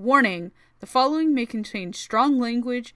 [0.00, 2.94] Warning the following may contain strong language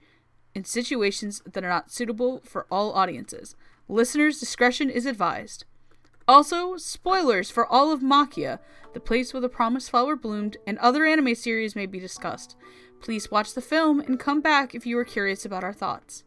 [0.55, 3.55] in situations that are not suitable for all audiences.
[3.87, 5.65] Listeners' discretion is advised.
[6.27, 8.57] Also, spoilers for all of Makia,
[8.95, 12.55] the place where the promised flower bloomed, and other anime series may be discussed.
[13.01, 16.23] Please watch the film and come back if you are curious about our thoughts.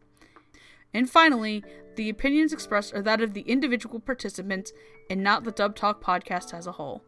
[0.93, 1.61] And finally,
[1.97, 4.71] the opinions expressed are that of the individual participants
[5.09, 7.03] and not the Dub Talk podcast as a whole.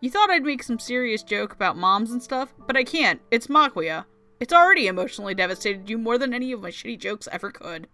[0.00, 3.20] You thought I'd make some serious joke about moms and stuff, but I can't.
[3.30, 4.04] It's Makuya.
[4.40, 7.88] It's already emotionally devastated you more than any of my shitty jokes ever could.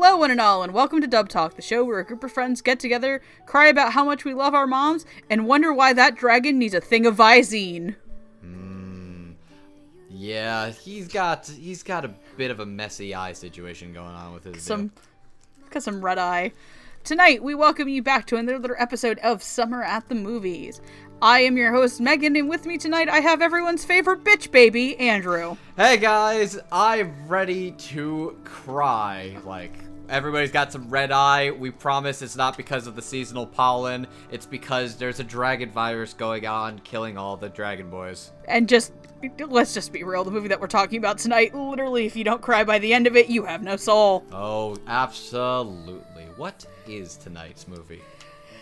[0.00, 2.30] Hello, one and all, and welcome to Dub Talk, the show where a group of
[2.30, 6.14] friends get together, cry about how much we love our moms, and wonder why that
[6.14, 7.96] dragon needs a thing of Visine.
[8.40, 9.32] Hmm.
[10.08, 14.44] Yeah, he's got he's got a bit of a messy eye situation going on with
[14.44, 14.92] his Some,
[15.70, 16.52] got some red eye.
[17.02, 20.80] Tonight, we welcome you back to another episode of Summer at the Movies.
[21.20, 24.96] I am your host, Megan, and with me tonight, I have everyone's favorite bitch baby,
[24.98, 25.56] Andrew.
[25.76, 29.36] Hey guys, I'm ready to cry.
[29.44, 31.50] Like everybody's got some red eye.
[31.50, 34.06] We promise it's not because of the seasonal pollen.
[34.30, 38.32] It's because there's a dragon virus going on, killing all the dragon boys.
[38.46, 38.92] And just,
[39.48, 42.42] let's just be real, the movie that we're talking about tonight, literally, if you don't
[42.42, 44.24] cry by the end of it, you have no soul.
[44.32, 46.24] Oh, absolutely.
[46.36, 48.02] What is tonight's movie?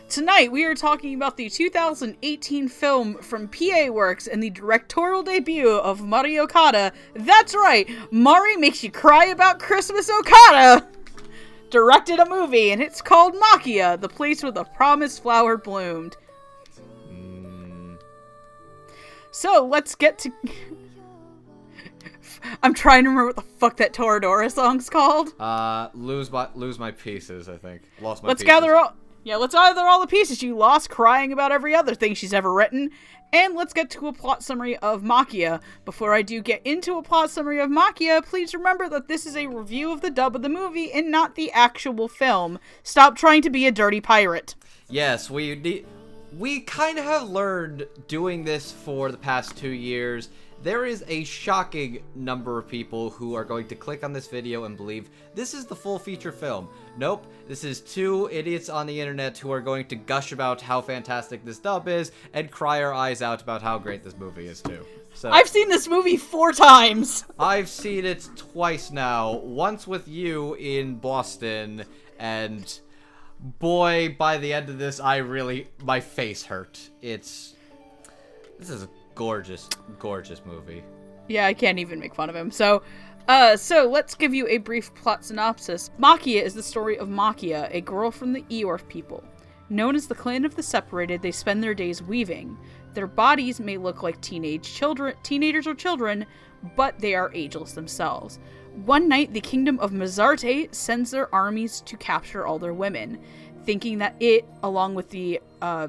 [0.09, 5.69] Tonight, we are talking about the 2018 film from PA Works and the directorial debut
[5.69, 6.93] of Mari Okada.
[7.15, 10.87] That's right, Mari makes you cry about Christmas Okada!
[11.81, 16.17] Directed a movie, and it's called Makia, the place where the promised flower bloomed.
[17.13, 17.99] Mm,
[19.31, 20.33] So, let's get to.
[22.63, 25.35] I'm trying to remember what the fuck that Toradora song's called.
[25.39, 27.47] uh, lose my lose my pieces.
[27.47, 28.29] I think lost my.
[28.29, 28.31] Pieces.
[28.31, 28.55] Let's pieces.
[28.55, 28.97] gather all.
[29.25, 32.55] Yeah, let's gather all the pieces you lost crying about every other thing she's ever
[32.55, 32.91] written.
[33.37, 35.61] And let's get to a plot summary of Makia.
[35.85, 39.37] Before I do get into a plot summary of Makia, please remember that this is
[39.37, 42.59] a review of the dub of the movie and not the actual film.
[42.83, 44.55] Stop trying to be a dirty pirate.
[44.89, 45.85] Yes, we.
[46.39, 50.31] We kind of have learned doing this for the past two years.
[50.63, 54.65] There is a shocking number of people who are going to click on this video
[54.65, 56.69] and believe this is the full feature film.
[56.99, 60.81] Nope, this is two idiots on the internet who are going to gush about how
[60.81, 64.63] fantastic this dub is and cry our eyes out about how great this movie is
[64.63, 64.85] too.
[65.13, 67.25] So I've seen this movie four times.
[67.39, 69.35] I've seen it twice now.
[69.37, 71.85] Once with you in Boston,
[72.19, 72.81] and
[73.41, 76.91] boy, by the end of this, I really my face hurt.
[77.03, 77.55] It's
[78.59, 79.69] this is a gorgeous,
[79.99, 80.83] gorgeous movie.
[81.29, 82.51] Yeah, I can't even make fun of him.
[82.51, 82.83] So,
[83.29, 85.91] uh, so let's give you a brief plot synopsis.
[86.01, 89.25] Makia is the story of Makia, a girl from the Eorf people.
[89.69, 92.57] Known as the Clan of the Separated, they spend their days weaving.
[92.95, 96.25] Their bodies may look like teenage children, teenagers or children,
[96.77, 98.39] but they are ageless themselves.
[98.85, 103.19] One night, the kingdom of Mazarte sends their armies to capture all their women,
[103.65, 105.89] thinking that it, along with the uh,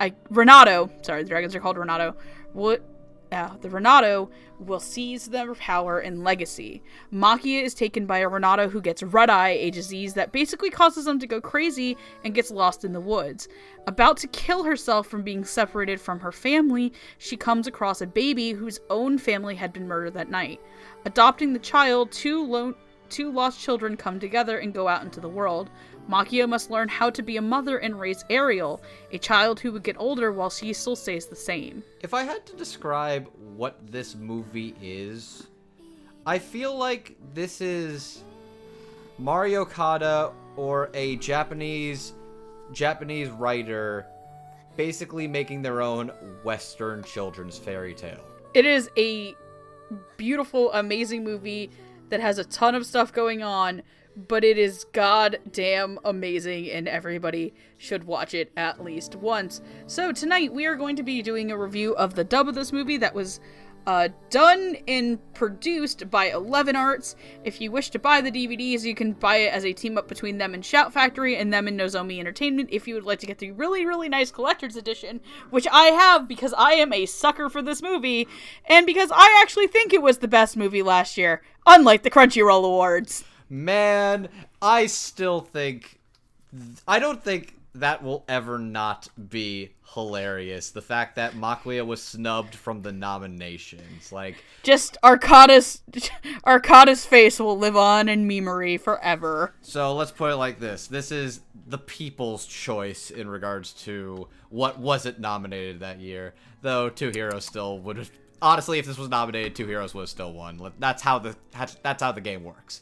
[0.00, 2.16] I Renato, sorry, the dragons are called Renato,
[2.52, 2.78] will
[3.34, 4.30] uh, the Renato
[4.60, 6.82] will seize their power and legacy.
[7.12, 11.04] Makia is taken by a Renato who gets red eye, a disease that basically causes
[11.04, 13.48] them to go crazy and gets lost in the woods.
[13.88, 18.52] About to kill herself from being separated from her family, she comes across a baby
[18.52, 20.60] whose own family had been murdered that night.
[21.04, 22.74] Adopting the child, two lone
[23.10, 25.70] two lost children come together and go out into the world.
[26.08, 28.82] Makia must learn how to be a mother and raise Ariel,
[29.12, 31.82] a child who would get older while she still stays the same.
[32.02, 35.46] If I had to describe what this movie is,
[36.26, 38.22] I feel like this is
[39.18, 42.12] Mari Okada or a Japanese
[42.72, 44.06] Japanese writer
[44.76, 46.08] basically making their own
[46.42, 48.24] western children's fairy tale.
[48.54, 49.34] It is a
[50.16, 51.70] beautiful, amazing movie
[52.08, 53.82] that has a ton of stuff going on,
[54.16, 59.60] but it is goddamn amazing, and everybody should watch it at least once.
[59.86, 62.72] So, tonight we are going to be doing a review of the dub of this
[62.72, 63.40] movie that was
[63.86, 67.16] uh, done and produced by Eleven Arts.
[67.44, 70.08] If you wish to buy the DVDs, you can buy it as a team up
[70.08, 72.70] between them and Shout Factory and them and Nozomi Entertainment.
[72.72, 75.20] If you would like to get the really, really nice collector's edition,
[75.50, 78.26] which I have because I am a sucker for this movie,
[78.66, 82.64] and because I actually think it was the best movie last year, unlike the Crunchyroll
[82.64, 83.24] Awards.
[83.54, 84.28] Man,
[84.60, 86.00] I still think
[86.88, 90.70] I don't think that will ever not be hilarious.
[90.70, 94.10] The fact that Makuya was snubbed from the nominations.
[94.10, 95.82] Like, Just Arcada's
[96.42, 99.54] Arcada's face will live on in memory forever.
[99.60, 100.88] so let's put it like this.
[100.88, 106.34] This is the people's choice in regards to what wasn't nominated that year.
[106.62, 108.10] Though Two Heroes still would have
[108.42, 110.60] honestly if this was nominated, Two Heroes would have still won.
[110.80, 112.80] That's how the that's how the game works.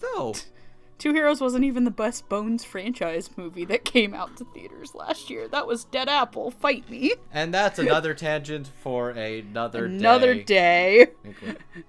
[0.00, 0.34] So,
[0.98, 5.30] Two Heroes wasn't even the best Bones franchise movie that came out to theaters last
[5.30, 5.46] year.
[5.46, 6.50] That was Dead Apple.
[6.50, 7.14] Fight me.
[7.32, 10.44] and that's another tangent for another Another day.
[10.44, 11.06] day.
[11.24, 11.58] Wink, wink.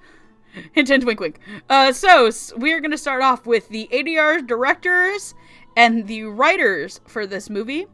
[0.74, 1.40] Hint, hint, wink, wink.
[1.70, 5.36] Uh, so we're gonna start off with the ADR directors
[5.78, 7.86] and the writers for this movie.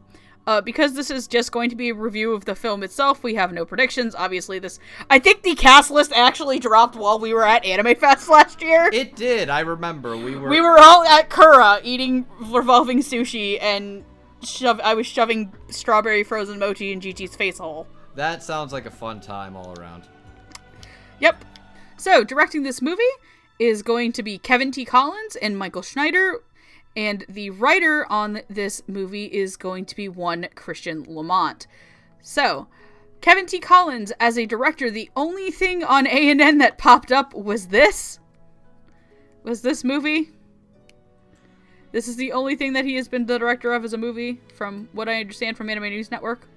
[0.46, 3.34] Uh, because this is just going to be a review of the film itself, we
[3.34, 4.14] have no predictions.
[4.14, 4.78] Obviously, this
[5.10, 8.88] I think the cast list actually dropped while we were at Anime Fest last year.
[8.92, 9.50] It did.
[9.50, 14.04] I remember we were we were all at Kura eating revolving sushi, and
[14.44, 17.88] shove- I was shoving strawberry frozen mochi in GT's face hole.
[18.14, 20.04] That sounds like a fun time all around.
[21.20, 21.44] Yep.
[21.96, 23.02] So, directing this movie
[23.58, 24.84] is going to be Kevin T.
[24.84, 26.42] Collins and Michael Schneider,
[26.96, 31.66] and the writer on this movie is going to be one Christian Lamont.
[32.22, 32.66] So,
[33.20, 33.58] Kevin T.
[33.58, 38.18] Collins as a director, the only thing on A&N that popped up was this.
[39.44, 40.30] Was this movie?
[41.92, 44.40] This is the only thing that he has been the director of as a movie,
[44.54, 46.48] from what I understand from Anime News Network.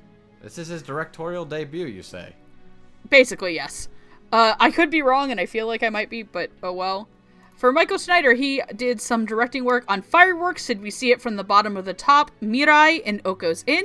[0.41, 2.33] This is his directorial debut, you say?
[3.09, 3.89] Basically, yes.
[4.31, 7.07] Uh, I could be wrong, and I feel like I might be, but oh well.
[7.59, 11.35] For Michael Schneider, he did some directing work on Fireworks, Did We See It From
[11.35, 13.83] the Bottom of the Top, Mirai, and Okko's Inn.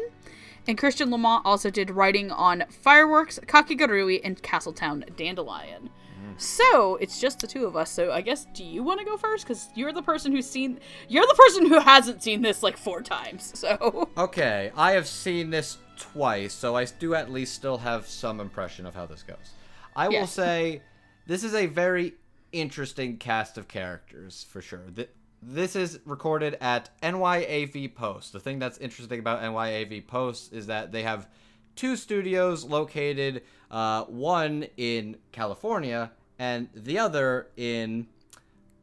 [0.69, 5.91] And Christian Lamont also did writing on Fireworks, Kakegurui, and Castletown Dandelion.
[6.37, 7.91] So it's just the two of us.
[7.91, 9.45] So I guess do you want to go first?
[9.45, 10.79] Because you're the person who's seen.
[11.09, 13.59] You're the person who hasn't seen this like four times.
[13.59, 18.39] So Okay, I have seen this twice, so I do at least still have some
[18.39, 19.51] impression of how this goes.
[19.97, 20.83] I will say
[21.27, 22.15] this is a very
[22.55, 24.81] interesting cast of characters for sure.
[24.95, 25.11] Th-
[25.43, 28.33] This is recorded at NYAV Post.
[28.33, 31.29] The thing that's interesting about NYAV Post is that they have
[31.77, 38.07] two studios located, uh, one in California and the other in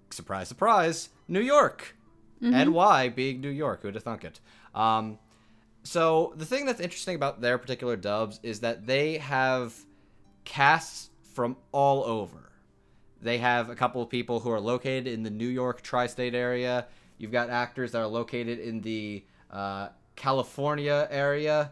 [0.10, 1.96] surprise, surprise, New York.
[2.42, 3.82] NY being New York.
[3.84, 4.40] Who'd have thunk it?
[4.74, 5.20] Um,
[5.84, 9.74] so the thing that's interesting about their particular dubs is that they have
[10.44, 12.51] casts from all over.
[13.22, 16.88] They have a couple of people who are located in the New York tri-state area.
[17.18, 21.72] You've got actors that are located in the uh, California area.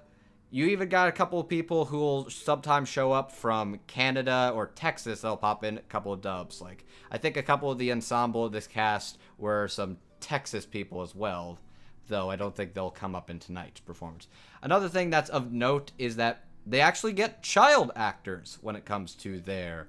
[0.51, 4.67] You even got a couple of people who will sometimes show up from Canada or
[4.67, 5.21] Texas.
[5.21, 6.61] They'll pop in a couple of dubs.
[6.61, 11.01] Like I think a couple of the ensemble of this cast were some Texas people
[11.01, 11.59] as well,
[12.07, 14.27] though I don't think they'll come up in tonight's performance.
[14.61, 19.15] Another thing that's of note is that they actually get child actors when it comes
[19.15, 19.87] to their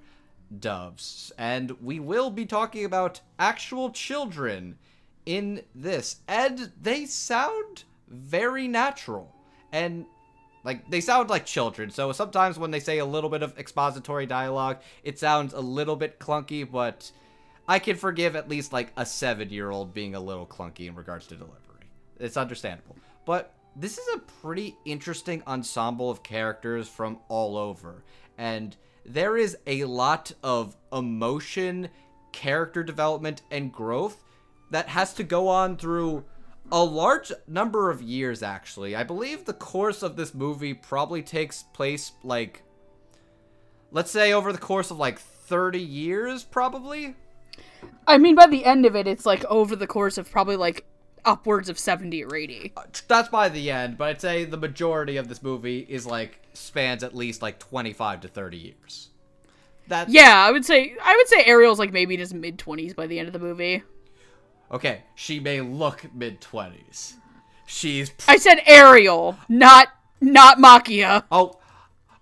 [0.58, 4.76] dubs, and we will be talking about actual children
[5.26, 9.34] in this, and they sound very natural.
[9.72, 10.06] And
[10.64, 11.90] like they sound like children.
[11.90, 15.96] So sometimes when they say a little bit of expository dialogue it sounds a little
[15.96, 17.10] bit clunky but
[17.66, 20.94] i can forgive at least like a seven year old being a little clunky in
[20.94, 21.56] regards to delivery.
[22.18, 22.96] It's understandable.
[23.24, 28.04] But this is a pretty interesting ensemble of characters from all over.
[28.36, 31.88] And there is a lot of emotion
[32.32, 34.22] character development and growth
[34.70, 36.24] that has to go on through
[36.72, 38.94] a large number of years actually.
[38.94, 42.62] I believe the course of this movie probably takes place like
[43.90, 47.16] let's say over the course of like 30 years probably?
[48.06, 50.86] I mean, by the end of it, it's like over the course of probably like
[51.24, 52.72] upwards of seventy or eighty.
[52.76, 56.40] Uh, that's by the end but i'd say the majority of this movie is like
[56.52, 59.08] spans at least like 25 to 30 years
[59.88, 63.06] that's Yeah, I would say I would say Ariel's like maybe just mid twenties by
[63.08, 63.82] the end of the movie.
[64.70, 67.14] okay she may look mid-20s
[67.66, 69.88] she's I said Ariel, not
[70.20, 71.24] not Makia.
[71.32, 71.58] Oh,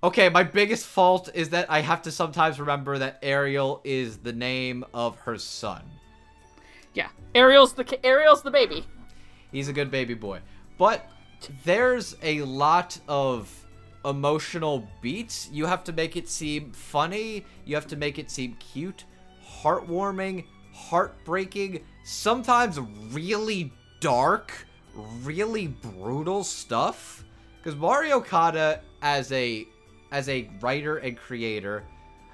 [0.05, 0.29] okay.
[0.29, 4.85] My biggest fault is that I have to sometimes remember that Ariel is the name
[4.95, 5.83] of her son.
[7.35, 8.87] Ariel's the Ariel's the baby.
[9.53, 10.41] He's a good baby boy.
[10.79, 11.09] But
[11.65, 13.53] there's a lot of
[14.05, 15.49] emotional beats.
[15.53, 19.05] You have to make it seem funny, you have to make it seem cute,
[19.63, 22.79] heartwarming, heartbreaking, sometimes
[23.13, 24.53] really dark,
[25.23, 27.25] really brutal stuff.
[27.59, 29.67] Because Mari Okada as a
[30.11, 31.85] as a writer and creator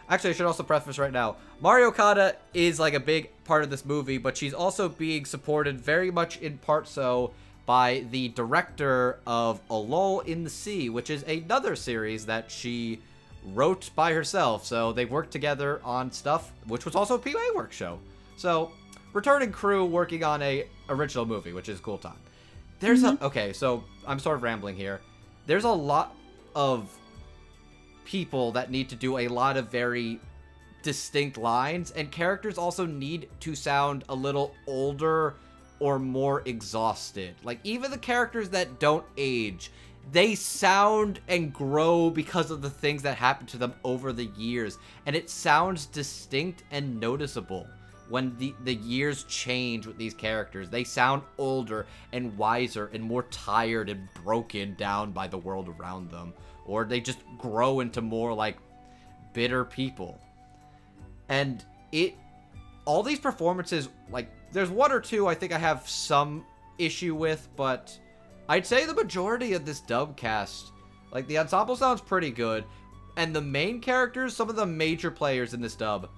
[0.08, 1.36] Actually, I should also preface right now.
[1.60, 5.80] Mari Okada is like a big part of this movie, but she's also being supported
[5.80, 7.32] very much in part so
[7.66, 13.00] by the director of A Lull in the Sea, which is another series that she
[13.52, 14.64] wrote by herself.
[14.66, 17.98] So they worked together on stuff, which was also a PA work show.
[18.36, 18.72] So
[19.12, 22.18] returning crew working on a original movie, which is cool time.
[22.80, 23.24] There's a mm-hmm.
[23.24, 25.00] okay, so I'm sort of rambling here.
[25.46, 26.14] There's a lot
[26.54, 26.94] of
[28.04, 30.20] people that need to do a lot of very
[30.82, 35.34] distinct lines, and characters also need to sound a little older
[35.80, 37.34] or more exhausted.
[37.42, 39.70] Like, even the characters that don't age,
[40.12, 44.78] they sound and grow because of the things that happen to them over the years,
[45.06, 47.66] and it sounds distinct and noticeable
[48.10, 50.68] when the, the years change with these characters.
[50.68, 56.10] They sound older and wiser and more tired and broken down by the world around
[56.10, 56.34] them.
[56.66, 58.58] Or they just grow into more like
[59.32, 60.18] bitter people.
[61.28, 62.14] And it
[62.84, 66.44] all these performances, like there's one or two I think I have some
[66.78, 67.98] issue with, but
[68.48, 70.72] I'd say the majority of this dub cast,
[71.12, 72.64] like the ensemble sounds pretty good.
[73.16, 76.08] And the main characters, some of the major players in this dub,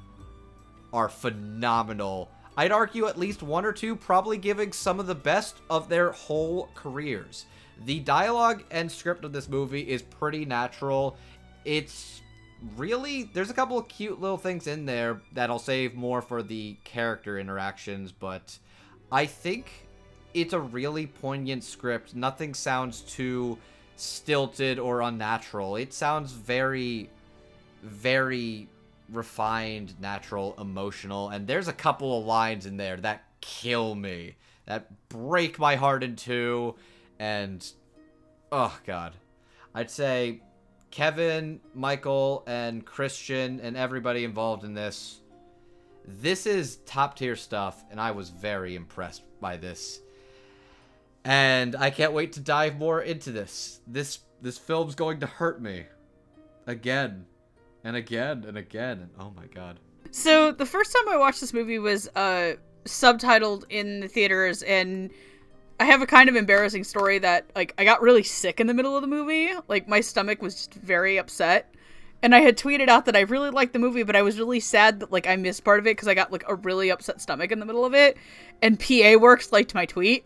[0.93, 2.31] are phenomenal.
[2.57, 6.13] I'd argue at least one or two probably giving some of the best of their
[6.13, 7.45] whole careers.
[7.85, 11.17] The dialogue and script of this movie is pretty natural.
[11.65, 12.23] It's
[12.77, 16.43] really there's a couple of cute little things in there that I'll save more for
[16.43, 18.59] the character interactions, but
[19.13, 19.71] I think
[20.35, 22.15] it's a really poignant script.
[22.15, 23.59] Nothing sounds too
[23.97, 25.77] stilted or unnatural.
[25.77, 27.11] It sounds very
[27.83, 28.69] very
[29.13, 34.35] refined, natural, emotional, and there's a couple of lines in there that kill me,
[34.67, 36.75] that break my heart in two,
[37.19, 37.67] and
[38.53, 39.15] oh god,
[39.75, 40.41] I'd say
[40.91, 45.21] Kevin, Michael, and Christian, and everybody involved in this.
[46.07, 50.01] This is top tier stuff, and I was very impressed by this.
[51.25, 53.81] And I can't wait to dive more into this.
[53.87, 55.87] This this film's going to hurt me
[56.67, 57.27] again
[57.83, 59.01] and again and again.
[59.01, 59.81] And oh my god.
[60.13, 62.55] So the first time I watched this movie was uh
[62.85, 65.11] subtitled in the theaters and
[65.79, 68.75] I have a kind of embarrassing story that like I got really sick in the
[68.75, 69.51] middle of the movie.
[69.69, 71.73] Like my stomach was just very upset.
[72.23, 74.59] And I had tweeted out that I really liked the movie, but I was really
[74.59, 77.21] sad that like I missed part of it because I got like a really upset
[77.21, 78.17] stomach in the middle of it.
[78.63, 80.25] And PA Works liked my tweet.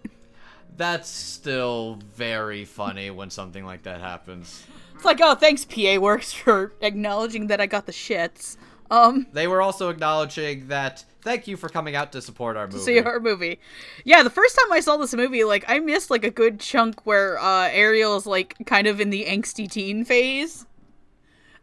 [0.77, 4.65] That's still very funny when something like that happens.
[4.95, 8.57] It's like, oh, thanks PA Works for acknowledging that I got the shits.
[8.91, 12.79] Um, They were also acknowledging that thank you for coming out to support our movie.
[12.79, 13.61] To see her movie.
[14.05, 17.07] Yeah, the first time I saw this movie, like I missed like a good chunk
[17.07, 20.67] where uh Ariel is like kind of in the angsty teen phase.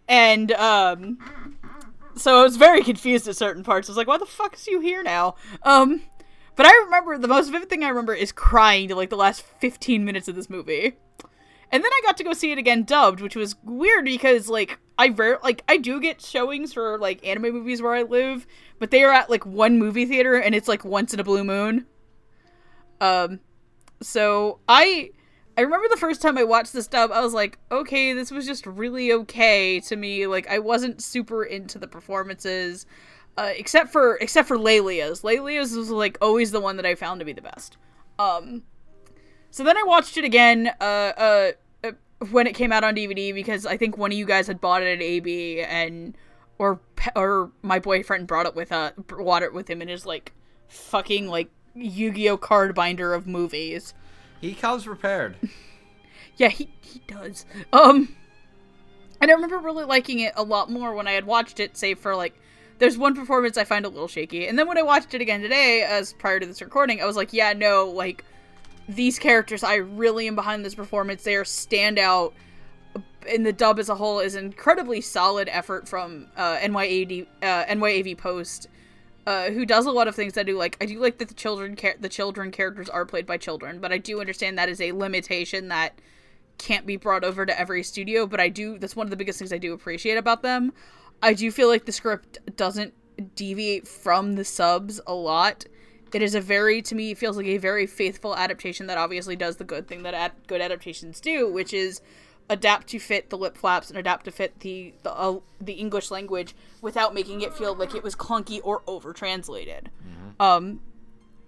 [0.07, 1.19] And um
[2.15, 3.89] so I was very confused at certain parts.
[3.89, 5.35] I was like, why the fuck is you here now?
[5.63, 6.01] Um
[6.55, 9.41] but I remember the most vivid thing I remember is crying to like the last
[9.41, 10.97] 15 minutes of this movie.
[11.71, 14.79] And then I got to go see it again dubbed, which was weird because like
[14.97, 18.47] I rare like I do get showings for like anime movies where I live,
[18.79, 21.43] but they are at like one movie theater and it's like once in a blue
[21.43, 21.85] moon.
[23.01, 23.41] Um
[24.01, 25.11] so I
[25.57, 28.45] I remember the first time I watched this dub, I was like, okay, this was
[28.45, 30.27] just really okay to me.
[30.27, 32.85] Like I wasn't super into the performances.
[33.37, 35.23] Uh, except for except for Lelia's.
[35.23, 37.77] Lelia's was like always the one that I found to be the best.
[38.17, 38.63] Um
[39.51, 41.51] so then I watched it again uh, uh,
[41.83, 41.91] uh,
[42.29, 44.81] when it came out on DVD because I think one of you guys had bought
[44.81, 46.17] it at AB and
[46.57, 46.79] or
[47.15, 50.33] or my boyfriend brought it with uh brought it with him in his like
[50.67, 53.93] fucking like Yu-Gi-Oh card binder of movies.
[54.41, 55.35] He comes prepared.
[56.39, 57.47] Yeah, he he does.
[57.73, 58.15] Um
[59.19, 61.97] and I remember really liking it a lot more when I had watched it, save
[61.97, 62.39] for like
[62.77, 64.47] there's one performance I find a little shaky.
[64.47, 67.15] And then when I watched it again today, as prior to this recording, I was
[67.15, 68.23] like, yeah, no, like
[68.87, 71.23] these characters I really am behind this performance.
[71.23, 72.33] They are standout
[73.27, 78.17] and the dub as a whole is incredibly solid effort from uh, NYAD uh, NYAV
[78.17, 78.67] Post,
[79.25, 80.77] uh, who does a lot of things I do like.
[80.81, 83.91] I do like that the children char- the children characters are played by children, but
[83.91, 85.99] I do understand that is a limitation that
[86.57, 88.25] can't be brought over to every studio.
[88.25, 90.73] But I do that's one of the biggest things I do appreciate about them.
[91.21, 92.93] I do feel like the script doesn't
[93.35, 95.65] deviate from the subs a lot.
[96.13, 99.35] It is a very, to me, it feels like a very faithful adaptation that obviously
[99.35, 102.01] does the good thing that ad- good adaptations do, which is
[102.49, 106.09] adapt to fit the lip flaps and adapt to fit the the, uh, the English
[106.11, 109.89] language without making it feel like it was clunky or over translated.
[110.39, 110.79] Um,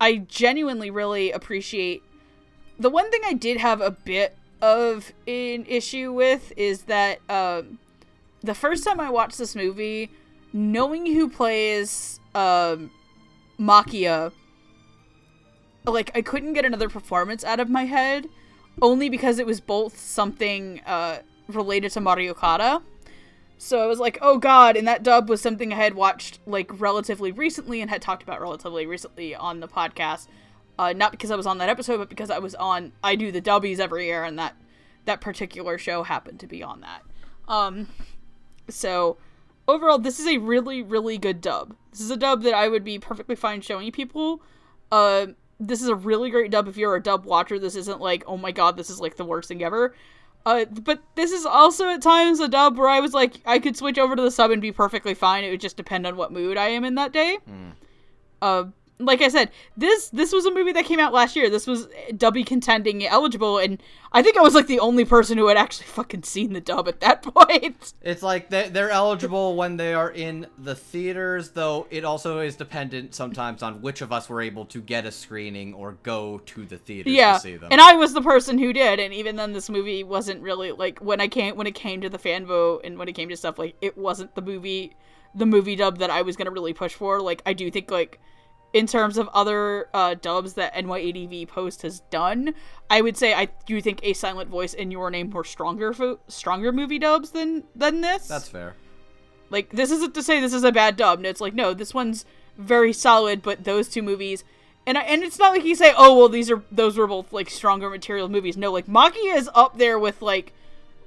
[0.02, 2.04] I genuinely really appreciate.
[2.78, 7.80] The one thing I did have a bit of an issue with is that um,
[8.42, 10.10] the first time I watched this movie,
[10.54, 12.92] knowing who plays um,
[13.60, 14.32] Makia,
[15.86, 18.28] like I couldn't get another performance out of my head,
[18.82, 22.82] only because it was both something uh, related to Mario Kart.
[23.58, 26.80] So I was like, oh god, and that dub was something I had watched like
[26.80, 30.28] relatively recently and had talked about relatively recently on the podcast.
[30.78, 33.32] Uh, not because I was on that episode, but because I was on I do
[33.34, 34.56] the dubbies every year, and that
[35.04, 37.02] that particular show happened to be on that.
[37.50, 37.90] Um,
[38.70, 39.18] so
[39.68, 41.76] overall, this is a really really good dub.
[41.92, 44.42] This is a dub that I would be perfectly fine showing people.
[44.90, 45.28] Uh,
[45.60, 47.60] this is a really great dub if you're a dub watcher.
[47.60, 49.94] This isn't like, oh my god, this is like the worst thing ever.
[50.46, 53.76] Uh, but this is also at times a dub where I was like, I could
[53.76, 55.44] switch over to the sub and be perfectly fine.
[55.44, 57.38] It would just depend on what mood I am in that day.
[58.42, 58.66] Uh,
[59.02, 61.50] like I said, this this was a movie that came out last year.
[61.50, 65.48] This was dubby contending eligible, and I think I was like the only person who
[65.48, 67.94] had actually fucking seen the dub at that point.
[68.02, 72.58] It's like they, they're eligible when they are in the theaters, though it also is
[72.58, 76.66] dependent sometimes on which of us were able to get a screening or go to
[76.66, 77.70] the theaters yeah, to see them.
[77.72, 81.00] and I was the person who did, and even then, this movie wasn't really like
[81.00, 83.38] when I came when it came to the fan vote and when it came to
[83.38, 84.98] stuff like it wasn't the movie,
[85.34, 87.22] the movie dub that I was gonna really push for.
[87.22, 88.20] Like I do think like
[88.74, 92.54] in terms of other uh, dubs that NYADV Post has done,
[92.90, 96.20] I would say I do think a silent voice in your name were stronger fo-
[96.28, 98.28] stronger movie dubs than than this.
[98.28, 98.76] That's fair.
[99.50, 101.20] Like this isn't to say this is a bad dub.
[101.20, 102.26] No, it's like no, this one's
[102.58, 103.42] very solid.
[103.42, 104.44] But those two movies,
[104.86, 107.34] and I, and it's not like you say, oh well, these are those were both
[107.34, 108.58] like stronger material movies.
[108.58, 110.54] No, like Makia is up there with like.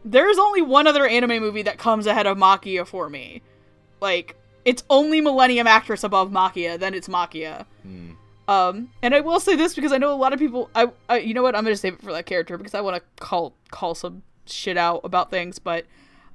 [0.04, 3.40] There's only one other anime movie that comes ahead of Makia for me.
[4.00, 7.66] Like it's only Millennium Actress above Makia, then it's Makia.
[8.48, 10.70] Um, and I will say this because I know a lot of people.
[10.74, 11.54] I, I you know what?
[11.54, 14.76] I'm gonna save it for that character because I want to call call some shit
[14.76, 15.58] out about things.
[15.58, 15.86] But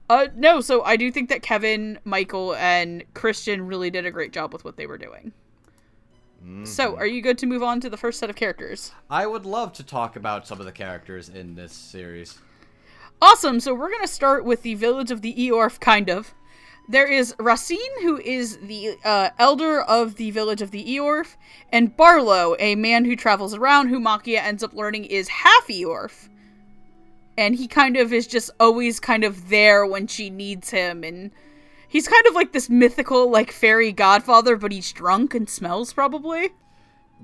[0.10, 0.62] uh, no.
[0.62, 4.64] So I do think that Kevin, Michael, and Christian really did a great job with
[4.64, 5.34] what they were doing.
[6.64, 8.94] So, are you good to move on to the first set of characters?
[9.10, 12.38] I would love to talk about some of the characters in this series.
[13.22, 13.60] Awesome.
[13.60, 16.34] So we're gonna start with the village of the Eorf, kind of.
[16.89, 21.36] There is Racine, who is the uh, elder of the village of the Eorf,
[21.69, 26.30] and Barlow, a man who travels around, who Makia ends up learning is half Eorf.
[27.38, 31.32] And he kind of is just always kind of there when she needs him, and
[31.89, 36.52] he's kind of like this mythical, like fairy godfather, but he's drunk and smells probably.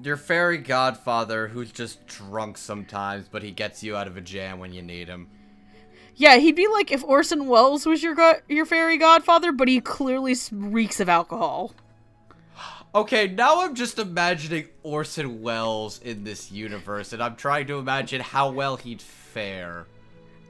[0.01, 4.59] Your fairy godfather who's just drunk sometimes, but he gets you out of a jam
[4.59, 5.29] when you need him.
[6.15, 9.81] Yeah, he'd be like if Orson Welles was your go- your fairy godfather, but he
[9.81, 11.73] clearly reeks of alcohol.
[12.95, 18.21] Okay, now I'm just imagining Orson Welles in this universe, and I'm trying to imagine
[18.21, 19.87] how well he'd fare.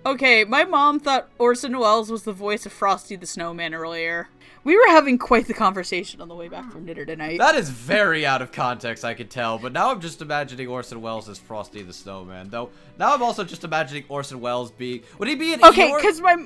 [0.05, 4.27] Okay, my mom thought Orson Welles was the voice of Frosty the Snowman earlier.
[4.65, 7.39] We were having quite the conversation on the way back from Knitter tonight.
[7.39, 11.01] That is very out of context, I can tell, but now I'm just imagining Orson
[11.01, 12.49] Welles as Frosty the Snowman.
[12.49, 15.03] Though, now I'm also just imagining Orson Welles being.
[15.19, 16.45] Would he be an okay, because my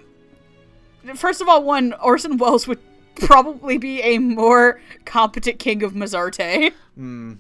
[1.16, 2.80] first of all, one Orson Welles would
[3.16, 6.74] probably be a more competent king of Mazarte.
[6.96, 7.34] Hmm.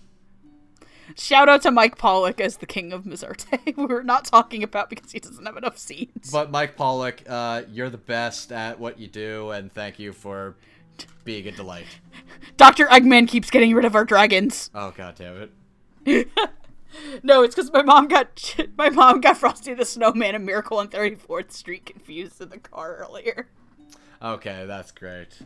[1.15, 3.75] Shout out to Mike Pollock as the king of Mazarte.
[3.89, 6.31] We're not talking about because he doesn't have enough scenes.
[6.31, 10.55] But Mike Pollock, uh, you're the best at what you do, and thank you for
[11.23, 11.85] being a delight.
[12.57, 12.87] Dr.
[12.87, 14.69] Eggman keeps getting rid of our dragons.
[14.73, 15.49] Oh god damn
[16.05, 16.29] it.
[17.23, 20.87] No, it's because my mom got my mom got Frosty the Snowman and Miracle on
[20.87, 23.47] 34th Street confused in the car earlier.
[24.21, 25.39] Okay, that's great.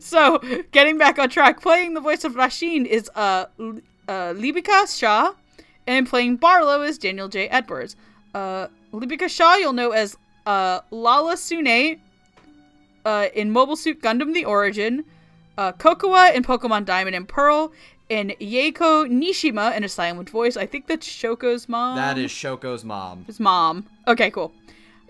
[0.00, 0.40] so,
[0.72, 3.46] getting back on track, playing the voice of Rasheen is uh,
[4.10, 5.32] uh Lipica Shah,
[5.86, 7.48] and playing Barlow is Daniel J.
[7.48, 7.96] Edwards.
[8.34, 12.00] Uh, Lipica Shah you'll know as uh, Lalah Sune
[13.04, 15.04] uh, in Mobile Suit Gundam: The Origin,
[15.56, 17.72] uh, Kokoa in Pokemon Diamond and Pearl,
[18.10, 20.56] and Yaeko Nishima in a silent voice.
[20.56, 21.96] I think that's Shoko's mom.
[21.96, 23.24] That is Shoko's mom.
[23.26, 23.86] his mom.
[24.08, 24.52] Okay, cool.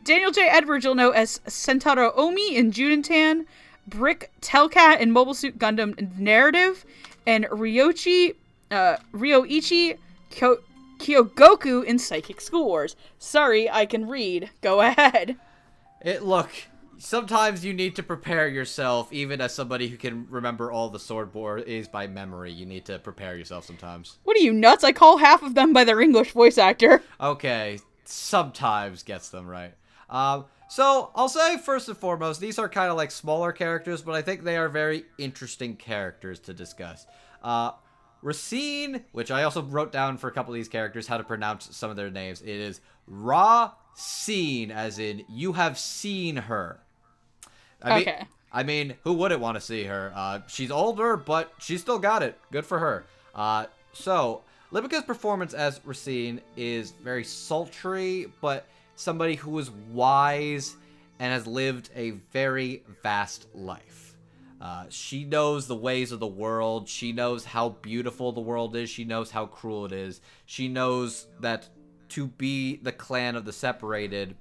[0.04, 0.48] Daniel J.
[0.48, 3.44] Edwards, you'll know as Sentaro Omi in Judentan,
[3.86, 6.84] Brick Telcat in Mobile Suit Gundam Narrative,
[7.26, 8.34] and Ryochi,
[8.70, 9.98] uh, Ryoichi
[10.30, 10.62] Kyo-
[10.98, 12.96] Kyogoku in Psychic School Wars.
[13.18, 14.50] Sorry, I can read.
[14.61, 15.37] Go ahead.
[16.02, 16.50] It look.
[16.98, 21.30] Sometimes you need to prepare yourself, even as somebody who can remember all the sword
[21.66, 22.52] is by memory.
[22.52, 24.18] You need to prepare yourself sometimes.
[24.24, 24.85] What are you, nuts?
[24.85, 27.02] I call half of them by their English voice actor.
[27.18, 29.72] Okay, sometimes gets them right.
[30.11, 34.14] Um, so I'll say first and foremost, these are kind of like smaller characters, but
[34.14, 37.06] I think they are very interesting characters to discuss.
[37.42, 37.70] Uh,
[38.22, 41.74] Racine, which I also wrote down for a couple of these characters how to pronounce
[41.76, 42.42] some of their names.
[42.42, 46.80] It is Ra-Seen, as in you have seen her.
[47.83, 48.24] I mean, Okay.
[48.52, 50.12] I mean, who wouldn't want to see her?
[50.14, 52.37] Uh, she's older, but she's still got it.
[52.50, 53.04] Good for her.
[53.35, 60.74] Uh, so, Lipica's performance as Racine is very sultry, but somebody who is wise
[61.20, 64.09] and has lived a very vast life.
[64.60, 66.88] Uh, she knows the ways of the world.
[66.88, 68.90] She knows how beautiful the world is.
[68.90, 70.20] She knows how cruel it is.
[70.44, 71.68] She knows that
[72.10, 74.36] to be the clan of the separated,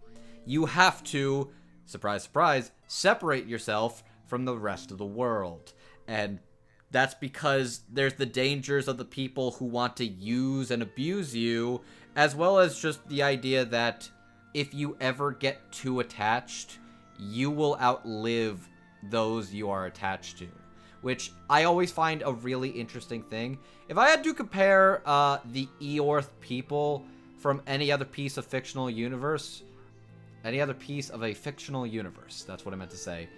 [0.46, 1.52] you have to,
[1.86, 5.74] surprise, surprise, separate yourself from the rest of the world.
[6.08, 6.40] And
[6.92, 11.82] that's because there's the dangers of the people who want to use and abuse you,
[12.16, 14.10] as well as just the idea that
[14.54, 16.80] if you ever get too attached,
[17.20, 18.69] you will outlive
[19.04, 20.48] those you are attached to.
[21.02, 23.58] Which I always find a really interesting thing.
[23.88, 27.06] If I had to compare uh, the Eorth people
[27.38, 29.64] from any other piece of fictional universe,
[30.44, 33.30] any other piece of a fictional universe, that's what I meant to say,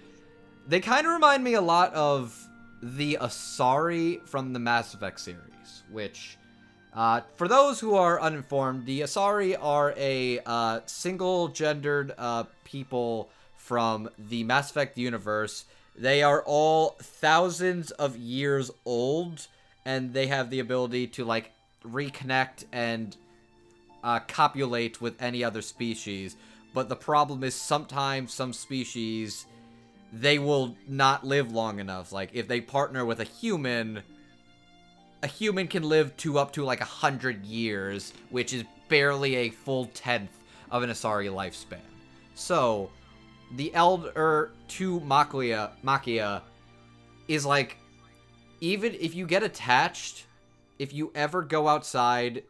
[0.68, 2.36] they kind of remind me a lot of
[2.82, 6.38] the Asari from the Mass Effect series, which,
[6.94, 13.30] uh, for those who are uninformed, the Asari are a uh, single gendered uh, people
[13.72, 15.64] from the Mass Effect universe.
[15.96, 19.48] They are all thousands of years old,
[19.86, 21.54] and they have the ability to, like,
[21.86, 23.16] reconnect and
[24.04, 26.36] uh, copulate with any other species.
[26.74, 29.46] But the problem is sometimes some species
[30.12, 32.12] they will not live long enough.
[32.12, 34.04] Like if they partner with a human,
[35.24, 39.50] a human can live to up to like a hundred years, which is barely a
[39.50, 40.38] full tenth
[40.70, 41.80] of an Asari lifespan.
[42.36, 42.90] So,
[43.56, 46.42] the Elder to Makia, Makia
[47.28, 47.78] is like,
[48.60, 50.26] even if you get attached,
[50.80, 52.44] if you ever go outside,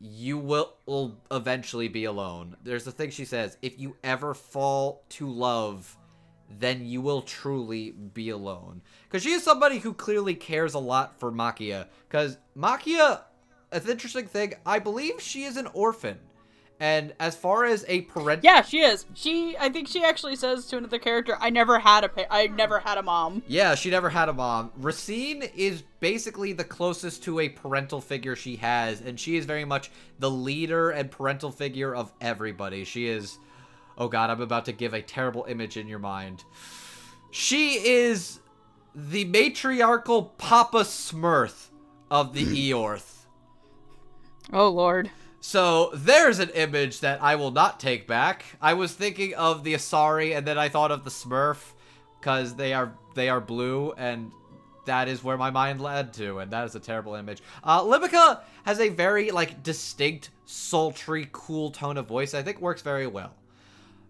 [0.00, 2.56] you will, will eventually be alone.
[2.62, 5.96] There's a thing she says: if you ever fall to love
[6.58, 8.80] then you will truly be alone.
[9.04, 11.86] Because she is somebody who clearly cares a lot for Makia.
[12.08, 13.22] Because Makia,
[13.70, 16.18] an interesting thing, I believe she is an orphan.
[16.80, 19.04] And as far as a parent, Yeah, she is.
[19.14, 22.46] She, I think she actually says to another character, "I never had a, pa- I
[22.46, 24.70] never had a mom." yeah, she never had a mom.
[24.76, 29.64] Racine is basically the closest to a parental figure she has, and she is very
[29.64, 32.84] much the leader and parental figure of everybody.
[32.84, 33.38] She is
[34.00, 36.44] Oh god, I'm about to give a terrible image in your mind.
[37.32, 38.38] She is
[38.94, 41.70] the matriarchal Papa Smurf
[42.08, 43.26] of the Eorth.
[44.52, 45.10] Oh lord.
[45.40, 48.44] So there's an image that I will not take back.
[48.60, 51.72] I was thinking of the Asari and then I thought of the Smurf
[52.20, 54.32] because they are they are blue and
[54.86, 57.42] that is where my mind led to and that is a terrible image.
[57.62, 62.34] Uh, Lipica has a very like distinct, sultry, cool tone of voice.
[62.34, 63.34] I think works very well.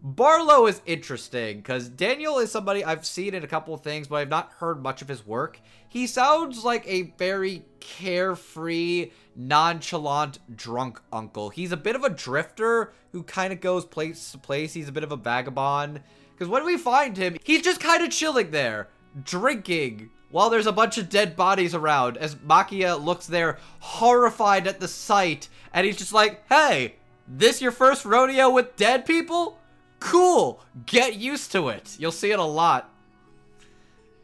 [0.02, 4.16] Barlow is interesting because Daniel is somebody I've seen in a couple of things, but
[4.16, 5.60] I've not heard much of his work.
[5.88, 11.50] He sounds like a very carefree, nonchalant, drunk uncle.
[11.50, 14.74] He's a bit of a drifter who kind of goes place to place.
[14.74, 16.02] He's a bit of a vagabond.
[16.32, 18.88] Because when we find him, he's just kind of chilling there,
[19.24, 24.78] drinking, while there's a bunch of dead bodies around, as Makia looks there, horrified at
[24.78, 26.96] the sight, and he's just like, hey,
[27.26, 29.58] this your first rodeo with dead people?
[30.00, 30.62] Cool.
[30.86, 31.96] Get used to it.
[31.98, 32.90] You'll see it a lot.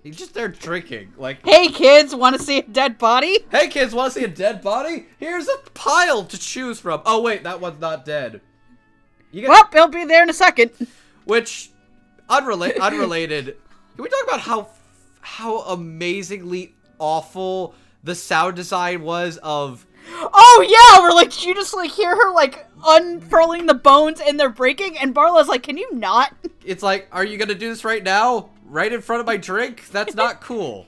[0.04, 1.14] He's just there drinking.
[1.16, 3.38] Like, Hey kids, want to see a dead body?
[3.50, 5.06] hey kids, want to see a dead body?
[5.18, 7.00] Here's a pile to choose from.
[7.06, 8.40] Oh wait, that one's not dead.
[9.32, 10.70] You get Well, he'll be there in a second.
[11.24, 11.70] which
[12.28, 12.80] unrelated.
[12.80, 13.56] Unrelated.
[13.96, 14.68] Can we talk about how
[15.22, 21.90] how amazingly awful the sound design was of Oh yeah, we're like you just like
[21.90, 26.34] hear her like unfurling the bones and they're breaking, and Barla's like, "Can you not?"
[26.62, 28.50] it's like, are you gonna do this right now?
[28.74, 29.88] Right in front of my drink?
[29.92, 30.86] That's not cool.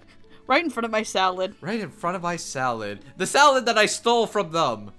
[0.49, 1.55] right in front of my salad.
[1.61, 2.99] Right in front of my salad.
[3.16, 4.90] The salad that I stole from them.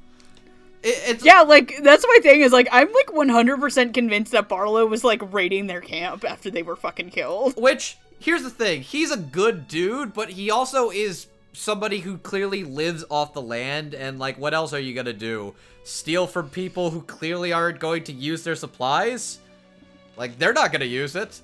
[0.84, 4.86] It, it's Yeah, like that's my thing is like I'm like 100% convinced that Barlow
[4.86, 7.62] was like raiding their camp after they were fucking killed.
[7.62, 8.84] Which, here's the thing.
[8.84, 13.96] He's a good dude, but he also is somebody who clearly lives off the land,
[13.96, 15.56] and, like, what else are you gonna do?
[15.84, 19.40] Steal from people who clearly aren't going to use their supplies?
[20.16, 21.42] Like, they're not gonna use it.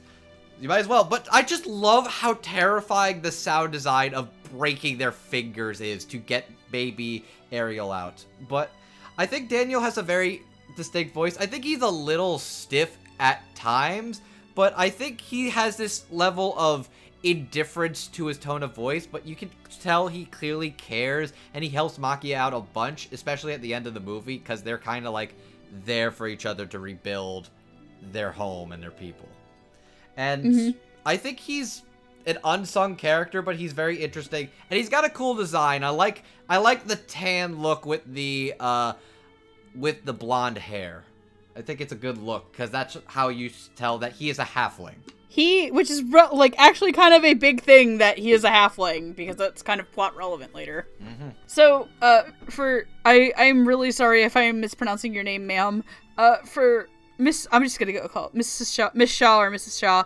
[0.62, 1.04] You might as well.
[1.04, 6.18] But I just love how terrifying the sound design of breaking their fingers is to
[6.18, 8.24] get baby Ariel out.
[8.48, 8.72] But
[9.18, 10.42] I think Daniel has a very
[10.76, 11.38] distinct voice.
[11.38, 14.22] I think he's a little stiff at times,
[14.56, 16.90] but I think he has this level of
[17.24, 19.50] indifference to his tone of voice, but you can
[19.82, 23.88] tell he clearly cares and he helps Makia out a bunch, especially at the end
[23.88, 25.34] of the movie, because they're kind of like
[25.86, 27.50] there for each other to rebuild
[28.12, 29.30] their home and their people.
[30.18, 31.84] And I think he's
[32.26, 35.84] an unsung character, but he's very interesting and he's got a cool design.
[35.84, 38.94] I like I like the tan look with the uh
[39.76, 41.04] with the blonde hair.
[41.56, 44.44] I think it's a good look because that's how you tell that he is a
[44.44, 44.96] halfling.
[45.28, 48.50] He, which is re- like actually kind of a big thing that he is a
[48.50, 50.88] halfling because that's kind of plot relevant later.
[51.48, 55.84] So, uh, for I, I'm really sorry if I am mispronouncing your name, ma'am.
[56.20, 56.88] Uh, for
[57.24, 58.74] Miss, I'm just gonna go call Mrs.
[58.74, 59.80] Shah, Miss Shah or Mrs.
[59.80, 60.04] Shah.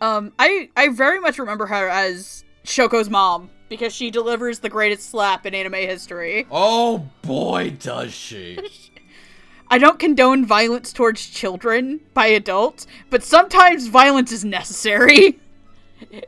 [0.00, 5.10] Um, I, I very much remember her as Shoko's mom because she delivers the greatest
[5.10, 6.46] slap in anime history.
[6.50, 8.58] Oh boy, does she!
[9.72, 15.38] I don't condone violence towards children by adults, but sometimes violence is necessary.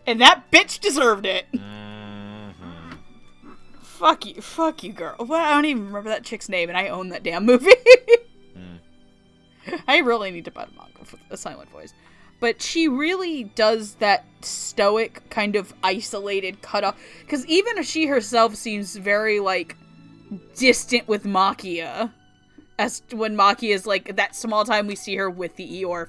[0.07, 1.47] And that bitch deserved it.
[3.83, 5.17] Fuck you, fuck you, girl.
[5.19, 7.71] Well, I don't even remember that chick's name, and I own that damn movie.
[9.89, 11.95] I really need to buy the manga for the silent voice.
[12.41, 16.99] But she really does that stoic, kind of isolated cut off.
[17.21, 19.77] Because even she herself seems very, like,
[20.57, 22.13] distant with Makia,
[22.79, 26.09] as when Maki is like that small time we see her with the Eorf.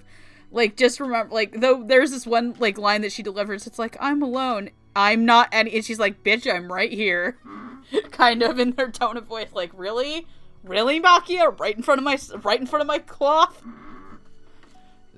[0.52, 3.98] Like just remember like though there's this one like line that she delivers, it's like,
[4.00, 4.70] I'm alone.
[4.96, 7.38] I'm not any and she's like, bitch, I'm right here.
[8.12, 10.28] kind of in her tone of voice, like, really?
[10.64, 11.58] Really, Makia?
[11.60, 13.62] Right in front of my right in front of my cloth?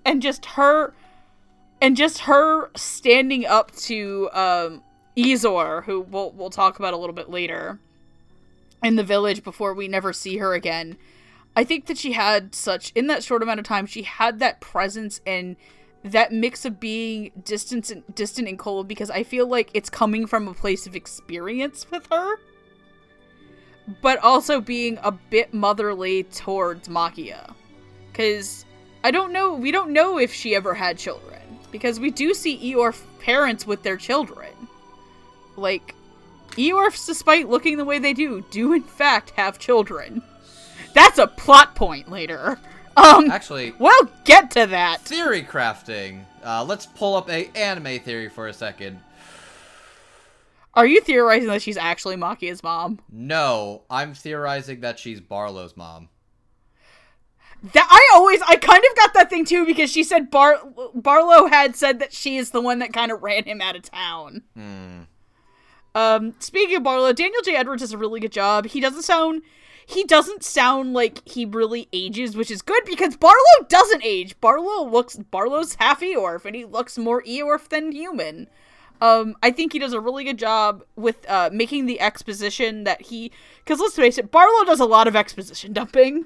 [0.04, 0.94] And just her
[1.82, 4.84] and just her standing up to um
[5.16, 7.80] Ezor, who we'll we'll talk about a little bit later
[8.84, 10.98] in the village before we never see her again.
[11.56, 14.60] I think that she had such in that short amount of time she had that
[14.60, 15.56] presence and
[16.04, 20.28] that mix of being distant and distant and cold because I feel like it's coming
[20.28, 22.38] from a place of experience with her
[24.02, 27.54] but also being a bit motherly towards Makia
[28.14, 28.66] cuz
[29.04, 32.74] I don't know we don't know if she ever had children because we do see
[32.74, 34.52] Eorf parents with their children
[35.56, 35.94] like
[36.52, 40.22] Eorfs despite looking the way they do do in fact have children
[40.96, 42.58] that's a plot point later.
[42.98, 45.02] Um, Actually, we'll get to that.
[45.02, 46.24] theory crafting.
[46.42, 49.02] Uh, let's pull up a anime theory for a second.
[50.76, 53.00] Are you theorizing that she's actually Makia's mom?
[53.10, 56.10] No, I'm theorizing that she's Barlow's mom.
[57.74, 60.60] That I always, I kind of got that thing too because she said Bar
[60.94, 63.84] Barlow had said that she is the one that kind of ran him out of
[63.84, 64.44] town.
[64.56, 65.02] Hmm.
[65.96, 67.56] Um, speaking of Barlow, Daniel J.
[67.56, 68.66] Edwards does a really good job.
[68.66, 69.44] He doesn't sound,
[69.86, 73.38] he doesn't sound like he really ages, which is good because Barlow
[73.70, 74.40] doesn't age.
[74.42, 78.50] Barlow looks, Barlow's half Eorf, and he looks more Eorf than human.
[79.02, 83.02] Um, I think he does a really good job with uh, making the exposition that
[83.04, 83.32] he,
[83.64, 86.26] because let's face it, Barlow does a lot of exposition dumping.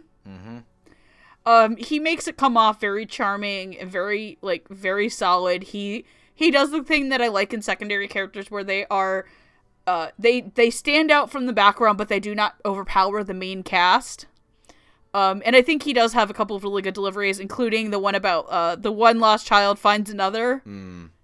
[1.45, 5.63] Um, he makes it come off very charming and very like very solid.
[5.63, 6.05] He
[6.35, 9.25] he does the thing that I like in secondary characters where they are
[9.87, 13.63] uh they they stand out from the background but they do not overpower the main
[13.63, 14.27] cast.
[15.13, 17.97] Um, and I think he does have a couple of really good deliveries, including the
[17.97, 20.61] one about uh, the one lost child finds another.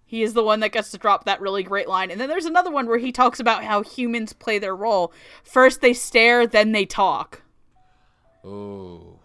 [0.06, 2.12] He is the one that gets to drop that really great line.
[2.12, 5.12] And then there's another one where he talks about how humans play their role.
[5.44, 7.41] First they stare, then they talk.
[8.46, 9.20] Ooh.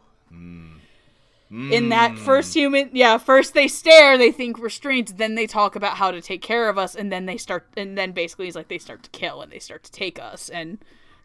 [1.72, 5.96] in that first human yeah first they stare they think restraints then they talk about
[5.96, 8.68] how to take care of us and then they start and then basically he's like
[8.68, 10.78] they start to kill and they start to take us and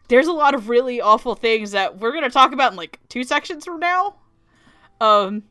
[0.08, 2.98] there's a lot of really awful things that we're going to talk about in like
[3.08, 4.16] two sections from now
[5.00, 5.44] um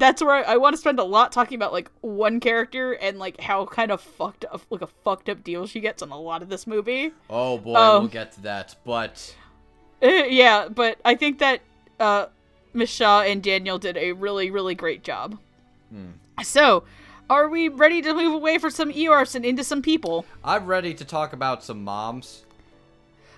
[0.00, 3.18] that's where I, I want to spend a lot talking about like one character and
[3.18, 6.18] like how kind of fucked up like a fucked up deal she gets on a
[6.18, 8.74] lot of this movie Oh boy, Um, we'll get to that.
[8.84, 9.36] But
[10.02, 11.60] Uh, yeah, but I think that
[12.00, 12.26] uh,
[12.72, 15.38] Miss Shah and Daniel did a really, really great job.
[16.42, 16.84] So,
[17.28, 20.24] are we ready to move away from some Eorfs and into some people?
[20.42, 22.44] I'm ready to talk about some moms.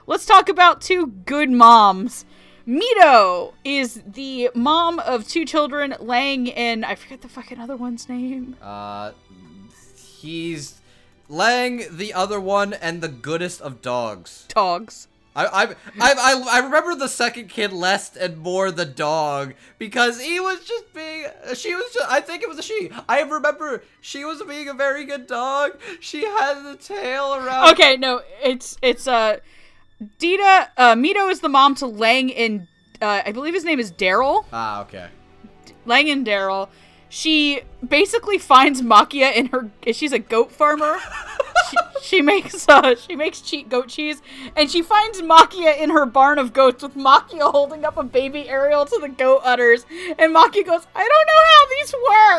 [0.07, 2.25] Let's talk about two good moms.
[2.67, 8.09] Mito is the mom of two children, Lang and I forget the fucking other one's
[8.09, 8.57] name.
[8.63, 9.13] Uh,
[9.97, 10.81] he's
[11.29, 14.47] Lang, the other one, and the goodest of dogs.
[14.49, 15.09] Dogs.
[15.35, 20.39] I, I, I, I, remember the second kid less and more the dog because he
[20.39, 21.25] was just being.
[21.55, 22.11] She was just.
[22.11, 22.91] I think it was a she.
[23.09, 25.79] I remember she was being a very good dog.
[26.01, 27.71] She had the tail around.
[27.73, 29.39] Okay, no, it's it's uh,
[30.19, 30.71] Dita.
[30.77, 32.67] Uh, Mito is the mom to Lang and
[33.01, 34.45] uh, I believe his name is Daryl.
[34.53, 35.09] Ah, okay.
[35.85, 36.69] Lang and Daryl.
[37.09, 39.71] She basically finds Makia in her.
[39.93, 40.99] She's a goat farmer.
[41.71, 44.23] she, she makes uh, she makes cheap goat cheese,
[44.57, 48.49] and she finds Makia in her barn of goats with Makia holding up a baby
[48.49, 49.85] Ariel to the goat udders,
[50.19, 51.95] and Makia goes, "I don't know how these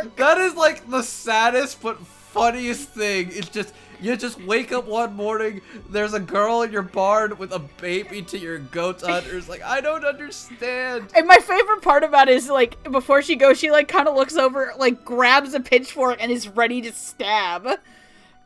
[0.10, 2.00] work." That is like the saddest but
[2.34, 6.82] funniest thing It's just you just wake up one morning, there's a girl in your
[6.82, 9.48] barn with a baby to your goat's udders.
[9.48, 11.10] Like I don't understand.
[11.16, 14.16] And my favorite part about it is like before she goes, she like kind of
[14.16, 17.68] looks over, like grabs a pitchfork and is ready to stab.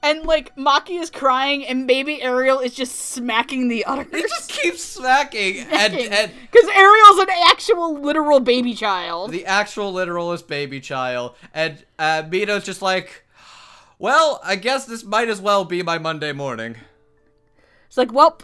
[0.04, 4.14] And like Maki is crying, and baby Ariel is just smacking the udders.
[4.14, 9.32] It just keeps smacking, and and because Ariel's an actual literal baby child.
[9.32, 13.26] the actual literalist baby child, and uh, Mito's just like,
[14.00, 16.76] well, I guess this might as well be my Monday morning.
[17.88, 18.42] It's like, welp,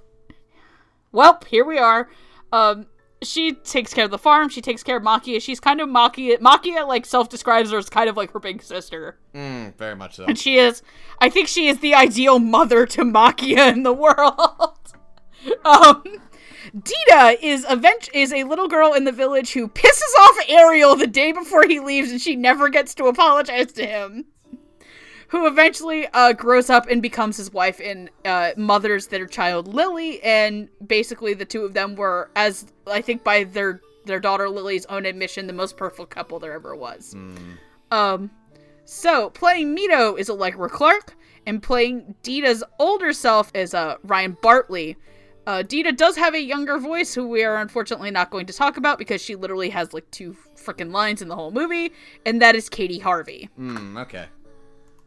[1.13, 2.09] welp, here we are.
[2.51, 2.87] Um,
[3.21, 4.49] she takes care of the farm.
[4.49, 5.41] She takes care of Makia.
[5.41, 6.39] She's kind of Makia.
[6.39, 10.15] Makia like self describes her as kind of like her big sister, Mm, very much
[10.15, 10.25] so.
[10.25, 10.81] and she is.
[11.19, 14.77] I think she is the ideal mother to Makia in the world.
[15.65, 16.03] um.
[16.73, 20.95] Dita is a vent- is a little girl in the village who pisses off Ariel
[20.95, 24.25] the day before he leaves, and she never gets to apologize to him.
[25.33, 30.21] Who eventually uh, grows up and becomes his wife and uh, mothers their child Lily,
[30.21, 34.85] and basically the two of them were, as I think by their their daughter Lily's
[34.85, 37.15] own admission, the most perfect couple there ever was.
[37.89, 38.29] Um,
[38.85, 41.15] so playing Mito is Allegra Clark,
[41.47, 44.97] and playing Dita's older self is uh, Ryan Bartley.
[45.47, 48.77] Uh, Dita does have a younger voice, who we are unfortunately not going to talk
[48.77, 51.91] about because she literally has like two freaking lines in the whole movie,
[52.23, 53.49] and that is Katie Harvey.
[53.59, 54.27] Mm, okay.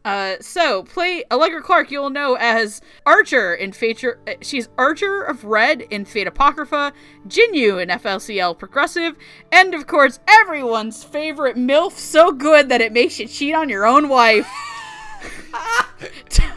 [0.07, 1.91] Uh, so play Allegra Clark.
[1.91, 4.01] You'll know as Archer in Fate.
[4.05, 6.93] uh, She's Archer of Red in Fate Apocrypha,
[7.27, 9.17] Jinyu in FLCL Progressive,
[9.51, 13.85] and of course everyone's favorite MILF, so good that it makes you cheat on your
[13.85, 14.49] own wife.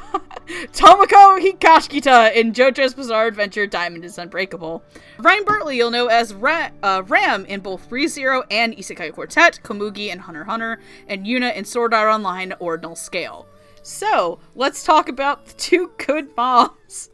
[0.73, 4.83] Tomoko Higashikata in JoJo's Bizarre Adventure Diamond is Unbreakable.
[5.18, 10.11] Ryan Bartley you'll know as Ra- uh, Ram in both ReZero and Isekai Quartet, Komugi
[10.11, 13.46] and Hunter Hunter, and Yuna in Sword Art Online Ordinal Scale.
[13.83, 17.11] So, let's talk about the two good moms.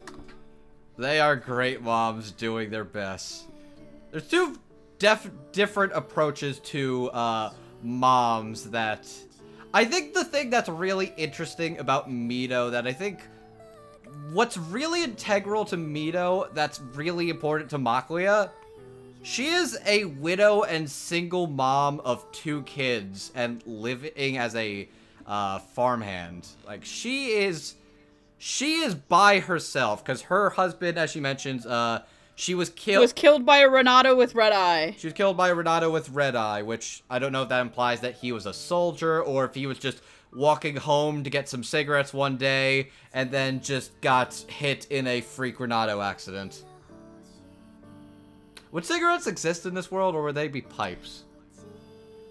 [0.97, 3.47] They are great moms doing their best.
[4.11, 4.55] There's two
[4.99, 9.07] def- different approaches to uh, moms that
[9.77, 13.19] I think the thing that's really interesting about Mito that I think
[14.33, 18.49] what's really integral to Mito that's really important to Makuya
[19.21, 24.89] she is a widow and single mom of two kids and living as a
[25.27, 26.47] uh, farmhand.
[26.65, 27.75] Like she is
[28.39, 32.01] she is by herself because her husband, as she mentions, uh,
[32.39, 33.01] she was killed.
[33.01, 34.95] was killed by a Renato with red eye.
[34.99, 37.61] She was killed by a Renato with red eye, which I don't know if that
[37.61, 41.49] implies that he was a soldier or if he was just walking home to get
[41.49, 46.63] some cigarettes one day and then just got hit in a freak Renato accident.
[48.71, 51.23] Would cigarettes exist in this world or would they be pipes?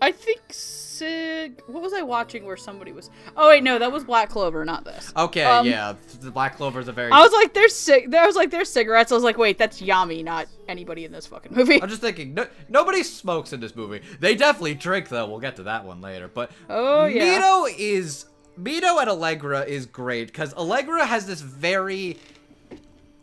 [0.02, 1.62] I think Sig.
[1.66, 3.10] What was I watching where somebody was?
[3.36, 5.12] Oh wait, no, that was Black Clover, not this.
[5.16, 7.10] Okay, Um, yeah, the Black Clover is a very.
[7.12, 9.10] I was like, there's cig- I was like, there's cigarettes.
[9.10, 11.82] I was like, wait, that's Yami, not anybody in this fucking movie.
[11.82, 14.00] I'm just thinking, no, nobody smokes in this movie.
[14.20, 15.26] They definitely drink, though.
[15.26, 16.28] We'll get to that one later.
[16.28, 17.40] But Oh, yeah.
[17.40, 18.26] Mito is
[18.58, 22.18] Mito and Allegra is great because Allegra has this very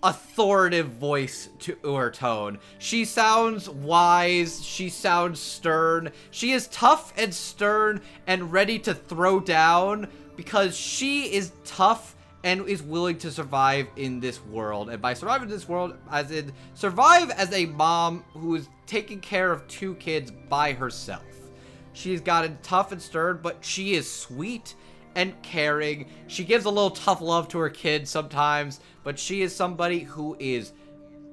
[0.04, 2.60] authoritative voice to her tone.
[2.78, 6.12] She sounds wise, she sounds stern.
[6.32, 12.68] She is tough and stern and ready to throw down because she is tough and
[12.68, 14.90] is willing to survive in this world.
[14.90, 19.22] And by survive in this world, as in survive as a mom who is taking
[19.22, 21.24] care of two kids by herself.
[21.94, 24.76] She's gotten tough and stern, but she is sweet
[25.16, 26.08] and caring.
[26.28, 30.36] She gives a little tough love to her kids sometimes, but she is somebody who
[30.40, 30.74] is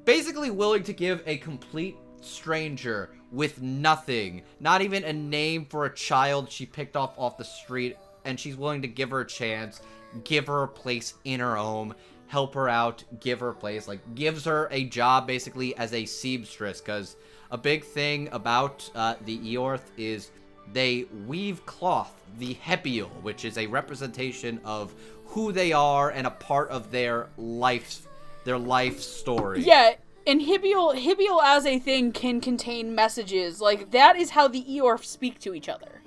[0.05, 5.95] basically willing to give a complete stranger with nothing, not even a name for a
[5.95, 9.81] child she picked off off the street, and she's willing to give her a chance,
[10.25, 11.95] give her a place in her home,
[12.27, 16.05] help her out, give her a place, like gives her a job basically as a
[16.05, 17.17] seamstress, because
[17.51, 20.31] a big thing about uh, the Iorph is
[20.73, 24.95] they weave cloth, the Hibiol, which is a representation of
[25.27, 28.07] who they are and a part of their life,
[28.45, 29.63] their life story.
[29.63, 29.95] yeah,
[30.27, 33.61] and Hibiol Hibiol as a thing can contain messages.
[33.61, 36.03] Like that is how the Iorph speak to each other.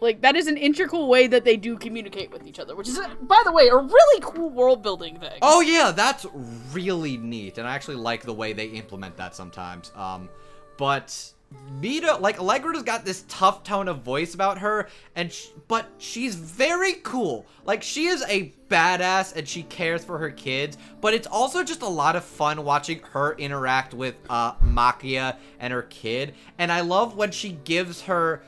[0.00, 3.00] Like that is an integral way that they do communicate with each other, which is,
[3.22, 5.38] by the way, a really cool world building thing.
[5.40, 6.26] Oh yeah, that's
[6.72, 9.92] really neat, and I actually like the way they implement that sometimes.
[9.96, 10.28] Um,
[10.76, 11.32] but
[11.80, 15.34] Mito, like Allegra's got this tough tone of voice about her, and
[15.68, 17.46] but she's very cool.
[17.64, 20.78] Like she is a badass, and she cares for her kids.
[21.00, 25.72] But it's also just a lot of fun watching her interact with uh, Makia and
[25.72, 26.34] her kid.
[26.58, 28.42] And I love when she gives her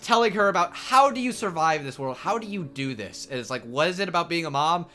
[0.00, 2.16] telling her about how do you survive this world?
[2.16, 3.26] How do you do this?
[3.30, 4.86] And it's like, what is it about being a mom?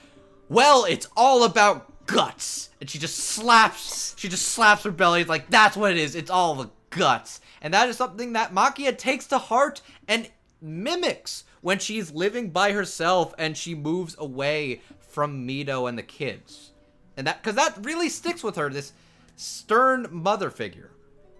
[0.49, 2.69] Well, it's all about guts.
[2.79, 5.21] And she just slaps, she just slaps her belly.
[5.21, 6.15] It's like, that's what it is.
[6.15, 7.41] It's all the guts.
[7.61, 10.29] And that is something that Makia takes to heart and
[10.61, 16.71] mimics when she's living by herself and she moves away from Mito and the kids.
[17.15, 18.93] And that, because that really sticks with her, this
[19.35, 20.91] stern mother figure.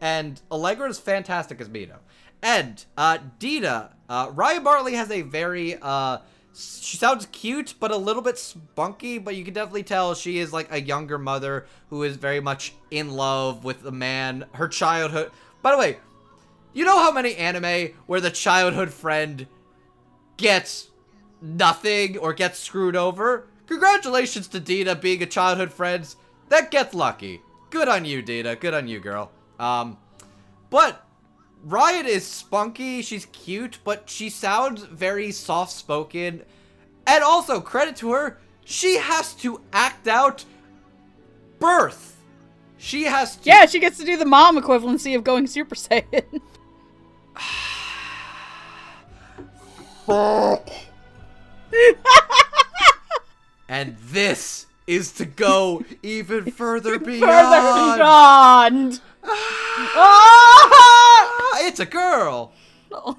[0.01, 1.97] And Allegra is fantastic as Mito.
[2.41, 6.20] And uh, Dita, uh, Ryan Bartley has a very, uh,
[6.54, 10.54] she sounds cute, but a little bit spunky, but you can definitely tell she is
[10.54, 15.32] like a younger mother who is very much in love with the man, her childhood.
[15.62, 15.97] By the way,
[16.74, 19.47] you know how many anime where the childhood friend
[20.38, 20.89] gets
[21.41, 23.47] nothing or gets screwed over?
[23.68, 26.14] Congratulations to Dita being a childhood friend.
[26.49, 27.41] That gets lucky.
[27.72, 28.58] Good on you, Dita.
[28.60, 29.32] Good on you, girl.
[29.60, 29.97] Um,
[30.70, 31.03] but
[31.64, 36.43] Riot is spunky, she's cute, but she sounds very soft-spoken.
[37.07, 40.43] And also, credit to her, she has to act out
[41.59, 42.18] birth.
[42.78, 46.41] She has to Yeah, she gets to do the mom equivalency of going Super Saiyan.
[53.70, 57.22] And this is to go even further beyond.
[57.32, 59.01] Further beyond.
[59.95, 61.03] Ah!
[61.62, 62.54] It's a girl.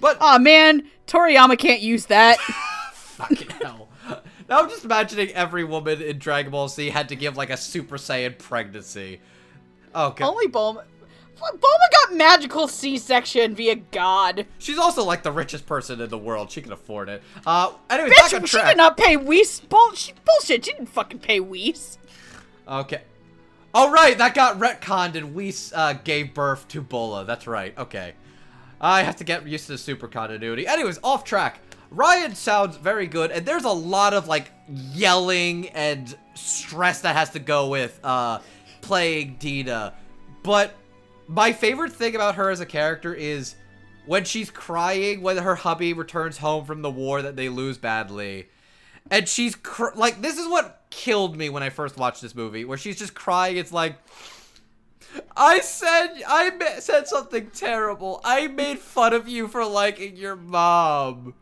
[0.00, 2.38] But Aw man, Toriyama can't use that.
[2.92, 3.88] fucking hell.
[4.48, 7.56] Now I'm just imagining every woman in Dragon Ball Z had to give like a
[7.56, 9.20] Super Saiyan pregnancy.
[9.94, 10.24] Okay.
[10.24, 10.84] Only Bulma.
[11.36, 14.46] Bulma got magical C-section via God.
[14.58, 16.50] She's also like the richest person in the world.
[16.50, 17.22] She can afford it.
[17.46, 19.60] Uh, anyway, back on Bitch, she did not pay Whis.
[19.60, 20.64] Bull- she, bullshit.
[20.64, 21.98] She didn't fucking pay Whis.
[22.66, 23.02] Okay.
[23.74, 27.24] Oh, right, that got retconned and we uh, gave birth to Bola.
[27.24, 27.76] That's right.
[27.76, 28.14] Okay.
[28.80, 30.66] I have to get used to the super continuity.
[30.66, 31.60] Anyways, off track.
[31.90, 37.30] Ryan sounds very good, and there's a lot of, like, yelling and stress that has
[37.30, 38.40] to go with uh,
[38.82, 39.94] playing Dita.
[40.42, 40.74] But
[41.26, 43.54] my favorite thing about her as a character is
[44.06, 48.48] when she's crying when her hubby returns home from the war that they lose badly.
[49.10, 49.56] And she's
[49.94, 53.14] like, this is what killed me when I first watched this movie, where she's just
[53.14, 53.56] crying.
[53.56, 53.96] It's like,
[55.36, 58.20] I said, I ma- said something terrible.
[58.24, 61.34] I made fun of you for liking your mom.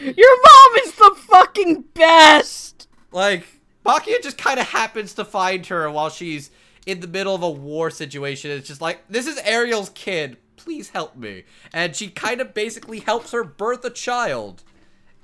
[0.00, 2.88] Your mom is the fucking best.
[3.12, 6.50] Like, Makia just kind of happens to find her while she's
[6.86, 8.50] in the middle of a war situation.
[8.50, 10.36] It's just like, this is Ariel's kid.
[10.56, 11.44] Please help me.
[11.72, 14.62] And she kind of basically helps her birth a child.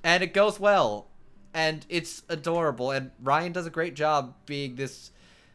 [0.02, 1.08] And it goes well.
[1.56, 2.90] And it's adorable.
[2.90, 5.10] And Ryan does a great job being this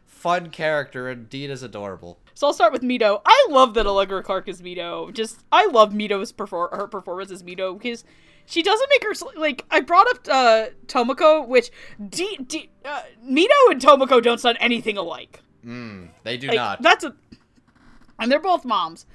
[0.07, 2.17] fun character, and Dita's adorable.
[2.33, 3.21] So I'll start with Mito.
[3.23, 5.13] I love that Allegra Clark is Mito.
[5.13, 8.03] Just I love Mito's perfor- her performance as Mito because
[8.47, 11.69] she doesn't make her like I brought up uh Tomoko, which
[12.09, 15.41] D- D- uh, Mito and Tomoko don't sound anything alike.
[15.63, 16.81] Mm, they do Like, not.
[16.81, 17.15] That's a
[18.17, 19.05] and they're both moms.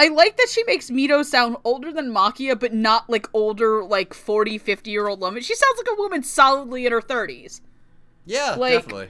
[0.00, 4.14] I like that she makes Mito sound older than Makia, but not like older, like
[4.14, 5.42] 40, 50 year old woman.
[5.42, 7.60] She sounds like a woman solidly in her 30s.
[8.24, 9.08] yeah, like- definitely.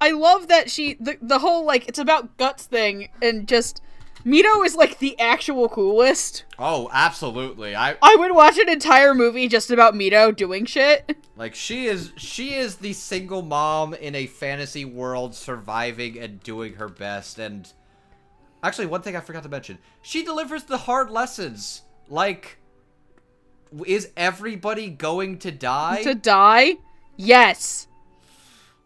[0.00, 3.82] I love that she the the whole like it's about guts thing and just
[4.24, 6.44] Mito is like the actual coolest.
[6.58, 7.74] Oh, absolutely.
[7.74, 11.16] I I would watch an entire movie just about Mito doing shit.
[11.36, 16.74] Like she is she is the single mom in a fantasy world surviving and doing
[16.74, 17.72] her best and
[18.62, 19.78] actually one thing I forgot to mention.
[20.02, 21.82] She delivers the hard lessons.
[22.08, 22.58] Like
[23.86, 26.02] is everybody going to die?
[26.02, 26.76] To die?
[27.16, 27.86] Yes.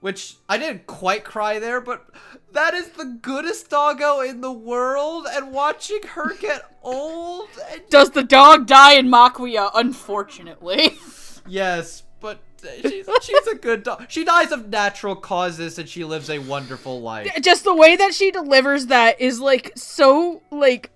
[0.01, 2.07] Which I didn't quite cry there, but
[2.53, 8.11] that is the goodest doggo in the world and watching her get old and Does
[8.11, 9.71] the dog die in Makuya?
[9.75, 10.99] Unfortunately.
[11.47, 12.41] Yes, but
[12.83, 14.07] she's, she's a good dog.
[14.09, 17.31] She dies of natural causes and she lives a wonderful life.
[17.43, 20.91] just the way that she delivers that is like so like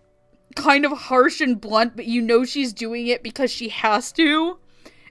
[0.54, 4.58] kind of harsh and blunt, but you know she's doing it because she has to.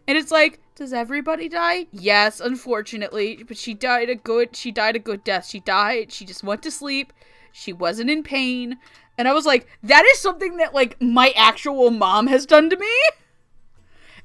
[0.07, 1.87] And it's like, does everybody die?
[1.91, 5.45] Yes, unfortunately, but she died a good she died a good death.
[5.45, 7.13] She died, she just went to sleep.
[7.51, 8.77] She wasn't in pain.
[9.17, 12.77] And I was like, that is something that like my actual mom has done to
[12.77, 12.91] me.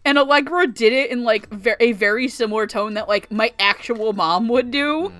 [0.04, 4.12] And Allegra did it in like ver- a very similar tone that like my actual
[4.12, 5.10] mom would do.
[5.10, 5.12] Mm.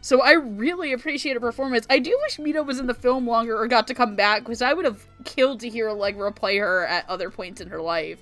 [0.00, 1.86] So I really appreciate her performance.
[1.88, 4.60] I do wish Mito was in the film longer or got to come back because
[4.60, 8.18] I would have killed to hear Allegra play her at other points in her life.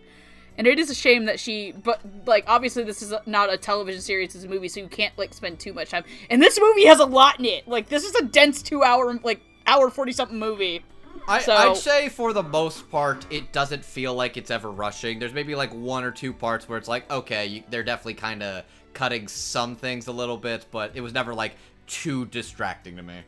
[0.58, 4.02] And it is a shame that she, but like obviously this is not a television
[4.02, 6.04] series; it's a movie, so you can't like spend too much time.
[6.28, 7.66] And this movie has a lot in it.
[7.66, 10.84] Like this is a dense two-hour, like hour forty something movie.
[11.28, 15.18] I, So- I'd say for the most part, it doesn't feel like it's ever rushing.
[15.18, 18.42] There's maybe like one or two parts where it's like, okay, you, they're definitely kind
[18.42, 18.64] of
[18.94, 21.52] cutting some things a little bit, but it was never like
[21.86, 23.20] too distracting to me.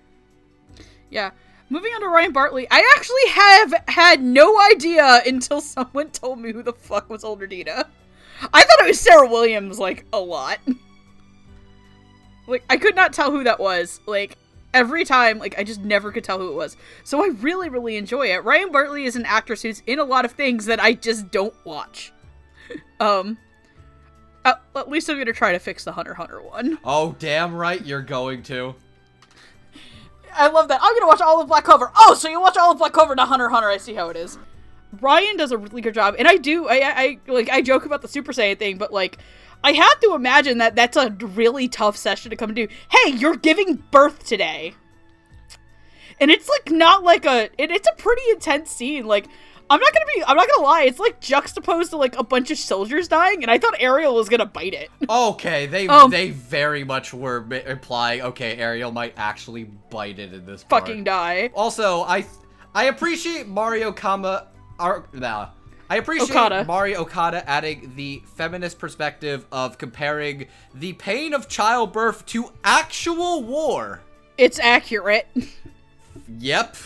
[1.10, 1.30] Yeah.
[1.68, 6.52] Moving on to Ryan Bartley, I actually have had no idea until someone told me
[6.52, 7.86] who the fuck was Older Dita.
[8.52, 10.58] I thought it was Sarah Williams, like, a lot.
[12.46, 14.00] like, I could not tell who that was.
[14.06, 14.36] Like,
[14.74, 16.76] every time, like, I just never could tell who it was.
[17.04, 18.44] So I really, really enjoy it.
[18.44, 21.54] Ryan Bartley is an actress who's in a lot of things that I just don't
[21.64, 22.12] watch.
[23.00, 23.38] um,
[24.44, 26.78] at, at least I'm gonna try to fix the Hunter Hunter one.
[26.84, 28.74] Oh, damn right, you're going to.
[30.34, 30.80] I love that.
[30.82, 31.90] I'm gonna watch all of Black Clover.
[31.96, 33.68] Oh, so you watch all of Black Clover, not Hunter Hunter.
[33.68, 34.38] I see how it is.
[35.00, 36.68] Ryan does a really good job, and I do.
[36.68, 37.48] I, I, I like.
[37.50, 39.18] I joke about the Super Saiyan thing, but like,
[39.64, 42.66] I have to imagine that that's a really tough session to come to.
[42.90, 44.74] Hey, you're giving birth today,
[46.20, 47.44] and it's like not like a.
[47.58, 49.06] It, it's a pretty intense scene.
[49.06, 49.26] Like,
[49.70, 50.24] I'm not gonna be.
[50.24, 50.82] I'm not gonna lie.
[50.82, 54.28] It's like juxtaposed to like a bunch of soldiers dying, and I thought Ariel was
[54.28, 54.90] gonna bite it.
[55.08, 60.44] Okay, they Um, they very much were implying, okay, Ariel might actually bite it in
[60.44, 60.86] this part.
[60.86, 61.50] Fucking die.
[61.54, 62.26] Also, I
[62.74, 64.48] I appreciate Mario Kama.
[64.78, 65.50] Ar, nah.
[65.92, 66.64] I appreciate Okada.
[66.64, 74.00] Mari Okada adding the feminist perspective of comparing the pain of childbirth to actual war.
[74.38, 75.28] It's accurate.
[76.38, 76.76] Yep.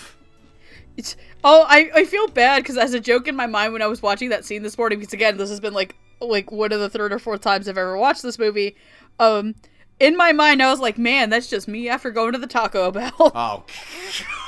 [0.96, 3.86] It's oh, I, I feel bad because as a joke in my mind when I
[3.86, 6.80] was watching that scene this morning, because again, this has been like like one of
[6.80, 8.74] the third or fourth times I've ever watched this movie.
[9.20, 9.54] Um,
[10.00, 12.90] in my mind, I was like, man, that's just me after going to the Taco
[12.90, 13.12] Bell.
[13.18, 13.64] Oh.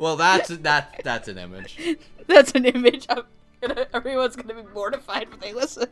[0.00, 1.76] Well, that's that that's an image.
[2.26, 3.06] that's an image.
[3.10, 3.24] I'm
[3.60, 5.88] gonna, everyone's gonna be mortified when they listen.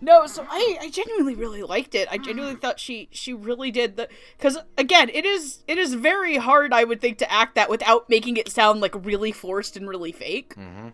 [0.00, 2.08] No, so I, I genuinely really liked it.
[2.10, 4.08] I genuinely thought she she really did the
[4.38, 6.72] because again, it is it is very hard.
[6.72, 10.12] I would think to act that without making it sound like really forced and really
[10.12, 10.54] fake.
[10.56, 10.92] Mhm.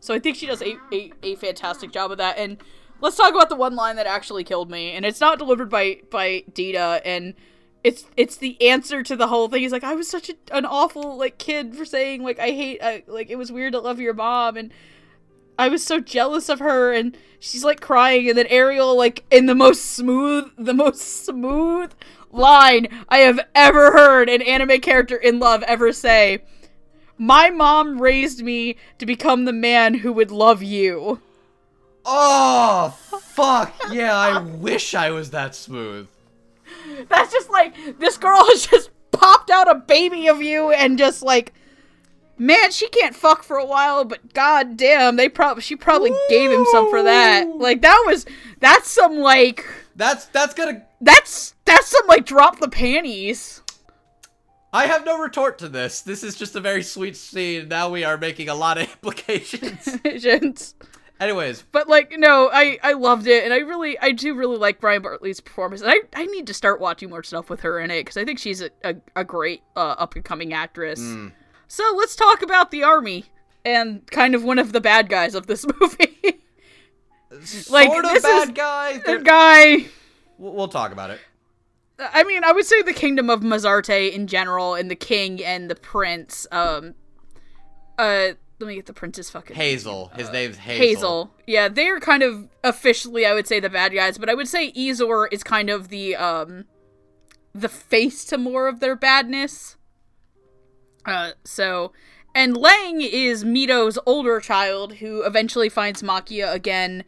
[0.00, 2.38] So I think she does a, a, a fantastic job of that.
[2.38, 2.58] And
[3.00, 4.92] let's talk about the one line that actually killed me.
[4.92, 7.34] And it's not delivered by by Dita, and
[7.86, 9.62] it's it's the answer to the whole thing.
[9.62, 12.82] He's like, I was such a, an awful like kid for saying like I hate
[12.82, 14.72] I, like it was weird to love your mom, and
[15.56, 16.92] I was so jealous of her.
[16.92, 21.92] And she's like crying, and then Ariel like in the most smooth the most smooth
[22.32, 26.42] line I have ever heard an anime character in love ever say.
[27.16, 31.20] My mom raised me to become the man who would love you.
[32.04, 34.16] Oh fuck yeah!
[34.16, 36.08] I wish I was that smooth.
[37.08, 41.22] That's just like this girl has just popped out a baby of you and just
[41.22, 41.52] like
[42.38, 46.50] man, she can't fuck for a while, but god damn, they probably she probably gave
[46.50, 47.48] him some for that.
[47.48, 48.26] Like that was
[48.60, 50.84] that's some like That's that's gonna.
[51.00, 53.62] that's that's some like drop the panties.
[54.72, 56.02] I have no retort to this.
[56.02, 57.68] This is just a very sweet scene.
[57.68, 59.88] Now we are making a lot of implications.
[61.18, 64.82] Anyways, But like no, I I loved it, and I really I do really like
[64.82, 67.90] Ryan Bartley's performance, and I I need to start watching more stuff with her in
[67.90, 71.00] it because I think she's a a, a great uh, up and coming actress.
[71.00, 71.32] mm,
[71.68, 73.24] So let's talk about the army
[73.64, 76.40] and kind of one of the bad guys of this movie.
[77.70, 78.92] Like, sort of this is- bad guy.
[78.98, 79.86] the There- guy.
[80.38, 81.18] We'll, we'll talk about it.
[81.98, 85.70] I mean, I would say the kingdom of Mazarte in general, and the king and
[85.70, 86.46] the prince.
[86.52, 86.94] Um,
[87.98, 90.10] uh, let me get the prince's fucking Hazel.
[90.16, 90.86] His name's Hazel.
[90.86, 91.30] Hazel.
[91.46, 94.72] Yeah, they're kind of officially, I would say, the bad guys, but I would say
[94.72, 96.64] Ezor is kind of the um,
[97.54, 99.76] the face to more of their badness.
[101.04, 101.92] Uh, so,
[102.34, 107.04] and Lang is Mito's older child who eventually finds Makia again.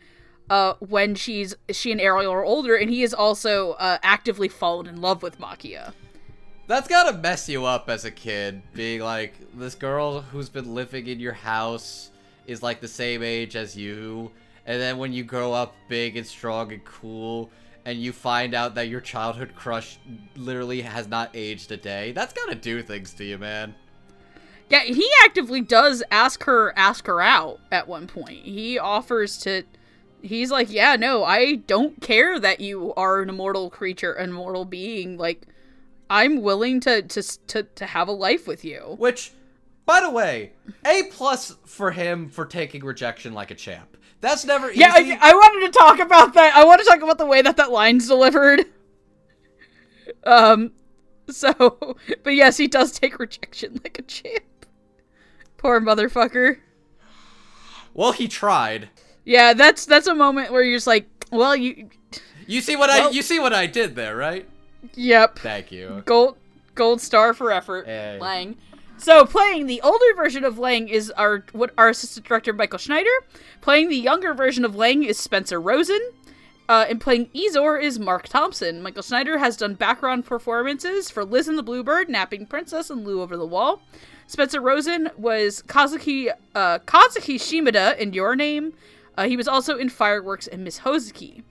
[0.50, 4.86] Uh, when she's she and Ariel are older, and he is also uh, actively fallen
[4.86, 5.92] in love with Makia.
[6.68, 11.06] That's gotta mess you up as a kid, being like, this girl who's been living
[11.06, 12.10] in your house
[12.46, 14.30] is like the same age as you,
[14.66, 17.50] and then when you grow up big and strong and cool,
[17.86, 19.98] and you find out that your childhood crush
[20.36, 23.74] literally has not aged a day, that's gotta do things to you, man.
[24.68, 28.40] Yeah, he actively does ask her ask her out at one point.
[28.44, 29.62] He offers to
[30.20, 34.66] he's like, "Yeah, no, I don't care that you are an immortal creature, an immortal
[34.66, 35.16] being.
[35.16, 35.46] Like
[36.10, 39.32] I'm willing to to to to have a life with you." Which,
[39.86, 40.52] by the way,
[40.84, 43.96] A plus for him for taking rejection like a champ.
[44.20, 44.80] That's never easy.
[44.80, 46.56] Yeah, I, I wanted to talk about that.
[46.56, 48.64] I want to talk about the way that that line's delivered.
[50.24, 50.72] Um
[51.30, 51.52] so,
[52.22, 54.66] but yes, he does take rejection like a champ.
[55.58, 56.58] Poor motherfucker.
[57.94, 58.88] well, he tried.
[59.24, 61.90] Yeah, that's that's a moment where you're just like, well, you
[62.46, 64.48] You see what I you see what I did there, right?
[64.94, 65.38] Yep.
[65.38, 66.02] Thank you.
[66.06, 66.36] Gold
[66.74, 68.18] Gold star for effort, Hey.
[68.20, 68.56] Lang.
[68.96, 73.10] So playing the older version of Lang is our what our assistant director Michael Schneider.
[73.60, 76.00] Playing the younger version of Lang is Spencer Rosen.
[76.68, 78.82] Uh, and playing Ezor is Mark Thompson.
[78.82, 83.22] Michael Schneider has done background performances for Liz and the Bluebird, Napping Princess, and Lu
[83.22, 83.80] Over the Wall.
[84.26, 88.74] Spencer Rosen was Kazuki uh, Kazuki Shimada in Your Name.
[89.16, 91.42] Uh, he was also in Fireworks and Miss Hozuki.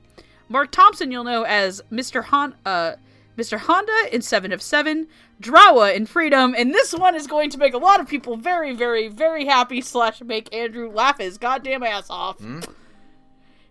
[0.50, 2.26] Mark Thompson, you'll know as Mr.
[2.26, 2.94] Han, uh,
[3.38, 3.60] Mr.
[3.60, 5.08] Honda in Seven of Seven,
[5.42, 8.74] Drawa in Freedom, and this one is going to make a lot of people very,
[8.74, 9.80] very, very happy.
[9.80, 12.40] Slash, make Andrew laugh his goddamn ass off.
[12.40, 12.62] Hmm?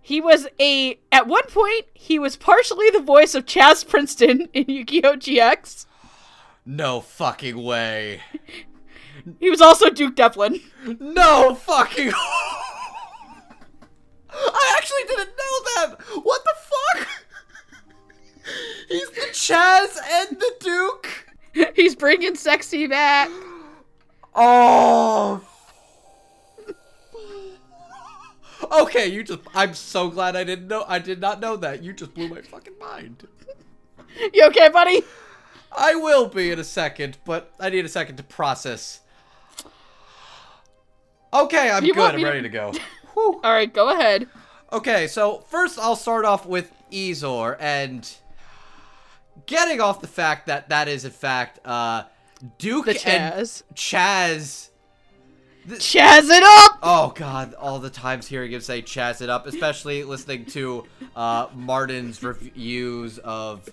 [0.00, 4.66] He was a at one point he was partially the voice of Chaz Princeton in
[4.68, 5.86] Yu-Gi-Oh GX.
[6.64, 8.20] No fucking way.
[9.40, 10.60] He was also Duke Devlin.
[11.00, 12.12] No fucking.
[14.30, 15.96] I actually didn't know that.
[16.22, 17.08] What the fuck?
[18.88, 21.26] He's the Chaz and the Duke.
[21.74, 23.30] He's bringing sexy back.
[24.34, 25.42] Oh.
[28.72, 29.40] Okay, you just.
[29.54, 30.84] I'm so glad I didn't know.
[30.88, 31.82] I did not know that.
[31.82, 33.26] You just blew my fucking mind.
[34.32, 35.02] You okay, buddy?
[35.76, 39.00] I will be in a second, but I need a second to process.
[41.34, 42.10] Okay, I'm You good.
[42.10, 42.72] I'm me to- ready to go.
[43.16, 44.26] All right, go ahead.
[44.72, 48.10] Okay, so first I'll start off with Ezor and
[49.46, 52.04] getting off the fact that that is in fact uh
[52.58, 53.62] Duke The and Chaz.
[53.74, 54.68] Chaz.
[55.68, 56.78] Chaz it up.
[56.82, 60.84] Oh god, all the times hearing him say Chaz it up, especially listening to
[61.16, 63.68] uh Martin's reviews of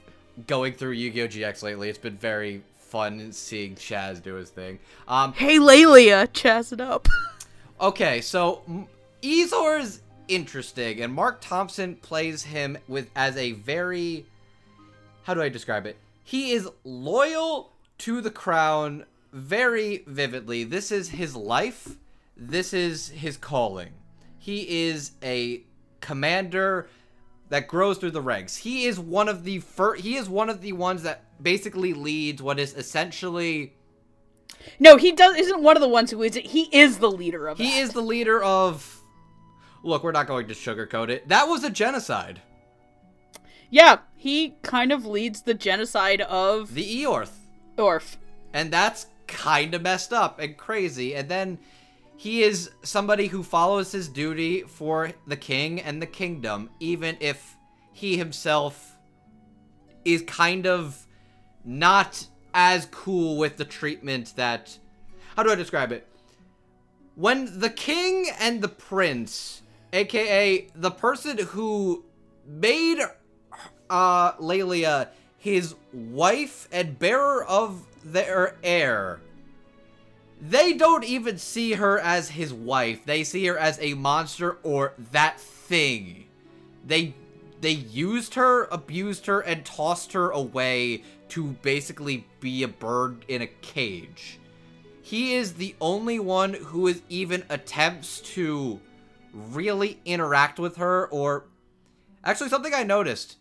[0.47, 1.27] going through Yu-Gi-Oh!
[1.27, 1.89] GX lately.
[1.89, 4.79] It's been very fun seeing Chaz do his thing.
[5.07, 7.07] Um Hey, Lelia, Chaz it up.
[7.81, 8.87] Okay, so M-
[9.21, 14.25] Ezor's interesting, and Mark Thompson plays him with as a very
[15.23, 15.97] how do I describe it?
[16.23, 20.63] He is loyal to the crown very vividly.
[20.63, 21.97] This is his life.
[22.37, 23.89] This is his calling.
[24.37, 25.63] He is a
[26.01, 26.87] commander
[27.49, 28.57] that grows through the ranks.
[28.57, 32.41] He is one of the fir- he is one of the ones that basically leads
[32.41, 33.73] what is essentially
[34.79, 35.35] No, he does.
[35.37, 36.35] Isn't one of the ones who is.
[36.35, 36.47] It.
[36.47, 37.57] He is the leader of.
[37.57, 37.77] He that.
[37.77, 39.01] is the leader of.
[39.83, 41.27] Look, we're not going to sugarcoat it.
[41.27, 42.41] That was a genocide.
[43.69, 47.33] Yeah, he kind of leads the genocide of The Iorph.
[47.77, 48.17] Orf.
[48.53, 51.13] And that's kind of messed up and crazy.
[51.13, 51.59] And then
[52.15, 57.57] he is somebody who follows his duty for the king and the kingdom, even if
[57.91, 58.95] he himself
[60.05, 61.05] is kind of
[61.65, 64.79] not as cool with the treatment that.
[65.35, 66.07] How do I describe it?
[67.15, 72.05] When the king and the prince, aka the person who
[72.47, 72.99] made
[73.89, 75.09] uh Lelia
[75.43, 79.19] his wife and bearer of their heir.
[80.39, 83.03] They don't even see her as his wife.
[83.03, 86.27] They see her as a monster or that thing.
[86.87, 87.13] They
[87.59, 93.41] they used her, abused her and tossed her away to basically be a bird in
[93.41, 94.39] a cage.
[95.01, 98.79] He is the only one who is even attempts to
[99.33, 101.47] really interact with her or
[102.23, 103.37] actually something I noticed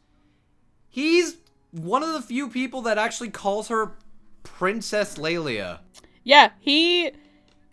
[0.92, 1.38] He's
[1.70, 3.92] one of the few people that actually calls her
[4.42, 5.80] Princess Lelia.
[6.22, 7.10] Yeah, he.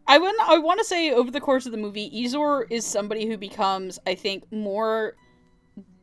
[0.08, 0.38] I want.
[0.48, 4.00] I want to say over the course of the movie, Ezor is somebody who becomes,
[4.08, 5.16] I think, more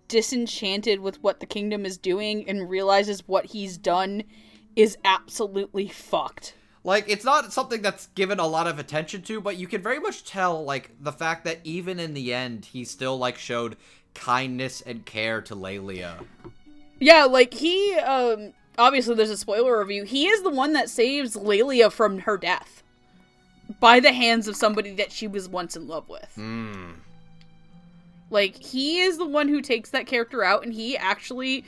[0.08, 4.22] disenchanted with what the kingdom is doing and realizes what he's done
[4.76, 6.54] is absolutely fucked.
[6.84, 9.98] Like, it's not something that's given a lot of attention to, but you can very
[9.98, 13.76] much tell, like, the fact that even in the end, he still, like, showed
[14.14, 16.18] kindness and care to Lelia.
[17.00, 20.04] Yeah, like he um obviously there's a spoiler review.
[20.04, 22.82] He is the one that saves Lelia from her death
[23.80, 26.30] by the hands of somebody that she was once in love with.
[26.34, 26.92] Hmm.
[28.30, 31.64] Like he is the one who takes that character out and he actually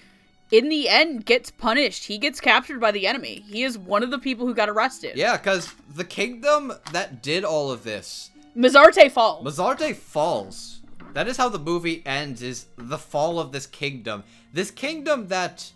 [0.51, 2.05] in the end gets punished.
[2.05, 3.45] He gets captured by the enemy.
[3.47, 5.16] He is one of the people who got arrested.
[5.16, 9.45] Yeah, because the kingdom that did all of this, Mazarte falls.
[9.45, 10.78] Mazarte falls.
[11.15, 14.25] That is how the movie ends, is the fall of this kingdom.
[14.53, 15.73] This kingdom that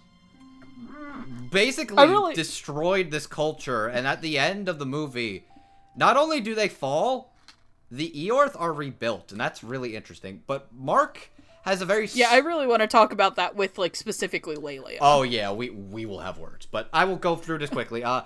[1.51, 5.45] basically really- destroyed this culture, and at the end of the movie,
[5.97, 7.33] not only do they fall,
[7.91, 10.43] the Iorph are rebuilt, and that's really interesting.
[10.47, 11.31] But Mark
[11.63, 14.99] has a very yeah, I really want to talk about that with like specifically Lelia.
[15.01, 18.03] Oh yeah, we we will have words, but I will go through this quickly.
[18.03, 18.23] Uh,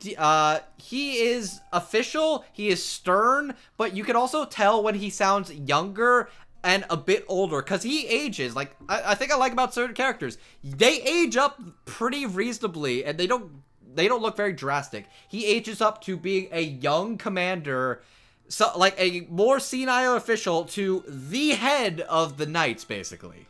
[0.00, 2.44] d- uh, he is official.
[2.52, 6.28] He is stern, but you can also tell when he sounds younger
[6.64, 8.56] and a bit older because he ages.
[8.56, 13.16] Like I, I think I like about certain characters, they age up pretty reasonably, and
[13.18, 13.52] they don't
[13.94, 15.06] they don't look very drastic.
[15.28, 18.02] He ages up to being a young commander,
[18.48, 23.46] so like a more senile official to the head of the knights, basically.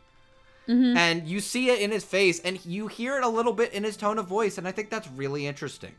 [0.67, 0.97] Mm-hmm.
[0.97, 3.83] And you see it in his face, and you hear it a little bit in
[3.83, 5.93] his tone of voice, and I think that's really interesting.